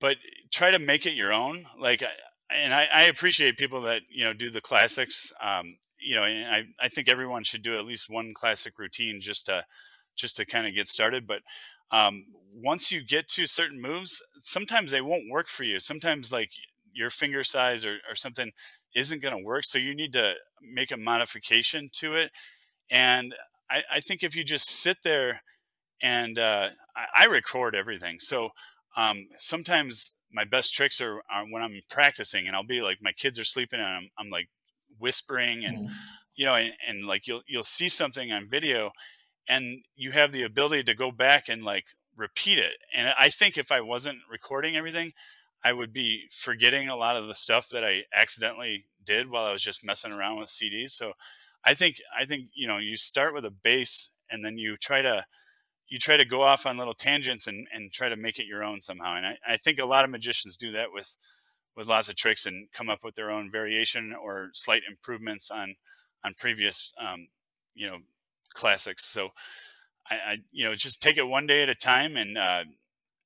but 0.00 0.16
try 0.52 0.72
to 0.72 0.78
make 0.80 1.06
it 1.06 1.14
your 1.14 1.32
own 1.32 1.66
like 1.78 2.02
and 2.50 2.74
I, 2.74 2.88
I 2.92 3.02
appreciate 3.02 3.58
people 3.58 3.82
that 3.82 4.02
you 4.10 4.24
know 4.24 4.32
do 4.32 4.50
the 4.50 4.60
classics 4.60 5.32
um, 5.40 5.76
you 6.04 6.14
know 6.14 6.24
and 6.24 6.46
I, 6.46 6.62
I 6.86 6.88
think 6.88 7.08
everyone 7.08 7.44
should 7.44 7.62
do 7.62 7.78
at 7.78 7.84
least 7.84 8.10
one 8.10 8.32
classic 8.34 8.78
routine 8.78 9.20
just 9.20 9.46
to 9.46 9.64
just 10.16 10.36
to 10.36 10.46
kind 10.46 10.66
of 10.66 10.74
get 10.74 10.88
started 10.88 11.26
but 11.26 11.40
um, 11.90 12.24
once 12.52 12.90
you 12.90 13.04
get 13.04 13.28
to 13.28 13.46
certain 13.46 13.80
moves 13.80 14.22
sometimes 14.38 14.90
they 14.90 15.00
won't 15.00 15.30
work 15.30 15.48
for 15.48 15.64
you 15.64 15.78
sometimes 15.78 16.32
like 16.32 16.50
your 16.94 17.10
finger 17.10 17.44
size 17.44 17.84
or, 17.84 17.98
or 18.08 18.14
something 18.14 18.52
isn't 18.94 19.22
going 19.22 19.36
to 19.36 19.44
work. 19.44 19.64
So 19.64 19.78
you 19.78 19.94
need 19.94 20.12
to 20.14 20.34
make 20.62 20.90
a 20.90 20.96
modification 20.96 21.90
to 21.94 22.14
it. 22.14 22.30
And 22.90 23.34
I, 23.70 23.82
I 23.94 24.00
think 24.00 24.22
if 24.22 24.34
you 24.34 24.44
just 24.44 24.68
sit 24.68 24.98
there 25.02 25.42
and 26.02 26.38
uh, 26.38 26.70
I, 26.96 27.24
I, 27.24 27.26
record 27.26 27.74
everything. 27.74 28.18
So 28.18 28.50
um, 28.96 29.26
sometimes 29.38 30.14
my 30.32 30.44
best 30.44 30.74
tricks 30.74 31.00
are, 31.00 31.22
are, 31.32 31.44
when 31.48 31.62
I'm 31.62 31.80
practicing 31.88 32.46
and 32.46 32.54
I'll 32.54 32.64
be 32.64 32.82
like, 32.82 32.98
my 33.00 33.12
kids 33.12 33.38
are 33.38 33.44
sleeping 33.44 33.80
and 33.80 33.88
I'm, 33.88 34.08
I'm 34.18 34.30
like 34.30 34.48
whispering 34.98 35.64
and, 35.64 35.88
mm. 35.88 35.92
you 36.34 36.44
know, 36.44 36.54
and, 36.54 36.72
and 36.88 37.06
like 37.06 37.26
you'll, 37.26 37.42
you'll 37.46 37.62
see 37.62 37.88
something 37.88 38.32
on 38.32 38.48
video 38.48 38.92
and 39.48 39.84
you 39.94 40.12
have 40.12 40.32
the 40.32 40.42
ability 40.42 40.84
to 40.84 40.94
go 40.94 41.10
back 41.10 41.48
and 41.48 41.64
like 41.64 41.86
repeat 42.16 42.58
it. 42.58 42.74
And 42.94 43.12
I 43.18 43.28
think 43.28 43.58
if 43.58 43.70
I 43.70 43.80
wasn't 43.80 44.18
recording 44.30 44.76
everything, 44.76 45.12
I 45.64 45.72
would 45.72 45.92
be 45.92 46.26
forgetting 46.30 46.88
a 46.88 46.96
lot 46.96 47.16
of 47.16 47.26
the 47.26 47.34
stuff 47.34 47.68
that 47.70 47.84
I 47.84 48.04
accidentally 48.14 48.84
did 49.04 49.30
while 49.30 49.44
I 49.44 49.52
was 49.52 49.62
just 49.62 49.84
messing 49.84 50.12
around 50.12 50.38
with 50.38 50.48
CDs. 50.48 50.90
So 50.90 51.12
I 51.64 51.74
think 51.74 51.96
I 52.18 52.26
think 52.26 52.48
you 52.54 52.68
know 52.68 52.78
you 52.78 52.96
start 52.96 53.34
with 53.34 53.44
a 53.44 53.50
base 53.50 54.10
and 54.30 54.44
then 54.44 54.58
you 54.58 54.76
try 54.76 55.00
to 55.00 55.24
you 55.88 55.98
try 55.98 56.16
to 56.16 56.24
go 56.24 56.42
off 56.42 56.66
on 56.66 56.76
little 56.76 56.94
tangents 56.94 57.46
and, 57.46 57.66
and 57.72 57.92
try 57.92 58.08
to 58.08 58.16
make 58.16 58.38
it 58.38 58.46
your 58.46 58.62
own 58.62 58.80
somehow. 58.80 59.16
And 59.16 59.26
I, 59.26 59.36
I 59.46 59.56
think 59.56 59.78
a 59.78 59.86
lot 59.86 60.04
of 60.04 60.10
magicians 60.10 60.56
do 60.56 60.72
that 60.72 60.92
with 60.92 61.16
with 61.76 61.86
lots 61.86 62.08
of 62.08 62.16
tricks 62.16 62.46
and 62.46 62.70
come 62.72 62.88
up 62.88 63.04
with 63.04 63.14
their 63.14 63.30
own 63.30 63.50
variation 63.50 64.14
or 64.14 64.50
slight 64.52 64.82
improvements 64.88 65.50
on 65.50 65.76
on 66.24 66.34
previous 66.38 66.92
um, 67.00 67.28
you 67.74 67.86
know 67.86 67.98
classics. 68.54 69.04
So 69.04 69.30
I, 70.10 70.14
I, 70.14 70.38
you 70.52 70.64
know 70.64 70.74
just 70.74 71.02
take 71.02 71.16
it 71.16 71.26
one 71.26 71.46
day 71.46 71.62
at 71.62 71.68
a 71.68 71.74
time 71.74 72.16
and 72.16 72.38
uh, 72.38 72.64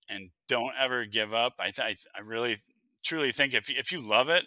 and 0.09 0.31
don't 0.49 0.73
ever 0.79 1.05
give 1.05 1.35
up. 1.35 1.55
I, 1.59 1.71
th- 1.71 2.07
I 2.17 2.21
really 2.21 2.59
truly 3.05 3.33
think 3.33 3.55
if 3.55 3.71
if 3.71 3.93
you 3.93 4.01
love 4.01 4.29
it, 4.29 4.45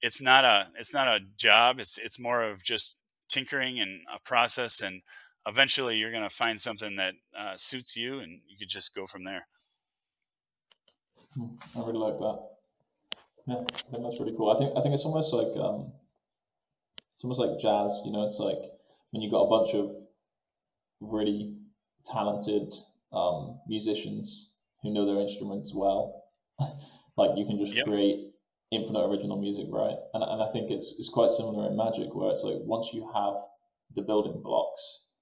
it's 0.00 0.20
not 0.20 0.44
a 0.44 0.66
it's 0.78 0.94
not 0.94 1.08
a 1.08 1.20
job. 1.36 1.78
It's 1.78 1.98
it's 1.98 2.18
more 2.18 2.42
of 2.42 2.62
just 2.62 2.96
tinkering 3.28 3.80
and 3.80 4.02
a 4.14 4.20
process, 4.20 4.80
and 4.80 5.02
eventually 5.46 5.96
you're 5.96 6.12
going 6.12 6.28
to 6.28 6.34
find 6.34 6.60
something 6.60 6.96
that 6.96 7.14
uh, 7.38 7.56
suits 7.56 7.96
you, 7.96 8.18
and 8.18 8.40
you 8.46 8.56
could 8.58 8.68
just 8.68 8.94
go 8.94 9.06
from 9.06 9.24
there. 9.24 9.46
Hmm, 11.34 11.46
I 11.74 11.80
really 11.80 11.98
like 11.98 12.18
that. 12.18 12.53
Yeah, 13.46 13.56
I 13.56 13.90
think 13.90 14.02
that's 14.02 14.20
really 14.20 14.34
cool. 14.36 14.50
I 14.50 14.58
think 14.58 14.72
I 14.76 14.82
think 14.82 14.94
it's 14.94 15.04
almost 15.04 15.32
like 15.32 15.52
um, 15.56 15.92
it's 17.14 17.24
almost 17.24 17.40
like 17.40 17.60
jazz. 17.60 18.00
You 18.04 18.12
know, 18.12 18.26
it's 18.26 18.38
like 18.38 18.58
when 19.10 19.22
you 19.22 19.30
got 19.30 19.44
a 19.44 19.50
bunch 19.50 19.74
of 19.74 19.94
really 21.00 21.56
talented 22.06 22.72
um, 23.12 23.60
musicians 23.68 24.54
who 24.82 24.92
know 24.92 25.06
their 25.06 25.20
instruments 25.20 25.72
well. 25.74 26.24
like 27.16 27.36
you 27.36 27.46
can 27.46 27.58
just 27.58 27.74
yep. 27.74 27.86
create 27.86 28.32
infinite 28.70 29.06
original 29.06 29.40
music, 29.40 29.66
right? 29.70 29.96
And, 30.14 30.22
and 30.22 30.42
I 30.42 30.50
think 30.52 30.70
it's 30.70 30.96
it's 30.98 31.08
quite 31.08 31.30
similar 31.30 31.68
in 31.68 31.76
magic, 31.76 32.14
where 32.14 32.32
it's 32.32 32.44
like 32.44 32.58
once 32.64 32.90
you 32.92 33.10
have 33.14 33.34
the 33.94 34.02
building 34.02 34.40
blocks, 34.42 35.12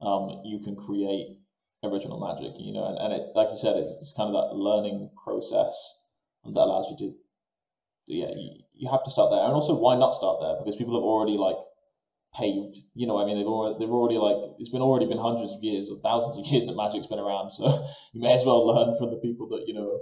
um, 0.00 0.42
you 0.44 0.60
can 0.60 0.76
create 0.76 1.38
original 1.82 2.20
magic, 2.20 2.52
you 2.58 2.72
know. 2.72 2.86
And, 2.86 2.98
and 2.98 3.12
it, 3.14 3.32
like 3.34 3.48
you 3.50 3.58
said, 3.58 3.76
it's, 3.76 3.94
it's 4.00 4.14
kind 4.16 4.34
of 4.34 4.36
that 4.36 4.56
learning 4.56 5.10
process 5.22 5.74
that 6.44 6.60
allows 6.60 6.86
you 6.90 6.96
to, 6.98 7.14
yeah, 8.06 8.28
you, 8.34 8.62
you 8.74 8.90
have 8.90 9.04
to 9.04 9.10
start 9.10 9.30
there. 9.30 9.40
And 9.40 9.52
also, 9.52 9.74
why 9.74 9.96
not 9.96 10.14
start 10.14 10.38
there? 10.40 10.56
Because 10.58 10.76
people 10.76 10.94
have 10.94 11.04
already 11.04 11.36
like 11.36 11.56
paved. 12.34 12.76
You 12.94 13.06
know, 13.06 13.18
I 13.20 13.26
mean, 13.26 13.36
they've 13.36 13.46
already 13.46 13.78
they've 13.78 13.92
already 13.92 14.18
like 14.18 14.56
it's 14.58 14.70
been 14.70 14.82
already 14.82 15.06
been 15.06 15.18
hundreds 15.18 15.52
of 15.52 15.62
years 15.62 15.90
or 15.90 15.98
thousands 16.00 16.38
of 16.38 16.46
years 16.52 16.66
that 16.66 16.76
magic's 16.76 17.06
been 17.06 17.18
around. 17.18 17.52
So 17.52 17.66
you 18.12 18.20
may 18.20 18.34
as 18.34 18.44
well 18.44 18.66
learn 18.66 18.96
from 18.98 19.10
the 19.10 19.16
people 19.16 19.48
that 19.50 19.64
you 19.66 19.74
know 19.74 20.00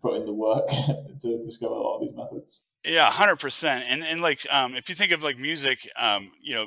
put 0.00 0.16
in 0.16 0.24
the 0.24 0.32
work 0.32 0.68
to 1.20 1.44
discover 1.44 1.74
a 1.74 1.80
lot 1.80 1.96
of 1.96 2.02
these 2.02 2.16
methods. 2.16 2.66
Yeah, 2.84 3.10
hundred 3.10 3.36
percent. 3.36 3.84
And 3.88 4.04
and 4.04 4.20
like 4.20 4.46
um, 4.50 4.74
if 4.74 4.88
you 4.88 4.94
think 4.94 5.12
of 5.12 5.22
like 5.22 5.38
music, 5.38 5.88
um, 5.98 6.30
you 6.42 6.54
know, 6.54 6.66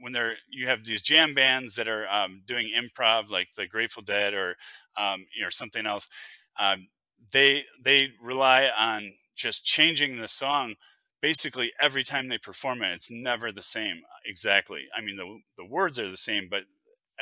when 0.00 0.12
they're 0.12 0.34
you 0.50 0.66
have 0.66 0.84
these 0.84 1.02
jam 1.02 1.34
bands 1.34 1.76
that 1.76 1.88
are 1.88 2.06
um, 2.10 2.42
doing 2.46 2.70
improv, 2.76 3.30
like 3.30 3.52
the 3.56 3.66
Grateful 3.66 4.02
Dead 4.02 4.34
or 4.34 4.56
um, 4.96 5.24
you 5.34 5.42
know 5.42 5.50
something 5.50 5.86
else. 5.86 6.08
Um, 6.58 6.88
they 7.32 7.64
they 7.82 8.12
rely 8.20 8.70
on 8.76 9.12
just 9.34 9.64
changing 9.64 10.16
the 10.16 10.28
song 10.28 10.74
basically 11.20 11.72
every 11.80 12.02
time 12.02 12.28
they 12.28 12.38
perform 12.38 12.82
it, 12.82 12.92
it's 12.94 13.10
never 13.10 13.52
the 13.52 13.62
same 13.62 14.02
exactly. 14.26 14.82
I 14.96 15.00
mean, 15.00 15.16
the 15.16 15.38
the 15.56 15.68
words 15.68 15.98
are 15.98 16.10
the 16.10 16.16
same, 16.16 16.48
but 16.50 16.62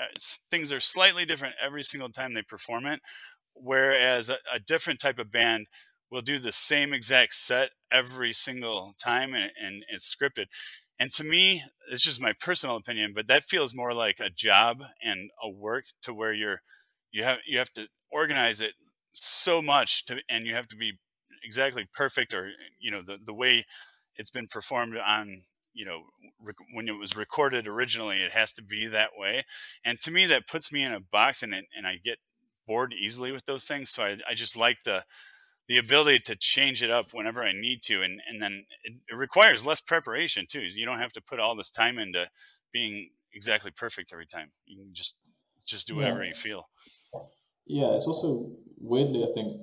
uh, 0.01 0.19
things 0.51 0.73
are 0.73 0.81
slightly 0.81 1.25
different 1.25 1.55
every 1.65 1.83
single 1.83 2.09
time 2.11 2.35
they 2.35 2.43
perform 2.43 2.87
it. 2.87 3.01
Whereas 3.55 4.31
a, 4.31 4.39
a 4.53 4.59
different 4.59 5.01
type 5.01 5.19
of 5.19 5.31
band 5.31 5.67
will 6.11 6.23
do 6.23 6.39
the 6.39 6.53
same 6.53 6.93
exact 6.93 7.35
set 7.35 7.71
every 7.93 8.33
single 8.33 8.95
time 8.99 9.35
and, 9.35 9.53
and 9.63 9.85
it's 9.91 10.15
scripted. 10.15 10.47
And 10.99 11.11
to 11.13 11.25
me, 11.25 11.63
it's 11.91 12.05
just 12.05 12.21
my 12.21 12.33
personal 12.33 12.77
opinion, 12.77 13.13
but 13.15 13.27
that 13.29 13.45
feels 13.45 13.75
more 13.75 13.93
like 13.95 14.19
a 14.21 14.31
job 14.31 14.83
and 15.03 15.31
a 15.43 15.49
work 15.49 15.85
to 16.03 16.15
where 16.15 16.33
you're 16.33 16.63
you 17.13 17.25
have 17.25 17.39
you 17.47 17.59
have 17.59 17.73
to 17.75 17.89
organize 18.11 18.61
it 18.61 18.73
so 19.13 19.61
much 19.61 20.05
to 20.07 20.21
and 20.29 20.47
you 20.47 20.55
have 20.55 20.69
to 20.69 20.77
be 20.77 20.99
exactly 21.43 21.89
perfect 21.93 22.35
or 22.35 22.51
you 22.79 22.91
know 22.91 23.03
the 23.03 23.19
the 23.25 23.35
way 23.35 23.65
it's 24.17 24.31
been 24.31 24.47
performed 24.47 24.97
on 24.97 25.43
you 25.73 25.85
know 25.85 26.03
rec- 26.43 26.57
when 26.73 26.89
it 26.89 26.99
was 26.99 27.17
recorded 27.17 27.67
originally 27.67 28.19
it 28.19 28.33
has 28.33 28.53
to 28.53 28.63
be 28.63 28.87
that 28.87 29.11
way 29.17 29.45
and 29.85 30.01
to 30.01 30.11
me 30.11 30.27
that 30.27 30.49
puts 30.49 30.73
me 30.73 30.83
in 30.83 30.93
a 30.93 31.01
box 31.01 31.43
and 31.43 31.55
and 31.55 31.87
I 31.87 31.97
get 32.05 32.19
bored 32.67 32.93
easily 32.93 33.33
with 33.33 33.47
those 33.47 33.67
things 33.67 33.91
so 33.91 34.05
I, 34.05 34.19
I 34.29 34.35
just 34.35 34.57
like 34.57 34.81
the 34.85 35.05
the 35.71 35.79
ability 35.79 36.19
to 36.19 36.35
change 36.35 36.83
it 36.83 36.91
up 36.91 37.15
whenever 37.15 37.45
I 37.45 37.53
need 37.53 37.81
to, 37.85 38.03
and 38.03 38.21
and 38.29 38.43
then 38.43 38.65
it, 38.83 38.95
it 39.09 39.15
requires 39.15 39.65
less 39.65 39.81
preparation 39.81 40.45
too. 40.51 40.63
You 40.63 40.85
don't 40.85 40.99
have 40.99 41.13
to 41.13 41.23
put 41.23 41.39
all 41.39 41.55
this 41.55 41.71
time 41.71 41.97
into 42.01 42.27
being 42.73 43.11
exactly 43.33 43.71
perfect 43.71 44.13
every 44.13 44.27
time. 44.27 44.51
You 44.67 44.83
can 44.83 44.93
just 44.93 45.17
just 45.65 45.87
do 45.87 45.95
whatever 45.95 46.25
yeah. 46.25 46.31
you 46.31 46.35
feel. 46.35 46.69
Yeah, 47.69 47.95
it's 47.95 48.09
also 48.09 48.51
weirdly, 48.79 49.23
I 49.23 49.33
think 49.33 49.61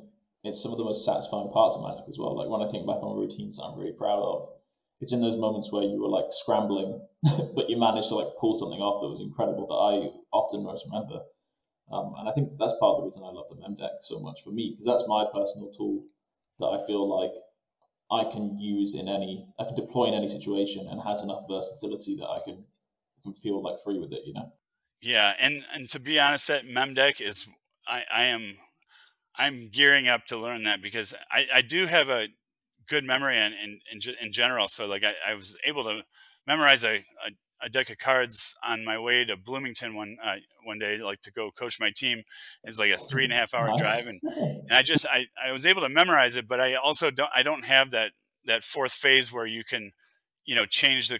it's 0.48 0.62
some 0.62 0.72
of 0.72 0.78
the 0.78 0.84
most 0.84 1.06
satisfying 1.06 1.50
parts 1.52 1.76
of 1.76 1.84
magic 1.84 2.06
as 2.10 2.18
well. 2.18 2.36
Like 2.36 2.50
when 2.50 2.62
I 2.62 2.72
think 2.72 2.88
back 2.88 3.04
on 3.04 3.18
routines 3.18 3.60
I'm 3.60 3.78
really 3.78 3.94
proud 3.94 4.20
of, 4.20 4.50
it's 5.00 5.14
in 5.14 5.22
those 5.22 5.40
moments 5.40 5.72
where 5.72 5.84
you 5.84 6.02
were 6.02 6.10
like 6.10 6.32
scrambling, 6.32 7.00
but 7.56 7.70
you 7.70 7.78
managed 7.78 8.10
to 8.10 8.16
like 8.16 8.34
pull 8.40 8.58
something 8.58 8.80
off 8.80 9.02
that 9.02 9.14
was 9.14 9.22
incredible 9.22 9.68
that 9.68 9.78
I 9.78 9.94
often 10.34 10.64
most 10.64 10.86
remember. 10.86 11.22
Um, 11.92 12.14
and 12.20 12.28
I 12.28 12.34
think 12.34 12.58
that's 12.60 12.76
part 12.80 12.98
of 12.98 13.02
the 13.02 13.08
reason 13.08 13.24
I 13.24 13.32
love 13.32 13.48
the 13.50 13.62
mem 13.62 13.76
deck 13.76 14.02
so 14.02 14.20
much 14.20 14.44
for 14.44 14.52
me, 14.52 14.74
because 14.74 14.86
that's 14.86 15.08
my 15.08 15.26
personal 15.32 15.72
tool 15.72 16.04
that 16.60 16.68
I 16.68 16.86
feel 16.86 17.08
like 17.08 17.32
I 18.12 18.30
can 18.32 18.60
use 18.60 18.96
in 18.96 19.08
any, 19.08 19.48
I 19.60 19.66
can 19.66 19.76
deploy 19.76 20.06
in 20.06 20.14
any 20.14 20.28
situation 20.28 20.88
and 20.90 21.02
has 21.02 21.22
enough 21.22 21.44
versatility 21.50 22.18
that 22.18 22.28
I 22.28 22.40
can, 22.44 22.66
can 23.24 23.34
feel 23.34 23.62
like 23.62 23.76
free 23.84 24.00
with 24.00 24.12
it, 24.12 24.22
you 24.26 24.34
know? 24.34 24.52
Yeah. 25.02 25.34
And, 25.40 25.64
and 25.74 25.90
to 25.90 26.00
be 26.00 26.20
honest, 26.20 26.48
that 26.48 26.66
mem 26.66 26.94
deck 26.94 27.22
is, 27.22 27.48
I, 27.88 28.04
I 28.14 28.24
am, 28.24 28.58
I'm 29.38 29.70
gearing 29.70 30.08
up 30.08 30.26
to 30.28 30.38
learn 30.38 30.64
that 30.64 30.82
because 30.82 31.14
I, 31.32 31.48
I 31.56 31.62
do 31.62 31.86
have 31.86 32.10
a 32.10 32.28
good 32.88 33.04
memory 33.04 33.38
in, 33.38 33.54
in, 33.54 33.80
in, 33.92 34.00
in 34.22 34.32
general. 34.32 34.68
So 34.68 34.86
like 34.86 35.04
I, 35.04 35.14
I 35.26 35.34
was 35.36 35.58
able 35.66 35.84
to 35.84 36.04
memorize 36.46 36.84
a, 36.84 36.98
a 36.98 37.32
a 37.62 37.70
deck 37.70 37.90
of 37.90 37.98
cards 37.98 38.56
on 38.64 38.86
my 38.86 38.98
way 39.00 39.26
to 39.26 39.36
Bloomington 39.36 39.96
one 39.96 40.18
uh, 40.24 40.36
one 40.64 40.80
day, 40.80 40.98
like 40.98 41.22
to 41.22 41.32
go 41.32 41.52
coach 41.52 41.80
my 41.80 41.92
team. 41.96 42.24
It's 42.64 42.80
like 42.80 42.92
a 42.92 42.98
three 42.98 43.24
and 43.24 43.34
a 43.34 43.36
half 43.36 43.54
hour 43.54 43.68
nice. 43.68 43.80
drive, 43.80 44.08
and 44.08 44.22
and 44.24 44.72
I 44.72 44.84
just 44.84 45.06
I, 45.08 45.26
I 45.44 45.52
was 45.52 45.66
able 45.66 45.82
to 45.82 45.90
memorize 45.90 46.36
it, 46.36 46.48
but 46.48 46.60
I 46.60 46.76
also 46.76 47.10
don't 47.12 47.30
I 47.36 47.44
don't 47.44 47.66
have 47.66 47.92
that 47.92 48.12
that 48.46 48.64
fourth 48.64 48.94
phase 48.94 49.34
where 49.34 49.46
you 49.46 49.64
can, 49.64 49.92
you 50.46 50.56
know, 50.56 50.66
change 50.66 51.10
the 51.10 51.20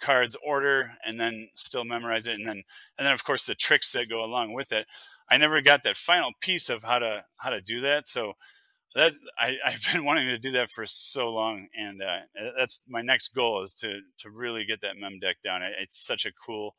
cards 0.00 0.36
order 0.46 0.92
and 1.04 1.18
then 1.18 1.48
still 1.54 1.84
memorize 1.84 2.26
it, 2.26 2.34
and 2.34 2.46
then 2.46 2.62
and 2.98 3.06
then 3.06 3.12
of 3.12 3.24
course 3.24 3.46
the 3.46 3.54
tricks 3.54 3.92
that 3.92 4.08
go 4.08 4.22
along 4.22 4.52
with 4.52 4.72
it. 4.72 4.86
I 5.30 5.36
never 5.36 5.60
got 5.60 5.82
that 5.82 5.96
final 5.96 6.32
piece 6.40 6.70
of 6.70 6.84
how 6.84 6.98
to 6.98 7.24
how 7.38 7.50
to 7.50 7.60
do 7.60 7.80
that, 7.80 8.06
so 8.06 8.34
that 8.94 9.12
I, 9.38 9.58
have 9.64 9.86
been 9.92 10.04
wanting 10.04 10.28
to 10.28 10.38
do 10.38 10.50
that 10.52 10.70
for 10.70 10.86
so 10.86 11.28
long, 11.28 11.68
and 11.76 12.02
uh, 12.02 12.50
that's 12.56 12.84
my 12.88 13.02
next 13.02 13.28
goal 13.28 13.62
is 13.62 13.74
to 13.74 14.00
to 14.18 14.30
really 14.30 14.64
get 14.64 14.80
that 14.82 14.96
mem 14.96 15.18
deck 15.18 15.36
down. 15.42 15.62
It's 15.62 15.98
such 15.98 16.26
a 16.26 16.32
cool 16.32 16.74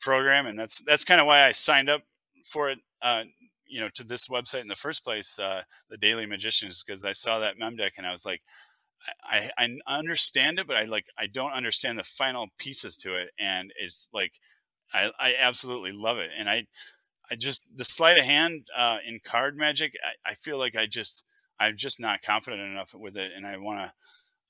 program, 0.00 0.46
and 0.46 0.58
that's 0.58 0.82
that's 0.82 1.04
kind 1.04 1.20
of 1.20 1.26
why 1.26 1.44
I 1.44 1.52
signed 1.52 1.88
up 1.88 2.02
for 2.44 2.70
it. 2.70 2.78
Uh, 3.02 3.24
you 3.66 3.80
know, 3.80 3.88
to 3.94 4.02
this 4.02 4.28
website 4.28 4.62
in 4.62 4.68
the 4.68 4.74
first 4.74 5.04
place, 5.04 5.38
uh, 5.38 5.60
the 5.90 5.98
Daily 5.98 6.24
Magicians, 6.24 6.82
because 6.82 7.04
I 7.04 7.12
saw 7.12 7.38
that 7.38 7.58
mem 7.58 7.76
deck 7.76 7.92
and 7.98 8.06
I 8.06 8.12
was 8.12 8.24
like, 8.24 8.40
I, 9.22 9.50
I 9.58 9.76
understand 9.86 10.58
it, 10.58 10.66
but 10.66 10.76
I 10.76 10.84
like 10.84 11.06
I 11.18 11.26
don't 11.26 11.52
understand 11.52 11.98
the 11.98 12.04
final 12.04 12.48
pieces 12.58 12.96
to 12.98 13.16
it, 13.16 13.30
and 13.38 13.72
it's 13.78 14.10
like 14.12 14.32
I, 14.92 15.10
I 15.18 15.34
absolutely 15.38 15.92
love 15.92 16.18
it, 16.18 16.30
and 16.38 16.48
I 16.48 16.66
I 17.30 17.36
just 17.36 17.76
the 17.76 17.84
sleight 17.84 18.18
of 18.18 18.24
hand 18.24 18.66
uh, 18.76 18.98
in 19.06 19.20
card 19.22 19.56
magic, 19.56 19.92
I, 20.26 20.32
I 20.32 20.34
feel 20.34 20.58
like 20.58 20.76
I 20.76 20.86
just 20.86 21.24
I'm 21.60 21.76
just 21.76 22.00
not 22.00 22.22
confident 22.22 22.62
enough 22.62 22.94
with 22.94 23.16
it, 23.16 23.32
and 23.36 23.46
I 23.46 23.56
want 23.56 23.80
to. 23.80 23.92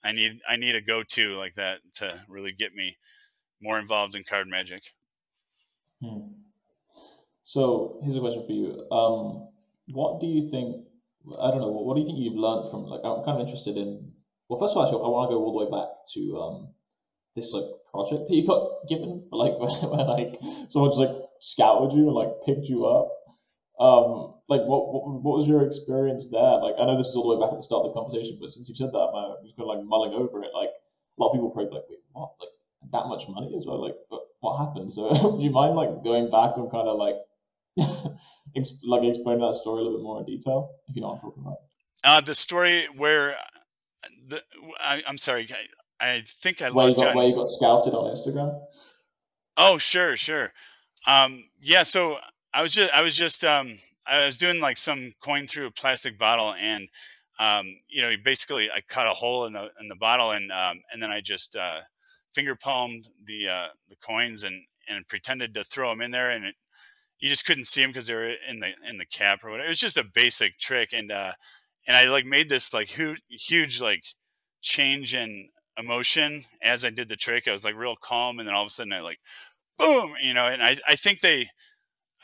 I 0.04 0.12
need 0.12 0.40
I 0.48 0.56
need 0.56 0.76
a 0.76 0.80
go 0.80 1.02
to 1.02 1.36
like 1.36 1.54
that 1.54 1.78
to 1.94 2.20
really 2.28 2.52
get 2.52 2.72
me 2.74 2.96
more 3.60 3.78
involved 3.78 4.14
in 4.14 4.22
card 4.22 4.46
magic. 4.46 4.82
Hmm. 6.00 6.34
So 7.42 7.98
here's 8.02 8.14
a 8.14 8.20
question 8.20 8.44
for 8.46 8.52
you. 8.52 8.86
Um, 8.92 9.48
what 9.88 10.20
do 10.20 10.26
you 10.26 10.50
think? 10.50 10.84
I 11.40 11.50
don't 11.50 11.60
know. 11.60 11.68
What, 11.68 11.86
what 11.86 11.94
do 11.94 12.00
you 12.02 12.06
think 12.06 12.18
you've 12.18 12.34
learned 12.34 12.70
from? 12.70 12.84
Like, 12.84 13.00
I'm 13.02 13.24
kind 13.24 13.40
of 13.40 13.46
interested 13.46 13.76
in. 13.76 14.12
Well, 14.48 14.60
first 14.60 14.72
of 14.72 14.78
all, 14.78 14.84
actually, 14.84 15.02
I 15.02 15.08
want 15.08 15.30
to 15.30 15.34
go 15.34 15.42
all 15.42 15.52
the 15.52 15.64
way 15.64 15.70
back 15.70 15.88
to 16.14 16.20
um, 16.40 16.74
this 17.34 17.52
like 17.52 17.64
project 17.90 18.28
that 18.28 18.34
you 18.34 18.46
got 18.46 18.86
given. 18.88 19.26
Like 19.32 19.58
when, 19.58 19.70
when 19.90 20.06
like 20.06 20.40
someone 20.70 20.90
just 20.90 21.00
like 21.00 21.16
scouted 21.40 21.96
you 21.96 22.06
and 22.06 22.14
like 22.14 22.30
picked 22.46 22.66
you 22.66 22.86
up 22.86 23.10
um, 23.78 24.34
like 24.48 24.62
what, 24.66 24.92
what, 24.92 25.22
what 25.22 25.38
was 25.38 25.46
your 25.46 25.64
experience 25.64 26.30
there? 26.30 26.58
Like 26.58 26.74
I 26.78 26.86
know 26.86 26.98
this 26.98 27.08
is 27.08 27.16
all 27.16 27.30
the 27.30 27.36
way 27.36 27.40
back 27.40 27.52
at 27.52 27.58
the 27.58 27.62
start 27.62 27.86
of 27.86 27.94
the 27.94 28.00
conversation, 28.00 28.38
but 28.40 28.50
since 28.50 28.68
you 28.68 28.74
said 28.74 28.90
that, 28.90 28.98
I'm 28.98 29.44
just 29.46 29.56
kind 29.56 29.70
of 29.70 29.76
like 29.78 29.86
mulling 29.86 30.14
over 30.14 30.42
it. 30.42 30.50
Like 30.52 30.74
a 30.74 31.16
lot 31.18 31.30
of 31.30 31.34
people 31.34 31.50
probably 31.50 31.78
like, 31.78 31.86
wait, 31.88 32.02
what? 32.10 32.34
Like 32.42 32.50
that 32.90 33.06
much 33.06 33.28
money 33.28 33.54
as 33.56 33.66
well? 33.66 33.82
Like 33.82 33.94
what 34.40 34.58
happened? 34.58 34.92
So 34.92 35.36
do 35.38 35.42
you 35.42 35.50
mind 35.50 35.76
like 35.76 36.02
going 36.02 36.30
back 36.30 36.56
and 36.56 36.70
kind 36.70 36.88
of 36.90 36.98
like 36.98 37.22
like 37.78 39.04
explain 39.06 39.38
that 39.38 39.58
story 39.62 39.78
a 39.78 39.84
little 39.86 39.98
bit 39.98 40.02
more 40.02 40.20
in 40.20 40.26
detail 40.26 40.74
if 40.88 40.96
you 40.96 41.02
know 41.02 41.14
what 41.14 41.22
I'm 41.22 41.30
talking 41.30 41.42
about? 41.46 41.58
Uh, 42.02 42.20
the 42.20 42.34
story 42.34 42.86
where 42.96 43.36
the 44.26 44.42
I, 44.80 45.02
am 45.06 45.18
sorry, 45.18 45.48
I, 46.00 46.14
I, 46.14 46.22
think 46.26 46.62
I 46.62 46.70
where 46.70 46.86
lost 46.86 46.98
you 46.98 47.04
got, 47.04 47.14
where 47.14 47.28
you 47.28 47.34
got 47.34 47.46
scouted 47.46 47.94
on 47.94 48.10
Instagram. 48.14 48.58
Oh 49.56 49.78
sure, 49.78 50.16
sure. 50.16 50.52
Um, 51.08 51.44
yeah, 51.62 51.84
so 51.84 52.18
I 52.52 52.60
was 52.60 52.72
just 52.74 52.92
I 52.92 53.00
was 53.00 53.16
just 53.16 53.42
um, 53.42 53.78
I 54.06 54.26
was 54.26 54.36
doing 54.36 54.60
like 54.60 54.76
some 54.76 55.14
coin 55.22 55.46
through 55.46 55.66
a 55.66 55.70
plastic 55.70 56.18
bottle 56.18 56.54
and 56.60 56.88
um, 57.40 57.66
you 57.88 58.02
know 58.02 58.12
basically 58.22 58.70
I 58.70 58.82
cut 58.86 59.06
a 59.06 59.12
hole 59.14 59.46
in 59.46 59.54
the 59.54 59.70
in 59.80 59.88
the 59.88 59.96
bottle 59.96 60.32
and 60.32 60.52
um, 60.52 60.82
and 60.92 61.02
then 61.02 61.10
I 61.10 61.22
just 61.22 61.56
uh, 61.56 61.80
finger 62.34 62.54
palmed 62.54 63.08
the 63.24 63.48
uh, 63.48 63.66
the 63.88 63.96
coins 63.96 64.44
and 64.44 64.62
and 64.86 65.08
pretended 65.08 65.54
to 65.54 65.64
throw 65.64 65.90
them 65.90 66.02
in 66.02 66.10
there 66.10 66.30
and 66.30 66.44
it, 66.44 66.54
you 67.20 67.30
just 67.30 67.46
couldn't 67.46 67.64
see 67.64 67.80
them 67.82 67.90
because 67.90 68.08
they 68.08 68.14
were 68.14 68.34
in 68.48 68.60
the 68.60 68.72
in 68.88 68.98
the 68.98 69.06
cap 69.06 69.44
or 69.44 69.50
whatever. 69.50 69.66
It 69.66 69.70
was 69.70 69.80
just 69.80 69.96
a 69.98 70.04
basic 70.04 70.58
trick 70.58 70.90
and 70.92 71.10
uh, 71.10 71.32
and 71.86 71.96
I 71.96 72.08
like 72.10 72.26
made 72.26 72.50
this 72.50 72.74
like 72.74 72.88
huge 73.28 73.80
like 73.80 74.04
change 74.60 75.14
in 75.14 75.48
emotion 75.78 76.44
as 76.62 76.84
I 76.84 76.90
did 76.90 77.08
the 77.08 77.16
trick. 77.16 77.48
I 77.48 77.52
was 77.52 77.64
like 77.64 77.76
real 77.76 77.96
calm 78.02 78.38
and 78.38 78.46
then 78.46 78.54
all 78.54 78.62
of 78.64 78.68
a 78.68 78.70
sudden 78.70 78.92
I 78.92 79.00
like 79.00 79.20
boom, 79.78 80.14
you 80.22 80.34
know, 80.34 80.46
and 80.46 80.62
I, 80.62 80.76
I 80.88 80.96
think 80.96 81.20
they 81.20 81.48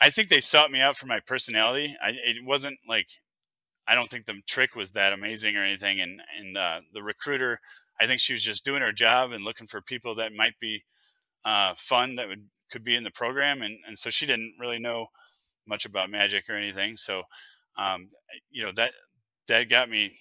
I 0.01 0.09
think 0.09 0.27
they 0.29 0.39
sought 0.39 0.71
me 0.71 0.81
out 0.81 0.97
for 0.97 1.07
my 1.07 1.19
personality. 1.19 1.95
I, 2.03 2.09
it 2.11 2.43
wasn't 2.43 2.77
like 2.87 3.07
I 3.87 3.95
don't 3.95 4.09
think 4.09 4.25
the 4.25 4.41
trick 4.47 4.75
was 4.75 4.91
that 4.91 5.13
amazing 5.13 5.55
or 5.55 5.63
anything. 5.63 6.01
And 6.01 6.21
and 6.39 6.57
uh, 6.57 6.81
the 6.93 7.03
recruiter, 7.03 7.59
I 7.99 8.07
think 8.07 8.19
she 8.19 8.33
was 8.33 8.43
just 8.43 8.65
doing 8.65 8.81
her 8.81 8.91
job 8.91 9.31
and 9.31 9.43
looking 9.43 9.67
for 9.67 9.81
people 9.81 10.15
that 10.15 10.33
might 10.33 10.59
be 10.59 10.83
uh, 11.45 11.73
fun 11.77 12.15
that 12.15 12.27
would 12.27 12.47
could 12.71 12.83
be 12.83 12.95
in 12.95 13.03
the 13.03 13.11
program. 13.11 13.61
And 13.61 13.77
and 13.87 13.97
so 13.97 14.09
she 14.09 14.25
didn't 14.25 14.55
really 14.59 14.79
know 14.79 15.07
much 15.67 15.85
about 15.85 16.09
magic 16.09 16.49
or 16.49 16.55
anything. 16.55 16.97
So 16.97 17.23
um, 17.77 18.09
you 18.49 18.65
know 18.65 18.71
that 18.75 18.91
that 19.47 19.69
got 19.69 19.89
me 19.89 20.17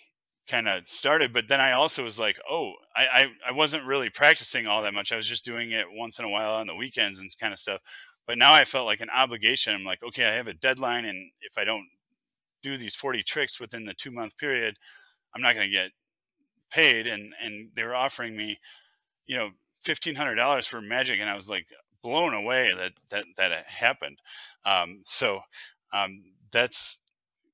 kind 0.48 0.68
of 0.68 0.86
started. 0.88 1.32
But 1.32 1.48
then 1.48 1.60
I 1.60 1.72
also 1.72 2.04
was 2.04 2.18
like, 2.18 2.38
oh, 2.48 2.72
I, 2.96 3.06
I 3.06 3.26
I 3.50 3.52
wasn't 3.52 3.86
really 3.86 4.10
practicing 4.10 4.66
all 4.66 4.82
that 4.82 4.94
much. 4.94 5.12
I 5.12 5.16
was 5.16 5.28
just 5.28 5.44
doing 5.44 5.70
it 5.70 5.86
once 5.90 6.18
in 6.18 6.24
a 6.24 6.30
while 6.30 6.54
on 6.54 6.66
the 6.66 6.74
weekends 6.74 7.20
and 7.20 7.28
kind 7.40 7.52
of 7.52 7.58
stuff. 7.58 7.80
But 8.26 8.38
now 8.38 8.54
I 8.54 8.64
felt 8.64 8.86
like 8.86 9.00
an 9.00 9.10
obligation. 9.10 9.74
I'm 9.74 9.84
like, 9.84 10.02
okay, 10.02 10.24
I 10.24 10.34
have 10.34 10.46
a 10.48 10.54
deadline, 10.54 11.04
and 11.04 11.30
if 11.42 11.58
I 11.58 11.64
don't 11.64 11.88
do 12.62 12.76
these 12.78 12.94
40 12.94 13.22
tricks 13.22 13.60
within 13.60 13.84
the 13.84 13.92
two 13.92 14.10
month 14.10 14.38
period, 14.38 14.76
I'm 15.34 15.42
not 15.42 15.54
going 15.54 15.66
to 15.66 15.72
get 15.72 15.90
paid. 16.70 17.06
And 17.06 17.34
and 17.42 17.70
they 17.74 17.84
were 17.84 17.94
offering 17.94 18.36
me, 18.36 18.58
you 19.26 19.36
know, 19.36 19.50
fifteen 19.82 20.14
hundred 20.14 20.36
dollars 20.36 20.66
for 20.66 20.80
magic, 20.80 21.20
and 21.20 21.30
I 21.30 21.36
was 21.36 21.50
like 21.50 21.66
blown 22.02 22.34
away 22.34 22.70
that 22.76 22.92
that 23.10 23.24
that 23.36 23.66
happened. 23.66 24.18
Um, 24.64 25.02
so 25.04 25.40
um, 25.92 26.22
that's 26.52 27.00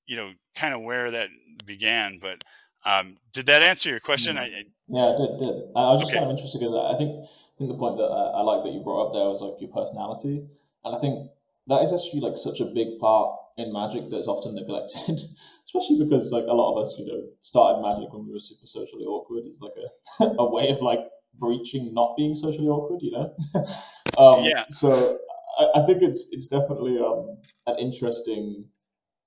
you 0.07 0.17
know 0.17 0.33
kind 0.55 0.75
of 0.75 0.83
where 0.83 1.11
that 1.11 1.29
began. 1.65 2.19
But 2.21 2.43
um, 2.85 3.17
did 3.33 3.47
that 3.47 3.63
answer 3.63 3.91
your 3.91 4.01
question? 4.01 4.37
Mm. 4.37 4.41
I, 4.41 4.47
yeah, 4.89 5.15
it 5.15 5.19
did, 5.19 5.39
did. 5.39 5.55
I 5.77 5.93
was 5.93 6.01
just 6.01 6.13
okay. 6.13 6.19
kind 6.19 6.31
of 6.31 6.37
interested 6.37 6.59
because 6.59 6.75
I 6.75 6.99
think 6.99 7.25
I 7.25 7.55
think 7.59 7.71
the 7.71 7.79
point 7.79 7.99
that 7.99 8.11
I, 8.11 8.41
I 8.41 8.43
like 8.43 8.65
that 8.65 8.73
you 8.73 8.81
brought 8.81 9.09
up 9.09 9.13
there 9.13 9.29
was 9.29 9.43
like 9.43 9.61
your 9.61 9.71
personality. 9.71 10.49
And 10.85 10.97
I 10.97 10.99
think 11.01 11.31
that 11.69 11.83
is 11.83 11.93
actually 11.93 12.21
like 12.21 12.37
such 12.37 12.61
a 12.61 12.65
big 12.65 12.99
part 12.99 13.37
in 13.59 13.73
magic 13.73 14.11
that's 14.11 14.27
often 14.27 14.55
neglected, 14.55 15.21
especially 15.67 16.03
because 16.03 16.33
like 16.33 16.45
a 16.45 16.57
lot 16.57 16.75
of 16.75 16.87
us, 16.87 16.97
you 16.99 17.07
know, 17.07 17.23
started 17.41 17.83
magic 17.83 18.13
when 18.13 18.27
we 18.27 18.33
were 18.33 18.41
super 18.41 18.67
socially 18.67 19.05
awkward. 19.05 19.45
It's 19.47 19.61
like 19.61 19.77
a, 19.77 20.25
a 20.41 20.51
way 20.51 20.71
of 20.71 20.81
like 20.81 21.01
breaching 21.39 21.93
not 21.95 22.17
being 22.17 22.35
socially 22.35 22.69
awkward, 22.69 23.03
you 23.03 23.13
know? 23.13 23.35
um, 24.19 24.45
yeah. 24.45 24.65
So 24.71 25.19
I, 25.59 25.83
I, 25.83 25.87
think 25.87 26.03
it's 26.03 26.29
it's 26.33 26.49
definitely 26.49 26.99
um, 26.99 27.39
an 27.67 27.79
interesting 27.79 28.65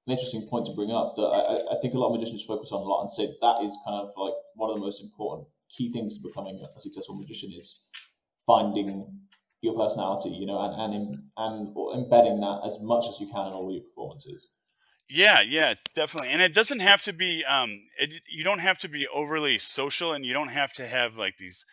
an 0.08 0.14
interesting 0.14 0.48
point 0.50 0.66
to 0.66 0.74
bring 0.74 0.92
up 0.92 1.16
that 1.16 1.30
I, 1.32 1.76
I 1.76 1.82
think 1.82 1.94
a 1.94 1.98
lot 1.98 2.14
of 2.14 2.20
magicians 2.20 2.44
focus 2.44 2.72
on 2.72 2.82
a 2.82 2.86
lot 2.86 3.02
and 3.02 3.12
say 3.12 3.28
that 3.42 3.64
is 3.64 3.78
kind 3.86 4.02
of 4.02 4.12
like 4.18 4.34
one 4.56 4.70
of 4.70 4.76
the 4.76 4.82
most 4.82 5.02
important 5.02 5.48
key 5.70 5.92
things 5.92 6.16
to 6.16 6.28
becoming 6.28 6.60
a 6.60 6.80
successful 6.80 7.16
magician 7.16 7.52
is 7.58 7.86
finding 8.46 9.20
your 9.62 9.74
personality, 9.76 10.30
you 10.30 10.46
know, 10.46 10.60
and 10.60 10.94
and 10.94 11.18
and 11.38 11.68
embedding 11.96 12.40
that 12.42 12.62
as 12.66 12.80
much 12.82 13.06
as 13.08 13.20
you 13.20 13.28
can 13.28 13.48
in 13.48 13.54
all 13.54 13.72
your 13.72 13.84
performances. 13.84 14.50
Yeah, 15.10 15.42
yeah, 15.42 15.76
definitely. 15.96 16.30
And 16.30 16.42
it 16.42 16.54
doesn't 16.54 16.80
have 16.80 17.02
to 17.04 17.14
be 17.14 17.44
um 17.46 17.82
it, 17.98 18.22
you 18.30 18.44
don't 18.44 18.60
have 18.60 18.78
to 18.80 18.90
be 18.90 19.08
overly 19.08 19.58
social 19.58 20.12
and 20.12 20.26
you 20.26 20.34
don't 20.34 20.50
have 20.50 20.74
to 20.74 20.88
have 20.88 21.16
like 21.16 21.38
these 21.38 21.66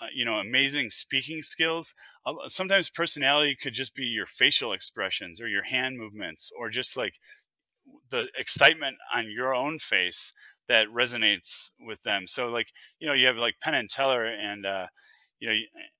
uh, 0.00 0.06
you 0.14 0.24
know 0.24 0.34
amazing 0.34 0.90
speaking 0.90 1.42
skills. 1.42 1.94
Uh, 2.26 2.34
sometimes 2.48 2.90
personality 2.90 3.56
could 3.60 3.74
just 3.74 3.94
be 3.94 4.04
your 4.04 4.26
facial 4.26 4.72
expressions 4.72 5.40
or 5.40 5.46
your 5.46 5.64
hand 5.64 5.98
movements 5.98 6.50
or 6.58 6.68
just 6.68 6.96
like 6.96 7.14
the 8.10 8.28
excitement 8.36 8.96
on 9.14 9.30
your 9.30 9.54
own 9.54 9.78
face 9.78 10.32
that 10.68 10.86
resonates 10.88 11.72
with 11.80 12.02
them. 12.02 12.26
So 12.26 12.48
like, 12.48 12.68
you 12.98 13.06
know, 13.06 13.14
you 13.14 13.26
have 13.26 13.36
like 13.36 13.56
Penn 13.60 13.74
and 13.74 13.90
Teller 13.90 14.24
and 14.26 14.66
uh 14.66 14.86
you 15.38 15.48
know 15.48 15.56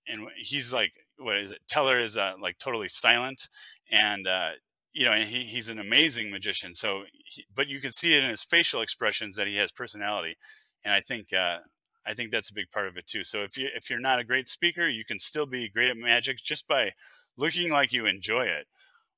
and 0.09 0.29
he's 0.37 0.73
like 0.73 0.93
what 1.21 1.37
is 1.37 1.51
it? 1.51 1.61
Teller 1.69 2.01
is 2.01 2.17
uh, 2.17 2.35
like 2.41 2.59
totally 2.59 2.89
silent, 2.89 3.49
and 3.91 4.27
uh, 4.27 4.51
you 4.93 5.05
know, 5.05 5.13
and 5.13 5.29
he, 5.29 5.45
he's 5.45 5.69
an 5.69 5.79
amazing 5.79 6.31
magician. 6.31 6.73
So, 6.73 7.05
he, 7.25 7.45
but 7.55 7.69
you 7.69 7.81
can 7.81 7.91
see 7.91 8.15
it 8.15 8.25
in 8.25 8.31
his 8.31 8.43
facial 8.43 8.81
expressions 8.81 9.37
that 9.37 9.47
he 9.47 9.57
has 9.57 9.71
personality, 9.71 10.37
and 10.85 10.93
I 10.93 11.01
think 11.01 11.33
uh, 11.33 11.59
I 12.07 12.15
think 12.15 12.33
that's 12.33 12.51
a 12.51 12.55
big 12.55 12.71
part 12.71 12.89
of 12.89 12.97
it 12.97 13.07
too. 13.07 13.23
So 13.25 13.43
if 13.43 13.57
you 13.57 13.69
if 13.75 13.91
you're 13.91 14.01
not 14.01 14.19
a 14.19 14.25
great 14.25 14.49
speaker, 14.49 14.89
you 14.89 15.05
can 15.05 15.19
still 15.19 15.47
be 15.47 15.69
great 15.69 15.91
at 15.91 15.97
magic 15.97 16.39
just 16.39 16.67
by 16.67 16.93
looking 17.37 17.71
like 17.71 17.93
you 17.93 18.07
enjoy 18.07 18.47
it, 18.47 18.67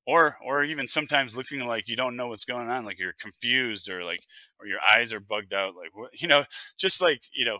or 0.05 0.37
or 0.45 0.63
even 0.63 0.87
sometimes 0.87 1.37
looking 1.37 1.65
like 1.65 1.87
you 1.87 1.95
don't 1.95 2.15
know 2.15 2.27
what's 2.27 2.45
going 2.45 2.69
on, 2.69 2.85
like 2.85 2.99
you're 2.99 3.15
confused 3.19 3.89
or 3.89 4.03
like 4.03 4.21
or 4.59 4.67
your 4.67 4.79
eyes 4.95 5.13
are 5.13 5.19
bugged 5.19 5.53
out, 5.53 5.75
like 5.75 5.89
what 5.93 6.19
you 6.19 6.27
know, 6.27 6.43
just 6.77 7.01
like 7.01 7.21
you 7.33 7.45
know, 7.45 7.59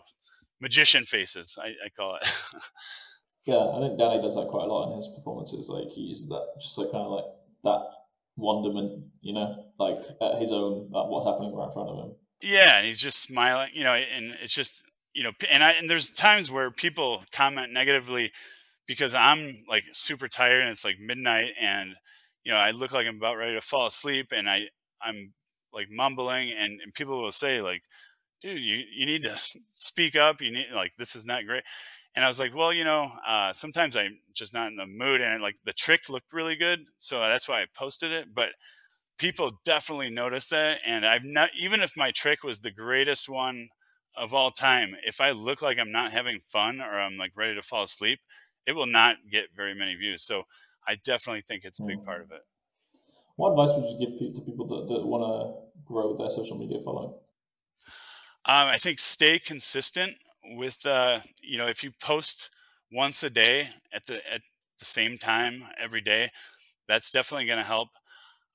magician 0.60 1.04
faces. 1.04 1.58
I, 1.60 1.68
I 1.84 1.88
call 1.96 2.16
it. 2.16 2.28
Yeah, 3.46 3.58
I 3.58 3.78
think 3.80 3.98
Danny 3.98 4.22
does 4.22 4.36
that 4.36 4.48
quite 4.48 4.64
a 4.64 4.72
lot 4.72 4.90
in 4.90 4.96
his 4.96 5.12
performances. 5.14 5.68
Like 5.68 5.88
he 5.88 6.00
uses 6.00 6.28
that 6.28 6.46
just 6.62 6.78
like 6.78 6.90
kind 6.90 7.04
of 7.04 7.10
like 7.10 7.24
that 7.64 7.82
wonderment, 8.36 9.04
you 9.20 9.34
know, 9.34 9.66
like 9.78 9.98
at 10.22 10.40
his 10.40 10.50
own 10.50 10.88
like 10.90 11.10
what's 11.10 11.26
happening 11.26 11.54
right 11.54 11.66
in 11.66 11.72
front 11.72 11.90
of 11.90 11.96
him. 11.98 12.16
Yeah, 12.42 12.78
and 12.78 12.86
he's 12.86 12.98
just 12.98 13.20
smiling, 13.20 13.70
you 13.74 13.84
know, 13.84 13.92
and 13.92 14.34
it's 14.42 14.54
just 14.54 14.82
you 15.12 15.22
know, 15.22 15.32
and 15.50 15.62
I 15.62 15.72
and 15.72 15.90
there's 15.90 16.10
times 16.10 16.50
where 16.50 16.70
people 16.70 17.22
comment 17.32 17.70
negatively 17.70 18.32
because 18.86 19.14
I'm 19.14 19.64
like 19.68 19.84
super 19.92 20.28
tired 20.28 20.62
and 20.62 20.70
it's 20.70 20.84
like 20.84 20.98
midnight 20.98 21.52
and 21.60 21.94
you 22.44 22.52
know 22.52 22.58
I 22.58 22.70
look 22.72 22.92
like 22.92 23.06
I'm 23.06 23.16
about 23.16 23.36
ready 23.36 23.54
to 23.54 23.60
fall 23.60 23.86
asleep 23.86 24.28
and 24.32 24.48
I 24.48 24.62
I'm 25.02 25.32
like 25.72 25.88
mumbling 25.90 26.52
and, 26.52 26.80
and 26.80 26.94
people 26.94 27.20
will 27.20 27.32
say 27.32 27.60
like 27.60 27.82
dude 28.40 28.60
you, 28.62 28.82
you 28.94 29.06
need 29.06 29.22
to 29.22 29.34
speak 29.72 30.16
up 30.16 30.40
you 30.40 30.50
need 30.52 30.66
like 30.74 30.92
this 30.98 31.16
is 31.16 31.26
not 31.26 31.46
great 31.46 31.64
and 32.16 32.24
I 32.24 32.28
was 32.28 32.38
like, 32.38 32.54
well, 32.54 32.72
you 32.72 32.84
know, 32.84 33.10
uh, 33.26 33.52
sometimes 33.52 33.96
I'm 33.96 34.18
just 34.34 34.54
not 34.54 34.68
in 34.68 34.76
the 34.76 34.86
mood, 34.86 35.20
and 35.20 35.42
like 35.42 35.56
the 35.64 35.72
trick 35.72 36.08
looked 36.08 36.32
really 36.32 36.56
good, 36.56 36.84
so 36.96 37.18
that's 37.18 37.48
why 37.48 37.62
I 37.62 37.66
posted 37.76 38.12
it. 38.12 38.34
But 38.34 38.50
people 39.18 39.60
definitely 39.64 40.10
noticed 40.10 40.50
that, 40.50 40.80
and 40.86 41.06
I've 41.06 41.24
not 41.24 41.50
even 41.58 41.80
if 41.80 41.96
my 41.96 42.10
trick 42.10 42.42
was 42.42 42.60
the 42.60 42.70
greatest 42.70 43.28
one 43.28 43.68
of 44.16 44.34
all 44.34 44.50
time, 44.50 44.96
if 45.04 45.20
I 45.20 45.30
look 45.32 45.62
like 45.62 45.78
I'm 45.78 45.92
not 45.92 46.12
having 46.12 46.38
fun 46.40 46.80
or 46.80 47.00
I'm 47.00 47.16
like 47.16 47.32
ready 47.36 47.54
to 47.54 47.62
fall 47.62 47.82
asleep, 47.84 48.20
it 48.66 48.72
will 48.72 48.86
not 48.86 49.16
get 49.30 49.46
very 49.56 49.74
many 49.74 49.94
views. 49.96 50.22
So 50.22 50.44
I 50.86 50.96
definitely 50.96 51.42
think 51.46 51.64
it's 51.64 51.80
a 51.80 51.84
big 51.84 52.04
part 52.04 52.20
of 52.22 52.30
it. 52.30 52.42
What 53.36 53.50
advice 53.50 53.70
would 53.76 53.90
you 53.90 54.06
give 54.06 54.34
to 54.36 54.40
people 54.42 54.66
that, 54.68 54.92
that 54.92 55.06
want 55.06 55.24
to 55.24 55.82
grow 55.84 56.16
their 56.16 56.30
social 56.30 56.56
media 56.56 56.78
following? 56.84 57.14
Um, 58.46 58.68
I 58.68 58.76
think 58.76 58.98
stay 58.98 59.38
consistent 59.38 60.16
with 60.44 60.84
uh, 60.86 61.20
you 61.42 61.58
know 61.58 61.66
if 61.66 61.82
you 61.82 61.90
post 62.00 62.50
once 62.92 63.22
a 63.22 63.30
day 63.30 63.70
at 63.92 64.06
the 64.06 64.16
at 64.32 64.42
the 64.78 64.84
same 64.84 65.18
time 65.18 65.64
every 65.80 66.00
day, 66.00 66.30
that's 66.86 67.10
definitely 67.10 67.46
going 67.46 67.58
to 67.58 67.64
help. 67.64 67.88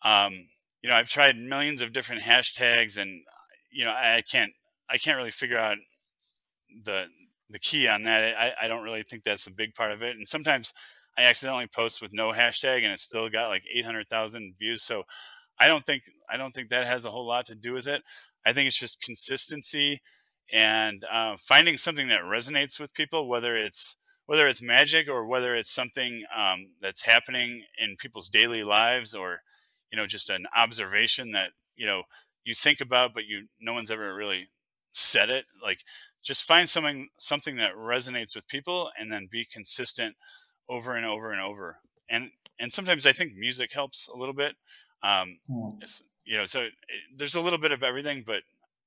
Um, 0.04 0.48
you 0.82 0.90
know, 0.90 0.96
I've 0.96 1.10
tried 1.10 1.38
millions 1.38 1.82
of 1.82 1.92
different 1.92 2.22
hashtags, 2.22 2.98
and 3.02 3.22
you 3.72 3.84
know, 3.84 3.92
I 3.92 4.22
can't 4.30 4.52
I 4.90 4.98
can't 4.98 5.18
really 5.18 5.32
figure 5.32 5.58
out 5.58 5.78
the 6.84 7.08
the 7.50 7.60
key 7.60 7.88
on 7.88 8.04
that. 8.04 8.38
I, 8.38 8.66
I 8.66 8.68
don't 8.68 8.84
really 8.84 9.04
think 9.04 9.24
that's 9.24 9.48
a 9.48 9.52
big 9.52 9.74
part 9.74 9.92
of 9.92 10.04
it. 10.04 10.16
And 10.16 10.28
sometimes 10.28 10.74
I 11.20 11.24
accidentally 11.24 11.68
post 11.68 12.02
with 12.02 12.14
no 12.14 12.32
hashtag, 12.32 12.78
and 12.78 12.94
it's 12.94 13.04
still 13.04 13.30
got 13.30 13.50
like 13.50 13.64
eight 13.76 13.84
hundred 13.84 14.08
thousand 14.08 14.56
views. 14.58 14.84
So 14.84 15.04
I 15.60 15.68
don't 15.68 15.86
think 15.86 16.04
I 16.32 16.38
don't 16.38 16.54
think 16.54 16.70
that 16.70 16.88
has 16.88 17.04
a 17.04 17.12
whole 17.12 17.28
lot 17.28 17.46
to 17.48 17.56
do 17.56 17.74
with 17.74 17.88
it. 17.88 18.04
I 18.46 18.54
think 18.54 18.68
it's 18.68 18.80
just 18.80 19.02
consistency 19.02 20.02
and 20.54 21.04
uh, 21.12 21.36
finding 21.38 21.76
something 21.76 22.08
that 22.08 22.22
resonates 22.22 22.80
with 22.80 22.94
people, 22.94 23.28
whether 23.28 23.58
it's 23.58 23.98
whether 24.28 24.48
it's 24.48 24.62
magic 24.62 25.10
or 25.10 25.26
whether 25.26 25.56
it's 25.56 25.70
something 25.70 26.24
um, 26.36 26.68
that's 26.82 27.04
happening 27.04 27.64
in 27.80 27.98
people's 27.98 28.30
daily 28.30 28.64
lives, 28.64 29.14
or 29.14 29.42
you 29.92 29.98
know, 29.98 30.08
just 30.08 30.30
an 30.30 30.46
observation 30.56 31.32
that 31.32 31.50
you 31.76 31.86
know 31.86 32.04
you 32.46 32.54
think 32.54 32.80
about, 32.80 33.14
but 33.14 33.26
you 33.26 33.48
no 33.60 33.74
one's 33.74 33.92
ever 33.92 34.16
really 34.16 34.48
said 34.94 35.30
it. 35.30 35.44
Like, 35.62 35.80
just 36.24 36.44
find 36.44 36.70
something 36.70 37.10
something 37.18 37.58
that 37.58 37.76
resonates 37.76 38.36
with 38.36 38.48
people, 38.48 38.90
and 38.98 39.12
then 39.12 39.28
be 39.30 39.46
consistent 39.46 40.16
over 40.70 40.96
and 40.96 41.06
over 41.06 41.32
and 41.32 41.42
over. 41.42 41.78
And 42.10 42.32
and 42.60 42.72
sometimes 42.72 43.06
I 43.06 43.12
think 43.12 43.36
music 43.36 43.74
helps 43.74 44.08
a 44.08 44.18
little 44.18 44.34
bit. 44.34 44.56
Um, 45.04 45.40
mm. 45.50 46.02
you 46.26 46.38
know, 46.38 46.46
so 46.46 46.62
it, 46.62 46.74
there's 47.16 47.36
a 47.36 47.42
little 47.42 47.60
bit 47.60 47.72
of 47.72 47.84
everything, 47.84 48.24
but 48.26 48.42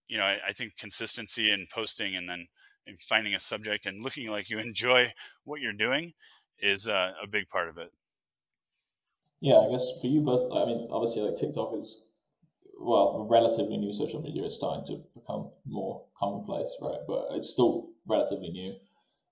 you 0.09 0.18
know, 0.18 0.24
I, 0.24 0.39
I 0.49 0.53
think 0.53 0.76
consistency 0.76 1.51
in 1.51 1.66
posting 1.72 2.16
and 2.16 2.28
then 2.28 2.47
and 2.87 3.01
finding 3.01 3.35
a 3.35 3.41
subject 3.41 3.87
and 3.87 4.03
looking 4.03 4.28
like 4.28 4.51
you 4.51 4.59
enjoy 4.70 5.12
what 5.45 5.61
you're 5.61 5.72
doing 5.72 6.12
is 6.59 6.89
uh, 6.89 7.12
a 7.22 7.26
big 7.26 7.49
part 7.49 7.68
of 7.68 7.78
it. 7.78 7.91
Yeah, 9.41 9.57
I 9.57 9.70
guess 9.72 9.85
for 10.01 10.07
you 10.07 10.20
both, 10.20 10.53
I 10.53 10.64
mean, 10.66 10.89
obviously, 10.93 11.22
like 11.22 11.37
TikTok 11.37 11.74
is 11.76 12.05
well, 12.78 13.26
relatively 13.30 13.76
new 13.76 13.93
social 13.93 14.20
media. 14.20 14.45
It's 14.45 14.57
starting 14.57 14.85
to 14.87 15.03
become 15.14 15.51
more 15.66 16.05
commonplace, 16.18 16.76
right? 16.80 16.99
But 17.07 17.28
it's 17.33 17.51
still 17.51 17.91
relatively 18.07 18.51
new. 18.51 18.74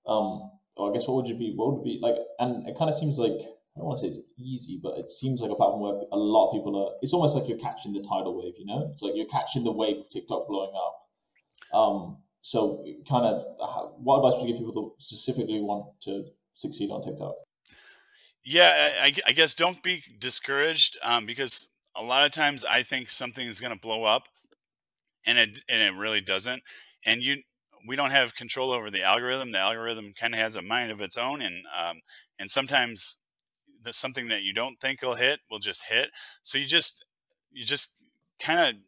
Um, 0.07 0.51
I 0.79 0.93
guess 0.93 1.07
what 1.07 1.17
would 1.17 1.29
you 1.29 1.37
be? 1.37 1.53
What 1.55 1.75
would 1.75 1.85
be 1.85 1.99
like? 2.01 2.17
And 2.39 2.67
it 2.67 2.77
kind 2.79 2.91
of 2.91 2.97
seems 2.97 3.19
like 3.19 3.33
I 3.77 3.81
don't 3.81 3.87
want 3.87 4.01
to 4.01 4.11
say 4.11 4.19
it's 4.19 4.27
easy, 4.39 4.81
but 4.83 4.99
it 4.99 5.11
seems 5.11 5.41
like 5.41 5.51
a 5.51 5.55
platform 5.55 5.81
where 5.81 6.03
a 6.13 6.17
lot 6.17 6.49
of 6.49 6.55
people 6.55 6.77
are. 6.77 6.99
It's 7.03 7.13
almost 7.13 7.37
like 7.37 7.49
you're 7.49 7.59
catching 7.59 7.93
the 7.93 8.03
tidal 8.03 8.37
wave, 8.37 8.55
you 8.59 8.67
know. 8.67 8.89
It's 8.91 9.03
like 9.03 9.13
you're 9.15 9.27
catching 9.27 9.65
the 9.65 9.73
wave 9.73 9.99
of 9.99 10.11
TikTok 10.11 10.49
blowing 10.49 10.73
up. 10.75 11.77
Um, 11.79 12.19
so, 12.43 12.85
kind 13.09 13.27
of, 13.27 13.45
what 13.99 14.19
advice 14.19 14.35
would 14.41 14.49
you 14.49 14.55
give 14.55 14.67
people 14.67 14.97
that 14.97 15.05
specifically 15.05 15.61
want 15.61 15.87
to 16.03 16.25
succeed 16.55 16.91
on 16.91 17.05
TikTok? 17.05 17.35
Yeah, 18.45 18.91
I, 19.03 19.13
I 19.27 19.33
guess 19.33 19.55
don't 19.55 19.83
be 19.83 20.03
discouraged 20.19 20.99
um, 21.03 21.27
because 21.27 21.69
a 21.95 22.03
lot 22.03 22.25
of 22.25 22.33
times 22.33 22.65
I 22.65 22.83
think 22.83 23.11
something 23.11 23.47
is 23.47 23.61
going 23.61 23.75
to 23.75 23.79
blow 23.79 24.05
up, 24.05 24.25
and 25.27 25.39
it 25.39 25.61
and 25.69 25.83
it 25.83 25.99
really 25.99 26.21
doesn't. 26.21 26.63
And 27.05 27.23
you, 27.23 27.43
we 27.87 27.97
don't 27.97 28.11
have 28.11 28.35
control 28.35 28.73
over 28.73 28.91
the 28.91 29.03
algorithm. 29.03 29.53
The 29.53 29.59
algorithm 29.59 30.13
kind 30.19 30.35
of 30.35 30.41
has 30.41 30.57
a 30.57 30.63
mind 30.63 30.91
of 30.91 31.01
its 31.01 31.17
own, 31.17 31.43
and 31.43 31.65
um, 31.79 32.01
and 32.39 32.51
sometimes 32.51 33.19
that 33.85 33.95
something 33.95 34.29
that 34.29 34.43
you 34.43 34.53
don't 34.53 34.81
think 34.81 35.03
will 35.03 35.15
hit 35.15 35.41
will 35.51 35.59
just 35.59 35.87
hit. 35.87 36.11
So 36.43 36.59
you 36.59 36.67
just 36.67 37.05
you 37.51 37.65
just 37.65 37.91
kind 38.41 38.61
of 38.61 38.83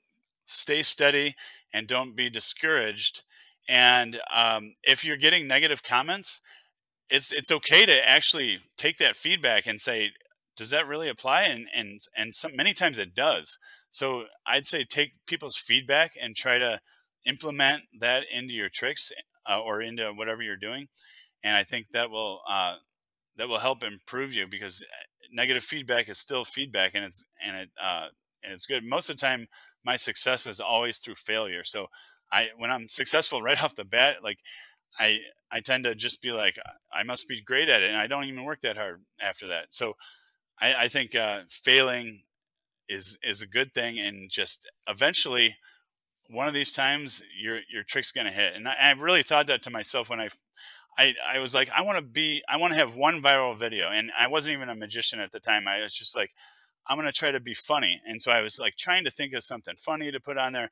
stay 0.44 0.82
steady 0.82 1.34
and 1.72 1.86
don't 1.86 2.16
be 2.16 2.30
discouraged. 2.30 3.22
And 3.68 4.20
um, 4.34 4.72
if 4.82 5.04
you're 5.04 5.16
getting 5.16 5.46
negative 5.46 5.82
comments, 5.82 6.40
it's 7.08 7.32
it's 7.32 7.52
okay 7.52 7.86
to 7.86 8.08
actually 8.08 8.58
take 8.76 8.98
that 8.98 9.16
feedback 9.16 9.66
and 9.66 9.80
say, 9.80 10.10
does 10.56 10.70
that 10.70 10.86
really 10.86 11.08
apply? 11.08 11.42
And 11.44 11.66
and 11.74 12.00
and 12.16 12.34
some, 12.34 12.56
many 12.56 12.72
times 12.72 12.98
it 12.98 13.14
does. 13.14 13.58
So 13.90 14.24
I'd 14.46 14.66
say 14.66 14.84
take 14.84 15.12
people's 15.26 15.56
feedback 15.56 16.12
and 16.20 16.34
try 16.34 16.58
to 16.58 16.80
implement 17.26 17.82
that 18.00 18.24
into 18.32 18.52
your 18.54 18.68
tricks 18.68 19.12
uh, 19.48 19.60
or 19.60 19.80
into 19.82 20.12
whatever 20.12 20.42
you're 20.42 20.56
doing. 20.56 20.88
And 21.44 21.56
I 21.56 21.64
think 21.64 21.90
that 21.90 22.10
will 22.10 22.40
uh, 22.48 22.76
that 23.36 23.48
will 23.48 23.58
help 23.58 23.82
improve 23.82 24.32
you 24.34 24.46
because 24.46 24.82
uh, 24.82 25.26
negative 25.32 25.64
feedback 25.64 26.08
is 26.08 26.18
still 26.18 26.44
feedback 26.44 26.92
and 26.94 27.04
it's 27.04 27.24
and 27.44 27.56
it 27.56 27.70
uh, 27.82 28.08
and 28.42 28.52
it's 28.52 28.66
good. 28.66 28.84
Most 28.84 29.10
of 29.10 29.16
the 29.16 29.20
time, 29.20 29.48
my 29.84 29.96
success 29.96 30.46
is 30.46 30.60
always 30.60 30.98
through 30.98 31.16
failure. 31.16 31.64
So 31.64 31.86
I 32.30 32.48
when 32.58 32.70
I'm 32.70 32.88
successful 32.88 33.42
right 33.42 33.62
off 33.62 33.74
the 33.74 33.84
bat, 33.84 34.16
like 34.22 34.38
I 34.98 35.20
I 35.50 35.60
tend 35.60 35.84
to 35.84 35.94
just 35.94 36.22
be 36.22 36.32
like 36.32 36.56
I 36.92 37.02
must 37.02 37.28
be 37.28 37.40
great 37.42 37.68
at 37.68 37.82
it, 37.82 37.88
and 37.90 37.98
I 37.98 38.06
don't 38.06 38.24
even 38.24 38.44
work 38.44 38.60
that 38.62 38.76
hard 38.76 39.02
after 39.20 39.48
that. 39.48 39.74
So 39.74 39.94
I, 40.60 40.74
I 40.84 40.88
think 40.88 41.14
uh, 41.14 41.42
failing 41.48 42.22
is 42.88 43.18
is 43.22 43.42
a 43.42 43.46
good 43.46 43.74
thing, 43.74 43.98
and 43.98 44.30
just 44.30 44.70
eventually 44.88 45.56
one 46.32 46.48
of 46.48 46.54
these 46.54 46.72
times 46.72 47.22
your 47.38 47.60
your 47.72 47.82
trick's 47.82 48.12
going 48.12 48.26
to 48.26 48.32
hit. 48.32 48.54
And 48.54 48.66
I, 48.66 48.74
I 48.80 48.92
really 48.92 49.22
thought 49.22 49.46
that 49.48 49.62
to 49.62 49.70
myself 49.70 50.08
when 50.08 50.20
I 50.20 50.28
I, 50.98 51.14
I 51.34 51.38
was 51.38 51.54
like, 51.54 51.70
I 51.74 51.82
want 51.82 51.98
to 51.98 52.02
be, 52.02 52.42
I 52.48 52.56
want 52.58 52.74
to 52.74 52.78
have 52.78 52.94
one 52.94 53.22
viral 53.22 53.56
video. 53.56 53.88
And 53.88 54.10
I 54.18 54.28
wasn't 54.28 54.56
even 54.56 54.68
a 54.68 54.74
magician 54.74 55.20
at 55.20 55.32
the 55.32 55.40
time. 55.40 55.66
I 55.66 55.82
was 55.82 55.94
just 55.94 56.16
like, 56.16 56.32
I'm 56.86 56.98
going 56.98 57.06
to 57.06 57.12
try 57.12 57.30
to 57.30 57.40
be 57.40 57.54
funny. 57.54 58.00
And 58.06 58.20
so 58.20 58.32
I 58.32 58.40
was 58.40 58.58
like 58.58 58.76
trying 58.76 59.04
to 59.04 59.10
think 59.10 59.32
of 59.32 59.44
something 59.44 59.74
funny 59.78 60.10
to 60.10 60.20
put 60.20 60.36
on 60.36 60.52
there. 60.52 60.70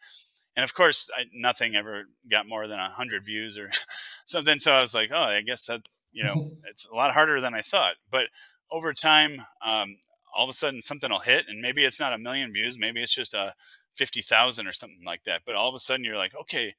And 0.56 0.64
of 0.64 0.74
course, 0.74 1.11
I, 1.16 1.24
nothing 1.32 1.74
ever 1.74 2.04
got 2.30 2.48
more 2.48 2.66
than 2.66 2.78
100 2.78 3.24
views 3.24 3.58
or 3.58 3.70
something. 4.26 4.58
So 4.58 4.72
I 4.72 4.80
was 4.80 4.94
like, 4.94 5.11
oh, 5.12 5.22
I 5.22 5.40
guess 5.42 5.66
that, 5.66 5.82
you 6.12 6.24
know, 6.24 6.50
it's 6.70 6.86
a 6.86 6.94
lot 6.94 7.14
harder 7.14 7.40
than 7.40 7.54
I 7.54 7.62
thought. 7.62 7.94
But 8.11 8.24
over 8.70 8.92
time, 8.92 9.42
um, 9.64 9.96
all 10.36 10.44
of 10.44 10.50
a 10.50 10.54
sudden 10.54 10.82
something 10.82 11.11
will 11.11 11.20
hit 11.20 11.46
and 11.48 11.61
maybe 11.61 11.84
it's 11.84 12.00
not 12.00 12.12
a 12.12 12.18
million 12.18 12.52
views. 12.52 12.78
Maybe 12.78 13.00
it's 13.00 13.14
just 13.14 13.34
a 13.34 13.54
50,000 13.95 14.66
or 14.66 14.72
something 14.72 15.05
like 15.05 15.24
that. 15.24 15.43
But 15.45 15.55
all 15.55 15.68
of 15.68 15.74
a 15.74 15.78
sudden 15.78 16.05
you're 16.05 16.16
like, 16.16 16.34
okay, 16.43 16.74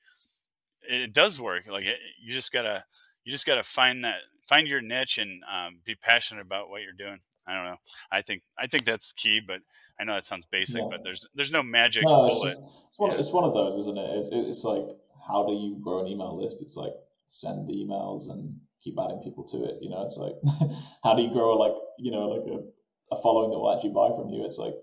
it 0.82 1.14
does 1.14 1.39
work. 1.39 1.68
Like 1.68 1.86
it, 1.86 1.99
you 2.22 2.34
just 2.34 2.51
gotta, 2.51 2.84
you 3.24 3.32
just 3.32 3.45
gotta 3.45 3.64
find 3.64 4.03
that, 4.03 4.20
find 4.43 4.68
your 4.68 4.82
niche 4.82 5.18
and 5.18 5.43
um, 5.51 5.80
be 5.86 5.95
passionate 5.95 6.41
about 6.41 6.70
what 6.70 6.82
you're 6.82 6.93
doing. 6.93 7.20
I 7.47 7.55
don't 7.55 7.66
know. 7.66 7.78
I 8.12 8.22
think 8.22 8.43
I 8.57 8.68
think 8.68 8.86
that's 8.86 9.14
key, 9.14 9.41
but 9.45 9.62
I 9.99 10.03
know 10.03 10.14
that 10.14 10.26
sounds 10.26 10.45
basic, 10.45 10.82
yeah. 10.82 10.88
but 10.89 11.01
there's 11.03 11.28
there's 11.36 11.51
no 11.51 11.64
magic 11.64 12.03
no, 12.03 12.28
bullet. 12.28 12.51
It's, 12.51 12.59
just, 12.59 12.76
it's, 12.89 12.99
one, 12.99 13.12
yeah. 13.12 13.20
it's 13.20 13.32
one 13.32 13.43
of 13.43 13.53
those, 13.53 13.78
isn't 13.78 13.97
it? 13.97 14.09
It's, 14.18 14.30
it's 14.32 14.64
like 14.64 14.86
how 15.28 15.45
do 15.45 15.53
you 15.53 15.78
grow 15.82 16.01
an 16.01 16.07
email 16.07 16.41
list? 16.41 16.62
It's 16.62 16.76
like 16.76 16.93
send 17.28 17.68
the 17.68 17.74
emails 17.74 18.30
and 18.30 18.57
keep 18.84 18.95
adding 18.99 19.22
people 19.24 19.43
to 19.49 19.64
it. 19.64 19.78
You 19.82 19.89
know, 19.89 20.05
it's 20.05 20.18
like 20.18 20.36
how 21.03 21.16
do 21.16 21.22
you 21.22 21.32
grow 21.32 21.57
like 21.57 21.74
you 21.97 22.12
know 22.12 22.30
like 22.30 22.47
a, 22.47 23.16
a 23.16 23.22
following 23.22 23.51
that 23.51 23.59
will 23.59 23.74
actually 23.74 23.93
buy 23.93 24.09
from 24.16 24.30
you? 24.30 24.45
It's 24.45 24.57
like 24.57 24.76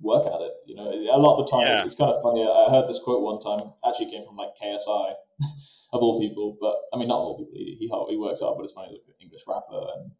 work 0.00 0.26
at 0.26 0.40
it. 0.40 0.51
You 0.66 0.76
know, 0.76 0.90
a 0.90 1.18
lot 1.18 1.38
of 1.38 1.46
the 1.46 1.50
time 1.50 1.66
yeah. 1.66 1.84
it's, 1.84 1.94
kind 1.94 2.12
of 2.12 2.22
funny. 2.22 2.42
I 2.42 2.70
heard 2.70 2.88
this 2.88 3.00
quote 3.02 3.22
one 3.22 3.40
time. 3.40 3.72
Actually, 3.86 4.10
came 4.10 4.24
from 4.24 4.36
like 4.36 4.50
KSI 4.62 5.14
of 5.92 6.00
all 6.00 6.20
people, 6.20 6.56
but 6.60 6.76
I 6.92 6.98
mean 6.98 7.08
not 7.08 7.18
all 7.18 7.38
people. 7.38 7.54
He 7.54 7.76
he, 7.80 7.86
he 7.88 8.16
works 8.16 8.42
out, 8.42 8.56
but 8.56 8.64
it's 8.64 8.72
funny. 8.72 9.00
Like 9.06 9.16
English 9.20 9.42
rapper 9.46 9.82
and 9.96 10.12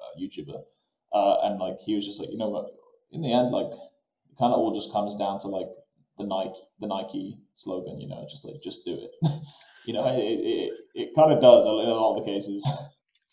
uh, 0.00 0.12
YouTuber, 0.20 0.60
uh, 1.12 1.46
and 1.46 1.58
like 1.58 1.78
he 1.84 1.94
was 1.94 2.06
just 2.06 2.20
like, 2.20 2.30
you 2.30 2.38
know 2.38 2.48
what? 2.48 2.66
In 3.12 3.22
the 3.22 3.32
end, 3.32 3.50
like 3.50 3.70
it 3.70 4.38
kind 4.38 4.52
of 4.52 4.58
all 4.58 4.74
just 4.74 4.92
comes 4.92 5.16
down 5.16 5.40
to 5.40 5.48
like 5.48 5.68
the 6.18 6.24
Nike 6.24 6.60
the 6.80 6.88
Nike 6.88 7.38
slogan. 7.52 8.00
You 8.00 8.08
know, 8.08 8.26
just 8.30 8.44
like 8.44 8.60
just 8.62 8.84
do 8.84 8.94
it. 8.94 9.12
you 9.86 9.94
know, 9.94 10.04
it 10.06 10.18
it, 10.18 10.72
it 10.94 11.08
kind 11.14 11.32
of 11.32 11.40
does 11.40 11.64
in 11.64 11.70
a 11.70 11.94
lot 11.94 12.16
of 12.16 12.24
the 12.24 12.30
cases. 12.30 12.66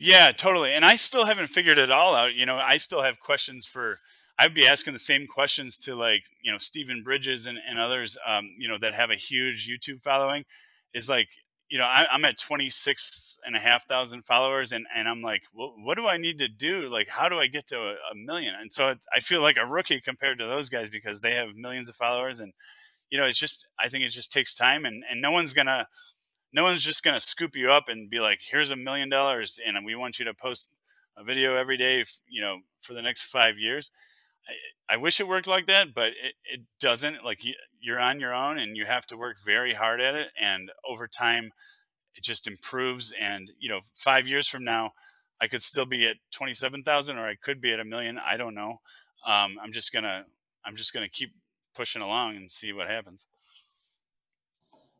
Yeah, 0.03 0.31
totally. 0.31 0.73
And 0.73 0.83
I 0.83 0.95
still 0.95 1.27
haven't 1.27 1.51
figured 1.51 1.77
it 1.77 1.91
all 1.91 2.15
out. 2.15 2.33
You 2.33 2.47
know, 2.47 2.57
I 2.57 2.77
still 2.77 3.03
have 3.03 3.19
questions 3.19 3.67
for 3.67 3.99
I'd 4.41 4.55
be 4.55 4.67
asking 4.67 4.93
the 4.93 4.99
same 4.99 5.27
questions 5.27 5.77
to 5.79 5.93
like, 5.93 6.23
you 6.41 6.51
know, 6.51 6.57
Stephen 6.57 7.03
Bridges 7.03 7.45
and, 7.45 7.59
and 7.69 7.77
others, 7.77 8.17
um, 8.25 8.49
you 8.57 8.67
know, 8.67 8.79
that 8.81 8.95
have 8.95 9.11
a 9.11 9.15
huge 9.15 9.69
YouTube 9.69 10.01
following 10.01 10.45
is 10.95 11.07
like, 11.07 11.27
you 11.69 11.77
know, 11.77 11.85
I, 11.85 12.07
am 12.11 12.25
at 12.25 12.39
26 12.39 13.37
and 13.45 13.55
a 13.55 13.59
half 13.59 13.87
thousand 13.87 14.25
followers 14.25 14.71
and, 14.71 14.87
and 14.95 15.07
I'm 15.07 15.21
like, 15.21 15.43
well, 15.53 15.75
what 15.83 15.95
do 15.95 16.07
I 16.07 16.17
need 16.17 16.39
to 16.39 16.47
do? 16.47 16.87
Like, 16.87 17.07
how 17.07 17.29
do 17.29 17.37
I 17.37 17.45
get 17.45 17.67
to 17.67 17.77
a, 17.77 17.91
a 17.91 18.15
million? 18.15 18.55
And 18.59 18.73
so 18.73 18.95
I 19.15 19.19
feel 19.19 19.41
like 19.41 19.57
a 19.57 19.65
rookie 19.65 20.01
compared 20.01 20.39
to 20.39 20.47
those 20.47 20.69
guys 20.69 20.89
because 20.89 21.21
they 21.21 21.35
have 21.35 21.55
millions 21.55 21.87
of 21.87 21.95
followers. 21.95 22.39
And, 22.39 22.51
you 23.11 23.19
know, 23.19 23.25
it's 23.25 23.39
just, 23.39 23.67
I 23.79 23.89
think 23.89 24.03
it 24.03 24.09
just 24.09 24.31
takes 24.31 24.55
time 24.55 24.85
and, 24.85 25.03
and 25.07 25.21
no 25.21 25.29
one's 25.29 25.53
going 25.53 25.67
to, 25.67 25.85
no 26.51 26.63
one's 26.63 26.81
just 26.81 27.03
going 27.03 27.15
to 27.15 27.21
scoop 27.21 27.55
you 27.55 27.71
up 27.71 27.89
and 27.89 28.09
be 28.09 28.19
like, 28.19 28.39
here's 28.49 28.71
a 28.71 28.75
million 28.75 29.07
dollars 29.07 29.59
and 29.63 29.85
we 29.85 29.93
want 29.93 30.17
you 30.17 30.25
to 30.25 30.33
post 30.33 30.71
a 31.15 31.23
video 31.23 31.55
every 31.55 31.77
day, 31.77 32.03
you 32.27 32.41
know, 32.41 32.57
for 32.81 32.95
the 32.95 33.03
next 33.03 33.21
five 33.21 33.59
years. 33.59 33.91
I, 34.89 34.97
wish 34.97 35.19
it 35.19 35.27
worked 35.27 35.47
like 35.47 35.65
that, 35.67 35.93
but 35.93 36.09
it, 36.09 36.33
it 36.45 36.61
doesn't. 36.79 37.23
Like 37.23 37.43
you, 37.43 37.53
you're 37.79 37.99
on 37.99 38.19
your 38.19 38.33
own 38.33 38.57
and 38.57 38.75
you 38.75 38.85
have 38.85 39.05
to 39.07 39.17
work 39.17 39.37
very 39.43 39.73
hard 39.73 40.01
at 40.01 40.15
it. 40.15 40.29
And 40.39 40.71
over 40.87 41.07
time, 41.07 41.51
it 42.15 42.23
just 42.23 42.47
improves. 42.47 43.13
And, 43.19 43.51
you 43.59 43.69
know, 43.69 43.79
five 43.95 44.27
years 44.27 44.47
from 44.47 44.63
now, 44.63 44.91
I 45.39 45.47
could 45.47 45.61
still 45.61 45.85
be 45.85 46.07
at 46.07 46.17
27,000 46.33 47.17
or 47.17 47.27
I 47.27 47.35
could 47.35 47.61
be 47.61 47.73
at 47.73 47.79
a 47.79 47.85
million. 47.85 48.19
I 48.19 48.37
don't 48.37 48.53
know. 48.53 48.81
Um, 49.25 49.57
I'm 49.61 49.71
just 49.71 49.91
going 49.91 50.03
to, 50.03 50.23
I'm 50.65 50.75
just 50.75 50.93
going 50.93 51.05
to 51.05 51.09
keep 51.09 51.31
pushing 51.75 52.01
along 52.01 52.35
and 52.35 52.49
see 52.49 52.73
what 52.73 52.87
happens. 52.87 53.27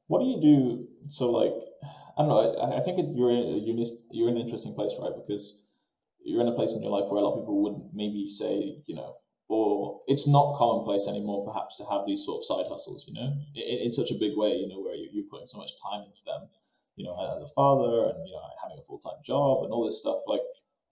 What 0.07 0.19
do 0.19 0.25
you 0.25 0.41
do? 0.41 0.87
So 1.07 1.31
like, 1.31 1.53
I 2.17 2.21
don't 2.21 2.27
know. 2.27 2.59
I, 2.59 2.79
I 2.79 2.83
think 2.83 2.99
it, 2.99 3.05
you're 3.15 3.31
in, 3.31 3.97
you're 4.11 4.29
in 4.29 4.37
an 4.37 4.41
interesting 4.41 4.73
place, 4.73 4.91
right? 4.99 5.13
Because 5.15 5.61
you're 6.23 6.41
in 6.41 6.47
a 6.47 6.53
place 6.53 6.73
in 6.73 6.81
your 6.81 6.91
life 6.91 7.09
where 7.09 7.21
a 7.21 7.25
lot 7.25 7.33
of 7.33 7.39
people 7.41 7.61
would 7.63 7.93
maybe 7.93 8.27
say, 8.27 8.77
you 8.85 8.95
know, 8.95 9.15
or 9.51 9.99
it's 10.07 10.29
not 10.29 10.55
commonplace 10.55 11.09
anymore, 11.09 11.45
perhaps, 11.45 11.75
to 11.75 11.83
have 11.91 12.07
these 12.07 12.23
sort 12.23 12.39
of 12.39 12.45
side 12.45 12.71
hustles, 12.71 13.03
you 13.05 13.13
know, 13.13 13.35
in, 13.53 13.87
in 13.87 13.91
such 13.91 14.09
a 14.09 14.15
big 14.15 14.31
way, 14.37 14.55
you 14.55 14.69
know, 14.69 14.79
where 14.79 14.95
you, 14.95 15.09
you're 15.11 15.27
putting 15.29 15.45
so 15.45 15.57
much 15.57 15.71
time 15.83 16.07
into 16.07 16.23
them, 16.25 16.47
you 16.95 17.03
know, 17.03 17.11
as 17.35 17.43
a 17.43 17.53
father 17.53 18.15
and, 18.15 18.25
you 18.25 18.31
know, 18.31 18.39
having 18.63 18.79
a 18.79 18.85
full 18.87 18.99
time 18.99 19.19
job 19.25 19.65
and 19.65 19.73
all 19.73 19.85
this 19.85 19.99
stuff. 19.99 20.23
Like, 20.25 20.39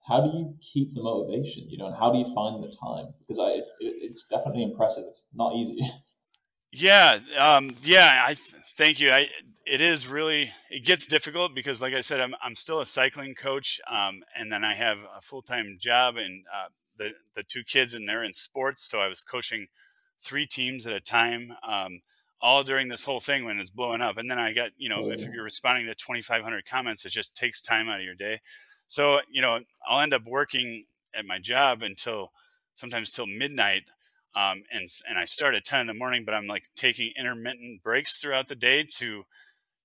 how 0.06 0.20
do 0.20 0.28
you 0.36 0.54
keep 0.60 0.94
the 0.94 1.02
motivation, 1.02 1.70
you 1.70 1.78
know, 1.78 1.86
and 1.86 1.96
how 1.96 2.12
do 2.12 2.18
you 2.18 2.34
find 2.34 2.62
the 2.62 2.68
time? 2.68 3.14
Because 3.20 3.40
I, 3.40 3.58
it, 3.58 3.64
it's 3.80 4.28
definitely 4.28 4.64
impressive. 4.64 5.04
It's 5.08 5.24
not 5.34 5.54
easy. 5.56 5.80
Yeah. 6.72 7.18
Um, 7.36 7.74
yeah. 7.82 8.22
I 8.24 8.36
thank 8.76 9.00
you. 9.00 9.10
I, 9.10 9.26
it 9.66 9.80
is 9.80 10.06
really, 10.06 10.52
it 10.70 10.84
gets 10.84 11.04
difficult 11.04 11.52
because 11.52 11.82
like 11.82 11.94
I 11.94 12.00
said, 12.00 12.20
I'm, 12.20 12.32
I'm 12.40 12.54
still 12.54 12.78
a 12.78 12.86
cycling 12.86 13.34
coach. 13.34 13.80
Um, 13.90 14.22
and 14.38 14.52
then 14.52 14.62
I 14.62 14.74
have 14.74 14.98
a 14.98 15.20
full-time 15.20 15.78
job 15.80 16.16
and, 16.16 16.44
uh, 16.46 16.68
the 17.00 17.12
the 17.34 17.42
two 17.42 17.64
kids 17.64 17.94
and 17.94 18.08
they're 18.08 18.22
in 18.22 18.32
sports, 18.32 18.82
so 18.82 19.00
I 19.00 19.08
was 19.08 19.24
coaching 19.24 19.66
three 20.20 20.46
teams 20.46 20.86
at 20.86 20.92
a 20.92 21.00
time, 21.00 21.54
um, 21.66 22.02
all 22.42 22.62
during 22.62 22.88
this 22.88 23.04
whole 23.04 23.20
thing 23.20 23.44
when 23.44 23.58
it's 23.58 23.70
blowing 23.70 24.02
up. 24.02 24.18
And 24.18 24.30
then 24.30 24.38
I 24.38 24.52
got, 24.52 24.70
you 24.76 24.90
know, 24.90 25.06
oh, 25.06 25.10
if 25.10 25.24
you're 25.24 25.42
responding 25.42 25.86
to 25.86 25.94
2,500 25.94 26.66
comments, 26.66 27.06
it 27.06 27.10
just 27.10 27.34
takes 27.34 27.62
time 27.62 27.88
out 27.88 28.00
of 28.00 28.04
your 28.04 28.14
day. 28.14 28.40
So 28.86 29.20
you 29.30 29.40
know, 29.40 29.60
I'll 29.88 30.00
end 30.00 30.14
up 30.14 30.24
working 30.26 30.84
at 31.18 31.24
my 31.24 31.38
job 31.38 31.82
until 31.82 32.32
sometimes 32.74 33.10
till 33.10 33.26
midnight. 33.26 33.84
Um, 34.36 34.62
and 34.70 34.86
and 35.08 35.18
I 35.18 35.24
start 35.24 35.54
at 35.54 35.64
10 35.64 35.80
in 35.80 35.86
the 35.86 35.94
morning, 35.94 36.24
but 36.24 36.34
I'm 36.34 36.46
like 36.46 36.64
taking 36.76 37.12
intermittent 37.18 37.82
breaks 37.82 38.20
throughout 38.20 38.46
the 38.46 38.54
day 38.54 38.86
to 38.98 39.24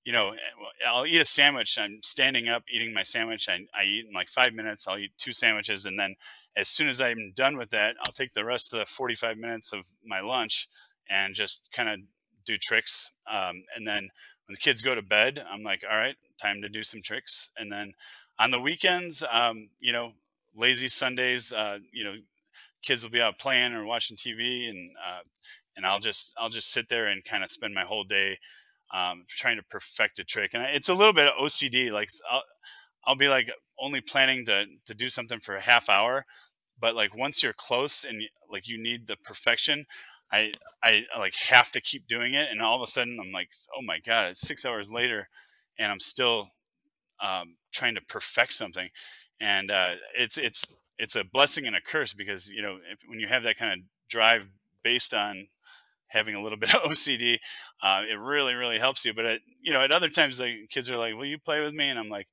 you 0.03 0.13
know, 0.13 0.29
eh, 0.29 0.87
I'll 0.87 1.05
eat 1.05 1.19
a 1.19 1.25
sandwich. 1.25 1.79
I'm 1.79 1.99
standing 2.03 2.47
up 2.47 2.63
eating 2.71 2.93
my 2.93 3.01
sandwich. 3.01 3.49
I, 3.49 3.65
I 3.77 3.85
eat 3.85 4.05
in 4.07 4.13
like 4.13 4.29
five 4.29 4.53
minutes. 4.53 4.87
I'll 4.87 4.99
eat 4.99 5.11
two 5.17 5.33
sandwiches. 5.33 5.85
And 5.85 5.99
then 5.99 6.15
as 6.57 6.69
soon 6.69 6.87
as 6.87 7.01
I'm 7.01 7.33
done 7.35 7.57
with 7.57 7.69
that, 7.71 7.95
I'll 8.01 8.13
take 8.13 8.33
the 8.33 8.45
rest 8.45 8.73
of 8.73 8.79
the 8.79 8.85
45 8.85 9.37
minutes 9.37 9.73
of 9.73 9.85
my 10.05 10.21
lunch 10.21 10.67
and 11.09 11.35
just 11.35 11.69
kind 11.73 11.89
of 11.89 11.99
do 12.45 12.57
tricks. 12.57 13.11
Um, 13.31 13.63
and 13.75 13.85
then 13.85 14.09
when 14.47 14.53
the 14.53 14.57
kids 14.57 14.81
go 14.81 14.95
to 14.95 15.01
bed, 15.01 15.43
I'm 15.51 15.63
like, 15.63 15.83
all 15.89 15.97
right, 15.97 16.15
time 16.41 16.61
to 16.61 16.69
do 16.69 16.83
some 16.83 17.01
tricks. 17.01 17.49
And 17.57 17.71
then 17.71 17.93
on 18.39 18.51
the 18.51 18.59
weekends, 18.59 19.23
um, 19.31 19.69
you 19.79 19.91
know, 19.91 20.13
lazy 20.55 20.87
Sundays, 20.87 21.51
uh, 21.51 21.79
you 21.91 22.03
know, 22.03 22.15
kids 22.81 23.03
will 23.03 23.11
be 23.11 23.21
out 23.21 23.39
playing 23.39 23.73
or 23.73 23.85
watching 23.85 24.15
TV, 24.15 24.69
and 24.69 24.91
uh, 25.05 25.21
and 25.75 25.85
I'll 25.85 25.99
just 25.99 26.35
I'll 26.37 26.49
just 26.49 26.71
sit 26.71 26.89
there 26.89 27.07
and 27.07 27.23
kind 27.25 27.43
of 27.43 27.49
spend 27.49 27.73
my 27.73 27.83
whole 27.83 28.03
day 28.03 28.37
um, 28.93 29.25
trying 29.27 29.57
to 29.57 29.63
perfect 29.63 30.19
a 30.19 30.23
trick. 30.23 30.51
And 30.53 30.63
it's 30.63 30.89
a 30.89 30.93
little 30.93 31.13
bit 31.13 31.27
of 31.27 31.33
OCD. 31.41 31.91
Like 31.91 32.09
I'll, 32.31 32.43
I'll 33.05 33.15
be 33.15 33.27
like 33.27 33.49
only 33.79 34.01
planning 34.01 34.45
to 34.45 34.65
to 34.85 34.93
do 34.93 35.09
something 35.09 35.39
for 35.39 35.55
a 35.55 35.61
half 35.61 35.89
hour, 35.89 36.25
but 36.79 36.95
like 36.95 37.15
once 37.15 37.43
you're 37.43 37.53
close 37.53 38.03
and 38.03 38.23
like 38.49 38.67
you 38.67 38.77
need 38.77 39.07
the 39.07 39.17
perfection 39.17 39.85
I, 40.31 40.53
I 40.83 41.03
like 41.17 41.35
have 41.35 41.71
to 41.71 41.81
keep 41.81 42.07
doing 42.07 42.33
it 42.33 42.49
and 42.51 42.61
all 42.61 42.75
of 42.75 42.81
a 42.81 42.87
sudden 42.87 43.19
i'm 43.19 43.31
like 43.31 43.49
oh 43.77 43.81
my 43.81 43.99
god 43.99 44.29
it's 44.29 44.41
six 44.41 44.65
hours 44.65 44.91
later 44.91 45.29
and 45.77 45.91
i'm 45.91 45.99
still 45.99 46.49
um, 47.21 47.55
trying 47.71 47.95
to 47.95 48.01
perfect 48.01 48.53
something 48.53 48.89
and 49.39 49.71
uh, 49.71 49.95
it's 50.17 50.37
it's 50.37 50.65
it's 50.97 51.15
a 51.15 51.23
blessing 51.23 51.65
and 51.65 51.75
a 51.75 51.81
curse 51.81 52.13
because 52.13 52.49
you 52.49 52.61
know 52.61 52.77
if, 52.91 52.99
when 53.07 53.19
you 53.19 53.27
have 53.27 53.43
that 53.43 53.57
kind 53.57 53.73
of 53.73 53.85
drive 54.09 54.49
based 54.83 55.13
on 55.13 55.47
having 56.07 56.35
a 56.35 56.41
little 56.41 56.57
bit 56.59 56.73
of 56.73 56.81
OCD, 56.81 57.39
uh, 57.81 58.03
it 58.09 58.19
really, 58.19 58.53
really 58.53 58.79
helps 58.79 59.03
you. 59.05 59.13
But 59.13 59.25
at, 59.25 59.41
you 59.61 59.73
know, 59.73 59.81
at 59.81 59.91
other 59.91 60.09
times, 60.09 60.37
the 60.37 60.67
kids 60.69 60.89
are 60.89 60.97
like, 60.97 61.15
"Will 61.15 61.25
you 61.25 61.39
play 61.39 61.59
with 61.59 61.73
me?" 61.73 61.89
And 61.89 61.99
I'm 61.99 62.09
like, 62.09 62.27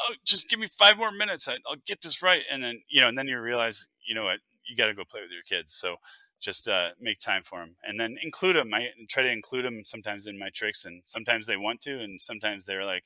oh, 0.00 0.14
just 0.24 0.48
give 0.48 0.58
me 0.58 0.66
five 0.66 0.98
more 0.98 1.10
minutes. 1.10 1.48
I, 1.48 1.56
will 1.68 1.76
get 1.86 2.00
this 2.00 2.22
right. 2.22 2.42
And 2.50 2.62
then, 2.62 2.82
you 2.88 3.00
know, 3.00 3.08
and 3.08 3.16
then 3.16 3.28
you 3.28 3.40
realize, 3.40 3.88
you 4.06 4.14
know 4.14 4.24
what, 4.24 4.38
you 4.68 4.76
got 4.76 4.86
to 4.86 4.94
go 4.94 5.04
play 5.04 5.20
with 5.20 5.30
your 5.30 5.42
kids. 5.42 5.72
So 5.72 5.96
just 6.40 6.68
uh, 6.68 6.90
make 7.00 7.18
time 7.18 7.42
for 7.42 7.60
them 7.60 7.76
and 7.82 7.98
then 7.98 8.16
include 8.22 8.56
them. 8.56 8.72
I 8.74 8.88
try 9.08 9.22
to 9.22 9.32
include 9.32 9.64
them 9.64 9.82
sometimes 9.84 10.26
in 10.26 10.38
my 10.38 10.50
tricks 10.50 10.84
and 10.84 11.02
sometimes 11.06 11.46
they 11.46 11.56
want 11.56 11.80
to, 11.82 11.98
and 11.98 12.20
sometimes 12.20 12.66
they're 12.66 12.84
like 12.84 13.04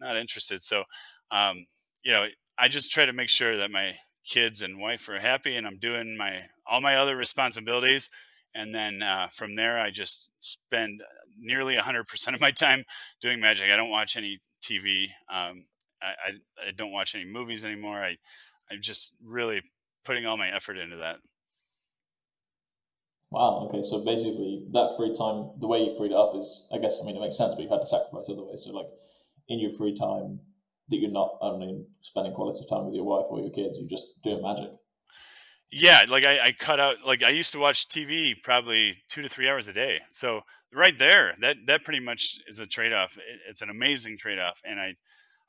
not 0.00 0.16
interested. 0.16 0.62
So, 0.62 0.84
um, 1.30 1.66
you 2.02 2.12
know, 2.12 2.26
I 2.58 2.68
just 2.68 2.90
try 2.90 3.06
to 3.06 3.12
make 3.12 3.28
sure 3.28 3.56
that 3.56 3.70
my 3.70 3.96
kids 4.24 4.62
and 4.62 4.78
wife 4.78 5.08
are 5.08 5.18
happy 5.18 5.56
and 5.56 5.66
I'm 5.66 5.78
doing 5.78 6.16
my, 6.16 6.42
all 6.66 6.80
my 6.80 6.96
other 6.96 7.16
responsibilities. 7.16 8.10
And 8.54 8.74
then 8.74 9.02
uh, 9.02 9.28
from 9.32 9.54
there, 9.54 9.78
I 9.78 9.90
just 9.90 10.30
spend 10.40 11.02
nearly 11.38 11.76
100% 11.76 12.34
of 12.34 12.40
my 12.40 12.50
time 12.50 12.84
doing 13.20 13.40
magic. 13.40 13.70
I 13.70 13.76
don't 13.76 13.90
watch 13.90 14.16
any 14.16 14.40
TV. 14.62 15.06
Um, 15.32 15.64
I, 16.02 16.06
I, 16.06 16.68
I 16.68 16.70
don't 16.72 16.92
watch 16.92 17.14
any 17.14 17.24
movies 17.24 17.64
anymore. 17.64 18.02
I, 18.02 18.16
I'm 18.70 18.80
just 18.80 19.14
really 19.24 19.62
putting 20.04 20.26
all 20.26 20.36
my 20.36 20.48
effort 20.54 20.78
into 20.78 20.96
that. 20.96 21.16
Wow. 23.30 23.68
Okay. 23.68 23.82
So 23.82 24.04
basically, 24.04 24.66
that 24.72 24.94
free 24.96 25.14
time, 25.16 25.50
the 25.60 25.66
way 25.66 25.80
you 25.80 25.96
freed 25.96 26.12
it 26.12 26.16
up 26.16 26.32
is, 26.34 26.68
I 26.72 26.78
guess, 26.78 26.98
I 27.02 27.06
mean, 27.06 27.16
it 27.16 27.20
makes 27.20 27.36
sense, 27.36 27.54
but 27.54 27.62
you 27.62 27.68
had 27.68 27.80
to 27.80 27.86
sacrifice 27.86 28.24
other 28.30 28.44
ways. 28.44 28.62
So, 28.64 28.72
like, 28.72 28.88
in 29.48 29.58
your 29.58 29.72
free 29.72 29.94
time, 29.94 30.40
that 30.88 30.96
you're 30.96 31.10
not 31.10 31.36
only 31.40 31.84
spending 32.00 32.32
quality 32.32 32.64
time 32.68 32.86
with 32.86 32.94
your 32.94 33.04
wife 33.04 33.26
or 33.28 33.40
your 33.40 33.50
kids, 33.50 33.76
you're 33.78 33.88
just 33.88 34.22
doing 34.22 34.42
magic. 34.42 34.70
Yeah, 35.70 36.06
like 36.08 36.24
I, 36.24 36.46
I 36.46 36.52
cut 36.52 36.80
out 36.80 36.96
like 37.06 37.22
I 37.22 37.28
used 37.28 37.52
to 37.52 37.58
watch 37.58 37.88
TV 37.88 38.32
probably 38.42 38.96
two 39.10 39.20
to 39.20 39.28
three 39.28 39.48
hours 39.48 39.68
a 39.68 39.74
day. 39.74 40.00
So 40.08 40.40
right 40.72 40.96
there, 40.96 41.34
that 41.40 41.58
that 41.66 41.84
pretty 41.84 42.00
much 42.00 42.40
is 42.48 42.58
a 42.58 42.66
trade 42.66 42.94
off. 42.94 43.18
It, 43.18 43.40
it's 43.48 43.60
an 43.60 43.68
amazing 43.68 44.16
trade 44.16 44.38
off, 44.38 44.60
and 44.64 44.80
I 44.80 44.94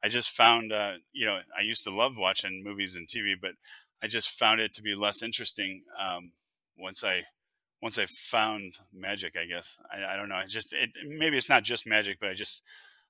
I 0.04 0.08
just 0.08 0.30
found 0.30 0.72
uh, 0.72 0.94
you 1.12 1.26
know 1.26 1.40
I 1.58 1.62
used 1.62 1.84
to 1.84 1.92
love 1.92 2.18
watching 2.18 2.64
movies 2.64 2.96
and 2.96 3.08
TV, 3.08 3.34
but 3.40 3.52
I 4.02 4.08
just 4.08 4.30
found 4.30 4.62
it 4.62 4.74
to 4.74 4.82
be 4.82 4.96
less 4.96 5.22
interesting 5.22 5.84
um, 6.00 6.32
once 6.78 7.04
I 7.04 7.24
once 7.82 7.98
I 7.98 8.06
found 8.06 8.78
magic. 8.94 9.36
I 9.42 9.46
guess 9.46 9.78
I, 9.92 10.14
I 10.14 10.18
don't 10.18 10.30
know. 10.30 10.36
I 10.36 10.46
just 10.46 10.74
it, 10.74 10.90
maybe 11.06 11.38
it's 11.38 11.50
not 11.50 11.64
just 11.64 11.88
magic, 11.88 12.18
but 12.20 12.30
I 12.30 12.34
just 12.34 12.64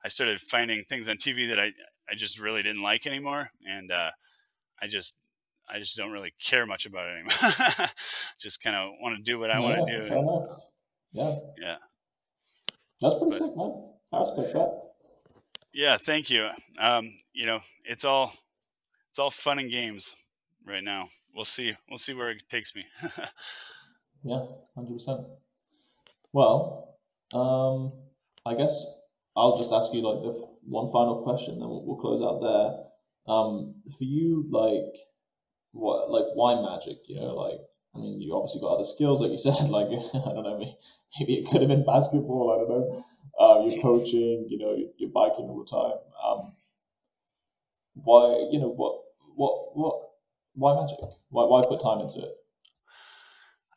I 0.03 0.07
started 0.07 0.41
finding 0.41 0.83
things 0.83 1.07
on 1.07 1.17
TV 1.17 1.47
that 1.49 1.59
I 1.59 1.71
I 2.09 2.15
just 2.15 2.39
really 2.39 2.63
didn't 2.63 2.81
like 2.81 3.05
anymore, 3.05 3.51
and 3.67 3.91
uh, 3.91 4.11
I 4.81 4.87
just 4.87 5.17
I 5.71 5.77
just 5.77 5.95
don't 5.95 6.11
really 6.11 6.33
care 6.41 6.65
much 6.65 6.85
about 6.85 7.07
it 7.07 7.13
anymore. 7.13 7.87
just 8.39 8.63
kind 8.63 8.75
of 8.75 8.91
want 9.01 9.15
to 9.17 9.21
do 9.21 9.37
what 9.37 9.51
I 9.51 9.59
want 9.59 9.87
to 9.87 9.97
do. 9.97 10.47
Yeah. 11.11 11.35
Yeah. 11.59 11.75
That's 13.01 13.15
pretty 13.15 13.29
but, 13.29 13.39
sick, 13.39 13.55
man. 13.55 13.89
I 14.11 14.19
respect 14.19 14.53
that. 14.53 14.78
Yeah, 15.73 15.97
thank 15.97 16.29
you. 16.29 16.49
Um, 16.79 17.13
you 17.33 17.45
know, 17.45 17.59
it's 17.85 18.05
all 18.05 18.33
it's 19.09 19.19
all 19.19 19.29
fun 19.29 19.59
and 19.59 19.69
games 19.69 20.15
right 20.65 20.83
now. 20.83 21.09
We'll 21.35 21.45
see. 21.45 21.75
We'll 21.89 21.97
see 21.97 22.13
where 22.13 22.31
it 22.31 22.43
takes 22.49 22.75
me. 22.75 22.85
yeah, 24.23 24.45
hundred 24.75 24.93
percent. 24.93 25.21
Well, 26.33 26.97
um, 27.33 27.93
I 28.45 28.55
guess 28.55 28.73
I'll 29.35 29.57
just 29.57 29.71
ask 29.71 29.93
you 29.93 30.01
like 30.01 30.21
the 30.23 30.47
one 30.63 30.91
final 30.91 31.23
question, 31.23 31.59
then 31.59 31.67
we'll, 31.67 31.85
we'll 31.85 31.97
close 31.97 32.21
out 32.21 32.41
there. 32.41 33.33
Um, 33.33 33.75
for 33.97 34.03
you, 34.03 34.45
like 34.49 34.93
what 35.71 36.09
like 36.09 36.25
why 36.33 36.61
magic? 36.61 36.97
You 37.07 37.15
know, 37.15 37.35
like 37.35 37.59
I 37.95 37.99
mean, 37.99 38.21
you 38.21 38.35
obviously 38.35 38.61
got 38.61 38.75
other 38.75 38.85
skills, 38.85 39.21
like 39.21 39.31
you 39.31 39.37
said. 39.37 39.53
Like 39.69 39.87
I 39.87 40.33
don't 40.33 40.43
know, 40.43 40.57
maybe 41.19 41.35
it 41.35 41.49
could 41.49 41.61
have 41.61 41.69
been 41.69 41.85
basketball. 41.85 42.53
I 42.53 42.57
don't 42.57 42.69
know. 42.69 43.05
Uh, 43.39 43.65
you're 43.65 43.81
coaching, 43.81 44.45
you 44.49 44.57
know, 44.57 44.75
you're, 44.75 44.89
you're 44.97 45.09
biking 45.09 45.45
all 45.45 45.63
the 45.63 45.69
time. 45.69 45.99
Um, 46.23 46.53
why, 47.93 48.49
you 48.51 48.59
know, 48.59 48.69
what, 48.69 49.01
what, 49.35 49.77
what? 49.77 50.05
Why 50.55 50.81
magic? 50.81 50.97
Why, 51.29 51.45
why 51.45 51.61
put 51.67 51.81
time 51.81 52.01
into 52.01 52.19
it? 52.19 52.35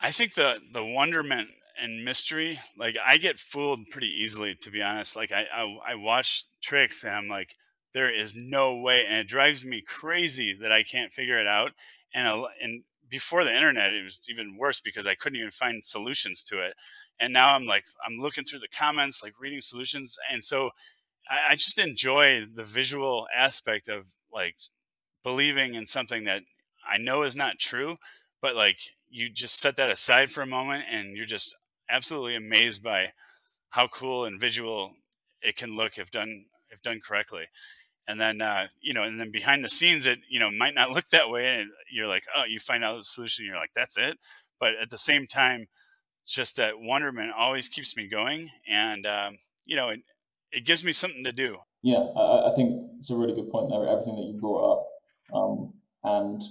I 0.01 0.11
think 0.11 0.35
the 0.35 0.59
the 0.73 0.85
wonderment 0.85 1.49
and 1.81 2.05
mystery, 2.05 2.59
like 2.77 2.97
I 3.05 3.19
get 3.19 3.39
fooled 3.39 3.89
pretty 3.91 4.09
easily, 4.09 4.57
to 4.63 4.71
be 4.71 4.83
honest. 4.83 5.15
Like 5.15 5.31
I, 5.31 5.47
I, 5.55 5.93
I 5.93 5.95
watch 5.95 6.47
tricks 6.61 7.05
and 7.05 7.15
I'm 7.15 7.29
like, 7.29 7.55
there 7.95 8.13
is 8.13 8.35
no 8.35 8.77
way, 8.77 9.05
and 9.07 9.19
it 9.19 9.29
drives 9.29 9.65
me 9.65 9.81
crazy 9.81 10.57
that 10.61 10.73
I 10.73 10.83
can't 10.83 11.13
figure 11.13 11.39
it 11.39 11.47
out. 11.47 11.73
And 12.13 12.45
and 12.61 12.83
before 13.09 13.45
the 13.45 13.55
internet, 13.55 13.93
it 13.93 14.03
was 14.03 14.27
even 14.29 14.57
worse 14.57 14.81
because 14.81 15.07
I 15.07 15.15
couldn't 15.15 15.39
even 15.39 15.51
find 15.51 15.85
solutions 15.85 16.43
to 16.45 16.59
it. 16.61 16.75
And 17.21 17.33
now 17.33 17.55
I'm 17.55 17.67
like, 17.67 17.85
I'm 18.07 18.19
looking 18.19 18.45
through 18.45 18.61
the 18.61 18.69
comments, 18.69 19.23
like 19.23 19.35
reading 19.41 19.61
solutions, 19.61 20.19
and 20.31 20.43
so 20.43 20.71
I, 21.31 21.53
I 21.53 21.55
just 21.57 21.79
enjoy 21.79 22.47
the 22.53 22.65
visual 22.65 23.27
aspect 23.35 23.89
of 23.89 24.07
like 24.33 24.57
believing 25.23 25.75
in 25.75 25.87
something 25.87 26.25
that 26.25 26.43
I 26.89 26.99
know 26.99 27.23
is 27.23 27.37
not 27.37 27.59
true, 27.59 27.97
but 28.41 28.57
like 28.57 28.79
you 29.09 29.29
just 29.29 29.61
set 29.61 29.77
that 29.77 29.91
aside 29.91 30.31
for 30.31 30.43
a 30.43 30.47
moment 30.47 30.85
and 30.91 31.17
you're 31.17 31.27
just 31.27 31.55
absolutely 31.89 32.35
amazed 32.37 32.83
by 32.83 33.13
how 33.71 33.87
cool 33.89 34.25
and 34.25 34.41
visual 34.41 34.93
it 35.43 35.57
can 35.57 35.77
look 35.77 35.99
if 35.99 36.11
done 36.11 36.47
if 36.71 36.83
done 36.83 37.01
correctly. 37.07 37.45
And 38.09 38.21
then 38.21 38.41
uh, 38.41 38.69
you 38.81 38.95
know 38.95 39.05
and 39.05 39.21
then 39.21 39.31
behind 39.31 39.65
the 39.65 39.69
scenes 39.69 40.07
it 40.07 40.21
you 40.29 40.41
know 40.41 40.51
might 40.51 40.75
not 40.75 40.91
look 40.95 41.07
that 41.09 41.31
way 41.31 41.61
and 41.61 41.71
you're 41.91 42.07
like 42.07 42.25
oh 42.37 42.45
you 42.49 42.59
find 42.59 42.85
out 42.85 42.97
the 42.97 43.05
solution 43.05 43.47
you're 43.47 43.57
like 43.57 43.73
that's 43.75 43.97
it. 43.99 44.19
But 44.59 44.73
at 44.81 44.91
the 44.91 44.99
same 44.99 45.27
time 45.27 45.67
just 46.27 46.57
that 46.57 46.81
wonderment 46.81 47.33
always 47.37 47.69
keeps 47.69 47.97
me 47.97 48.07
going 48.07 48.51
and 48.69 49.07
um, 49.07 49.39
you 49.65 49.77
know 49.77 49.89
it, 49.89 50.01
it 50.51 50.65
gives 50.65 50.85
me 50.85 50.93
something 50.93 51.25
to 51.25 51.33
do 51.33 51.57
yeah 51.83 51.99
I, 52.17 52.51
I, 52.51 52.55
think 52.55 52.91
it's 52.99 53.11
a 53.11 53.17
really 53.17 53.35
good 53.35 53.51
point 53.51 53.71
there 53.71 53.87
everything 53.89 54.17
that 54.17 54.23
you 54.23 54.39
brought 54.41 54.73
up 54.73 54.87
um, 55.35 55.73
and 56.05 56.43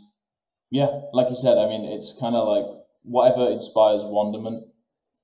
yeah 0.69 0.88
like 1.13 1.30
you 1.30 1.36
said 1.36 1.57
i 1.57 1.67
mean 1.67 1.86
it's 1.86 2.17
kind 2.19 2.36
of 2.36 2.47
like 2.47 2.65
whatever 3.03 3.49
inspires 3.51 4.01
wonderment 4.03 4.65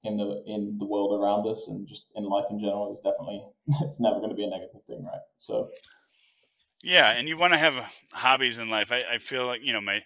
in 0.03 0.17
the 0.17 0.43
in 0.47 0.77
the 0.79 0.85
world 0.85 1.19
around 1.19 1.47
us 1.47 1.67
and 1.67 1.87
just 1.87 2.07
in 2.15 2.23
life 2.23 2.45
in 2.49 2.59
general 2.59 2.93
is 2.93 2.99
definitely 2.99 3.43
it's 3.89 3.99
never 3.99 4.17
going 4.17 4.29
to 4.29 4.35
be 4.35 4.43
a 4.43 4.49
negative 4.49 4.81
thing 4.87 5.03
right 5.03 5.21
so 5.37 5.69
yeah, 6.83 7.11
and 7.11 7.27
you 7.27 7.37
want 7.37 7.53
to 7.53 7.59
have 7.59 7.73
hobbies 8.13 8.59
in 8.59 8.69
life. 8.69 8.91
I, 8.91 9.03
I 9.13 9.17
feel 9.17 9.45
like 9.45 9.61
you 9.63 9.73
know 9.73 9.81
my 9.81 10.03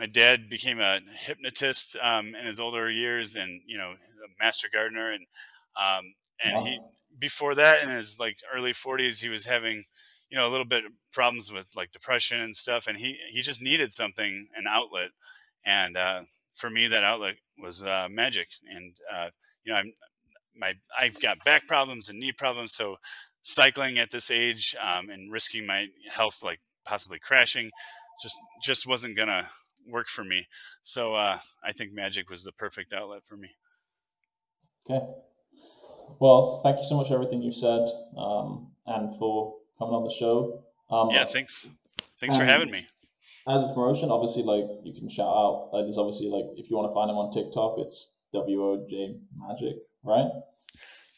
my 0.00 0.06
dad 0.06 0.48
became 0.48 0.80
a 0.80 1.00
hypnotist 1.20 1.96
um, 2.02 2.34
in 2.34 2.46
his 2.46 2.58
older 2.58 2.90
years, 2.90 3.36
and 3.36 3.60
you 3.66 3.78
know 3.78 3.90
a 3.90 4.44
master 4.44 4.68
gardener, 4.72 5.12
and 5.12 5.26
um, 5.80 6.14
and 6.42 6.56
wow. 6.56 6.64
he 6.64 6.80
before 7.18 7.54
that 7.54 7.82
in 7.82 7.90
his 7.90 8.18
like 8.18 8.38
early 8.54 8.72
40s 8.72 9.20
he 9.20 9.28
was 9.28 9.44
having 9.44 9.82
you 10.30 10.38
know 10.38 10.48
a 10.48 10.48
little 10.48 10.64
bit 10.64 10.86
of 10.86 10.92
problems 11.12 11.52
with 11.52 11.66
like 11.76 11.90
depression 11.90 12.40
and 12.40 12.54
stuff 12.56 12.86
and 12.86 12.96
he 12.96 13.18
he 13.30 13.42
just 13.42 13.60
needed 13.60 13.90
something 13.92 14.46
an 14.56 14.64
outlet 14.66 15.10
and 15.66 15.96
uh, 15.96 16.20
for 16.54 16.70
me 16.70 16.86
that 16.86 17.04
outlet 17.04 17.34
was 17.58 17.82
uh, 17.82 18.06
magic 18.08 18.46
and 18.74 18.94
uh, 19.12 19.28
you 19.64 19.72
know 19.72 19.78
i'm 19.78 19.92
my 20.56 20.72
i've 20.98 21.20
got 21.20 21.44
back 21.44 21.66
problems 21.66 22.08
and 22.08 22.18
knee 22.18 22.32
problems 22.32 22.72
so 22.72 22.96
cycling 23.42 23.98
at 23.98 24.10
this 24.10 24.30
age 24.30 24.76
um, 24.80 25.08
and 25.10 25.32
risking 25.32 25.66
my 25.66 25.86
health, 26.10 26.42
like 26.42 26.60
possibly 26.84 27.18
crashing, 27.18 27.70
just 28.22 28.38
just 28.62 28.86
wasn't 28.86 29.16
gonna 29.16 29.50
work 29.90 30.08
for 30.08 30.24
me. 30.24 30.48
So 30.82 31.14
uh, 31.14 31.38
I 31.64 31.72
think 31.72 31.92
magic 31.92 32.30
was 32.30 32.44
the 32.44 32.52
perfect 32.52 32.92
outlet 32.92 33.22
for 33.24 33.36
me. 33.36 33.50
Okay. 34.88 35.04
Well, 36.18 36.60
thank 36.62 36.78
you 36.78 36.84
so 36.84 36.96
much 36.96 37.08
for 37.08 37.14
everything 37.14 37.42
you 37.42 37.52
said 37.52 37.88
um, 38.16 38.68
and 38.86 39.16
for 39.16 39.56
coming 39.78 39.94
on 39.94 40.04
the 40.04 40.12
show. 40.12 40.64
Um, 40.90 41.10
yeah, 41.10 41.24
thanks. 41.24 41.68
Thanks 42.18 42.36
for 42.36 42.44
having 42.44 42.70
me. 42.70 42.86
As 43.46 43.62
a 43.62 43.68
promotion, 43.68 44.10
obviously, 44.10 44.42
like 44.42 44.64
you 44.84 44.92
can 44.92 45.08
shout 45.08 45.28
out. 45.28 45.70
Like, 45.72 45.84
there's 45.84 45.98
obviously 45.98 46.28
like 46.28 46.44
if 46.56 46.68
you 46.68 46.76
want 46.76 46.90
to 46.90 46.94
find 46.94 47.10
him 47.10 47.16
on 47.16 47.32
TikTok, 47.32 47.76
it's 47.78 48.12
WOJ 48.34 49.18
Magic, 49.36 49.76
right? 50.02 50.28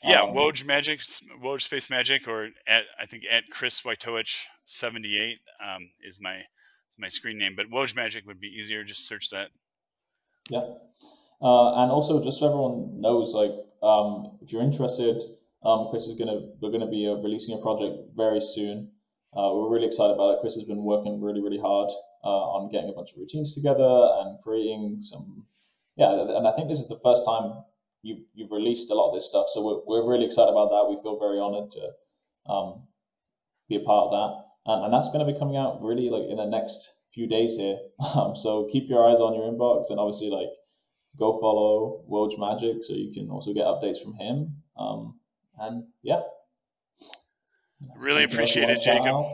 Yeah, 0.04 0.22
um, 0.22 0.34
Woj 0.34 0.64
Magic, 0.64 1.00
Woj 1.42 1.60
Space 1.62 1.88
Magic, 1.88 2.26
or 2.28 2.50
at 2.66 2.84
I 3.00 3.06
think 3.06 3.24
at 3.30 3.44
Chris 3.50 3.82
Wojtowicz 3.82 4.44
seventy 4.64 5.18
eight 5.18 5.38
um, 5.64 5.90
is 6.06 6.18
my 6.20 6.42
my 6.98 7.08
screen 7.08 7.38
name, 7.38 7.54
but 7.56 7.70
Woj 7.70 7.96
Magic 7.96 8.26
would 8.26 8.40
be 8.40 8.48
easier. 8.48 8.84
Just 8.84 9.06
search 9.06 9.30
that. 9.30 9.48
Yeah, 10.48 10.64
uh, 11.40 11.82
and 11.82 11.90
also 11.90 12.22
just 12.22 12.40
so 12.40 12.46
everyone 12.46 13.00
knows, 13.00 13.34
like 13.34 13.52
um, 13.82 14.38
if 14.42 14.52
you're 14.52 14.62
interested, 14.62 15.16
um, 15.64 15.88
Chris 15.90 16.06
is 16.06 16.18
gonna 16.18 16.40
we're 16.60 16.70
gonna 16.70 16.90
be 16.90 17.06
uh, 17.06 17.14
releasing 17.22 17.58
a 17.58 17.62
project 17.62 18.16
very 18.16 18.40
soon. 18.40 18.90
Uh, 19.36 19.50
we're 19.54 19.70
really 19.70 19.86
excited 19.86 20.14
about 20.14 20.34
it. 20.34 20.38
Chris 20.40 20.54
has 20.54 20.64
been 20.64 20.84
working 20.84 21.20
really 21.20 21.40
really 21.40 21.58
hard 21.60 21.90
uh, 22.24 22.44
on 22.54 22.70
getting 22.70 22.90
a 22.90 22.92
bunch 22.92 23.12
of 23.12 23.18
routines 23.18 23.54
together 23.54 23.90
and 24.20 24.40
creating 24.42 24.98
some. 25.00 25.46
Yeah, 25.96 26.10
and 26.10 26.48
I 26.48 26.52
think 26.52 26.68
this 26.68 26.80
is 26.80 26.88
the 26.88 27.00
first 27.02 27.24
time 27.24 27.64
you 28.02 28.24
you've 28.34 28.50
released 28.50 28.90
a 28.90 28.94
lot 28.94 29.10
of 29.10 29.14
this 29.14 29.28
stuff. 29.28 29.46
So 29.52 29.62
we're, 29.62 29.80
we're 29.86 30.10
really 30.10 30.26
excited 30.26 30.50
about 30.50 30.70
that. 30.70 30.86
We 30.90 31.00
feel 31.02 31.18
very 31.18 31.38
honored 31.38 31.70
to 31.72 32.52
um, 32.52 32.82
be 33.68 33.76
a 33.76 33.80
part 33.80 34.06
of 34.06 34.12
that, 34.12 34.41
and, 34.66 34.84
and 34.84 34.92
that's 34.92 35.10
going 35.10 35.24
to 35.24 35.32
be 35.32 35.38
coming 35.38 35.56
out 35.56 35.82
really 35.82 36.08
like 36.08 36.28
in 36.28 36.36
the 36.36 36.46
next 36.46 36.92
few 37.12 37.28
days 37.28 37.56
here. 37.56 37.78
Um, 38.16 38.34
so 38.34 38.68
keep 38.70 38.88
your 38.88 39.08
eyes 39.08 39.20
on 39.20 39.34
your 39.34 39.44
inbox, 39.44 39.90
and 39.90 39.98
obviously 39.98 40.28
like 40.28 40.48
go 41.18 41.38
follow 41.40 42.02
Woj 42.10 42.38
Magic 42.38 42.82
so 42.82 42.94
you 42.94 43.12
can 43.12 43.30
also 43.30 43.54
get 43.54 43.64
updates 43.64 44.02
from 44.02 44.14
him. 44.14 44.56
Um, 44.76 45.20
and 45.58 45.84
yeah, 46.02 46.20
really 47.96 48.24
appreciate 48.24 48.68
it, 48.68 48.82
Jacob. 48.82 49.24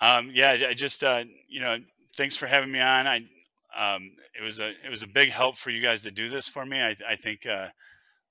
Um, 0.00 0.30
yeah, 0.32 0.56
I 0.68 0.74
just 0.74 1.02
uh, 1.02 1.24
you 1.48 1.60
know, 1.60 1.78
thanks 2.16 2.36
for 2.36 2.46
having 2.46 2.70
me 2.70 2.80
on. 2.80 3.06
I 3.06 3.24
um, 3.76 4.12
it 4.38 4.42
was 4.42 4.60
a 4.60 4.70
it 4.84 4.90
was 4.90 5.02
a 5.02 5.08
big 5.08 5.30
help 5.30 5.56
for 5.56 5.70
you 5.70 5.80
guys 5.80 6.02
to 6.02 6.10
do 6.10 6.28
this 6.28 6.48
for 6.48 6.64
me. 6.64 6.80
I, 6.80 6.96
I 7.08 7.16
think 7.16 7.46
uh, 7.46 7.68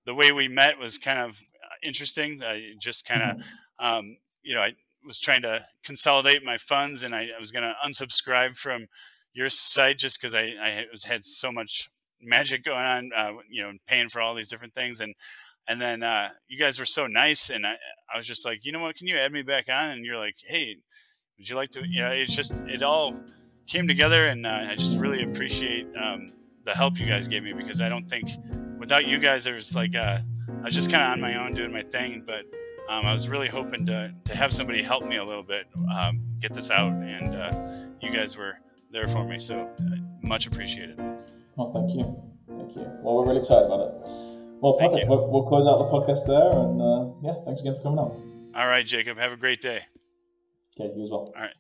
the 0.06 0.14
way 0.14 0.32
we 0.32 0.48
met 0.48 0.78
was 0.78 0.98
kind 0.98 1.20
of 1.20 1.40
interesting. 1.84 2.42
I 2.44 2.74
just 2.80 3.06
kind 3.06 3.22
of 3.22 3.38
mm-hmm. 3.38 3.86
um, 3.86 4.18
you 4.44 4.56
know 4.56 4.62
I 4.62 4.74
was 5.06 5.20
trying 5.20 5.42
to 5.44 5.66
consolidate 5.84 6.44
my 6.44 6.58
funds, 6.58 7.04
and 7.04 7.14
I, 7.14 7.30
I 7.36 7.40
was 7.40 7.52
going 7.52 7.64
to 7.64 7.76
unsubscribe 7.86 8.58
from 8.58 8.88
your 9.34 9.50
site 9.50 9.98
just 9.98 10.20
because 10.20 10.34
I, 10.34 10.54
I 10.60 10.86
was 10.92 11.04
had 11.04 11.26
so 11.26 11.52
much 11.52 11.90
magic 12.22 12.64
going 12.64 12.78
on, 12.78 13.12
uh, 13.16 13.32
you 13.50 13.62
know, 13.62 13.72
paying 13.88 14.10
for 14.10 14.22
all 14.22 14.34
these 14.34 14.48
different 14.48 14.74
things, 14.74 15.02
and 15.02 15.14
and 15.68 15.82
then 15.82 16.04
uh, 16.04 16.30
you 16.48 16.60
guys 16.60 16.80
were 16.80 16.86
so 16.86 17.08
nice, 17.08 17.50
and 17.50 17.66
I, 17.66 17.76
I 18.14 18.18
was 18.18 18.28
just 18.28 18.46
like, 18.46 18.66
you 18.66 18.72
know 18.72 18.80
what, 18.80 18.96
can 18.96 19.08
you 19.08 19.18
add 19.18 19.32
me 19.32 19.42
back 19.42 19.66
on? 19.70 19.90
And 19.90 20.06
you're 20.06 20.18
like, 20.18 20.36
hey, 20.46 20.76
would 21.38 21.50
you 21.50 21.56
like 21.56 21.72
to? 21.72 21.88
You 21.88 22.02
know, 22.02 22.12
it's 22.12 22.36
just 22.36 22.62
it 22.68 22.84
all 22.84 23.16
came 23.68 23.88
together, 23.88 24.28
and 24.28 24.46
uh, 24.46 24.68
I 24.70 24.76
just 24.76 25.00
really 25.00 25.24
appreciate 25.24 25.88
um, 26.02 26.28
the 26.64 26.74
help 26.74 27.00
you 27.00 27.06
guys 27.06 27.28
gave 27.28 27.44
me 27.44 27.54
because 27.54 27.82
I 27.82 27.90
don't 27.90 28.08
think 28.08 28.30
without 28.78 29.08
you 29.08 29.18
guys, 29.18 29.44
there 29.44 29.56
was 29.56 29.76
like 29.76 29.96
uh, 29.96 30.20
I 30.50 30.64
was 30.64 30.74
just 30.74 30.92
kind 30.92 31.04
of 31.04 31.12
on 31.12 31.22
my 31.22 31.44
own 31.44 31.54
doing 31.54 31.72
my 31.72 31.84
thing, 31.84 32.24
but 32.26 32.46
Um, 32.88 33.06
I 33.06 33.14
was 33.14 33.30
really 33.30 33.48
hoping 33.48 33.86
to, 33.88 34.14
to 34.26 34.36
have 34.36 34.54
somebody 34.54 34.84
help 34.84 35.06
me 35.06 35.16
a 35.18 35.24
little 35.24 35.44
bit 35.44 35.66
um, 35.94 36.22
get 36.40 36.54
this 36.54 36.70
out, 36.70 36.92
and 36.92 37.36
uh, 37.36 37.68
you 38.02 38.12
guys 38.12 38.38
were 38.38 38.60
there 38.92 39.08
for 39.08 39.26
me, 39.26 39.40
so 39.40 39.62
uh, 39.80 39.96
much 40.22 40.46
appreciated. 40.46 40.98
Well, 41.56 41.72
thank 41.74 41.92
you. 41.92 42.22
Thank 42.58 42.76
you. 42.76 42.84
Well, 43.02 43.16
we're 43.16 43.26
really 43.28 43.40
excited 43.40 43.66
about 43.66 43.80
it. 43.80 43.94
Well, 44.62 44.74
perfect. 44.74 45.10
We'll, 45.10 45.30
we'll, 45.30 45.44
close 45.44 45.68
out 45.68 45.78
the 45.78 45.86
podcast 45.86 46.28
there, 46.28 46.52
and 46.52 46.82
uh, 46.82 47.12
yeah, 47.24 47.44
thanks 47.46 47.62
again 47.62 47.76
for 47.76 47.84
coming 47.84 48.00
on. 48.00 48.52
All 48.56 48.68
right, 48.68 48.86
Jacob. 48.86 49.18
Have 49.18 49.32
a 49.32 49.38
great 49.38 49.62
day. 49.62 49.82
Okay, 50.80 50.94
you 50.96 51.04
as 51.04 51.10
well. 51.10 51.28
All 51.36 51.42
right. 51.42 51.54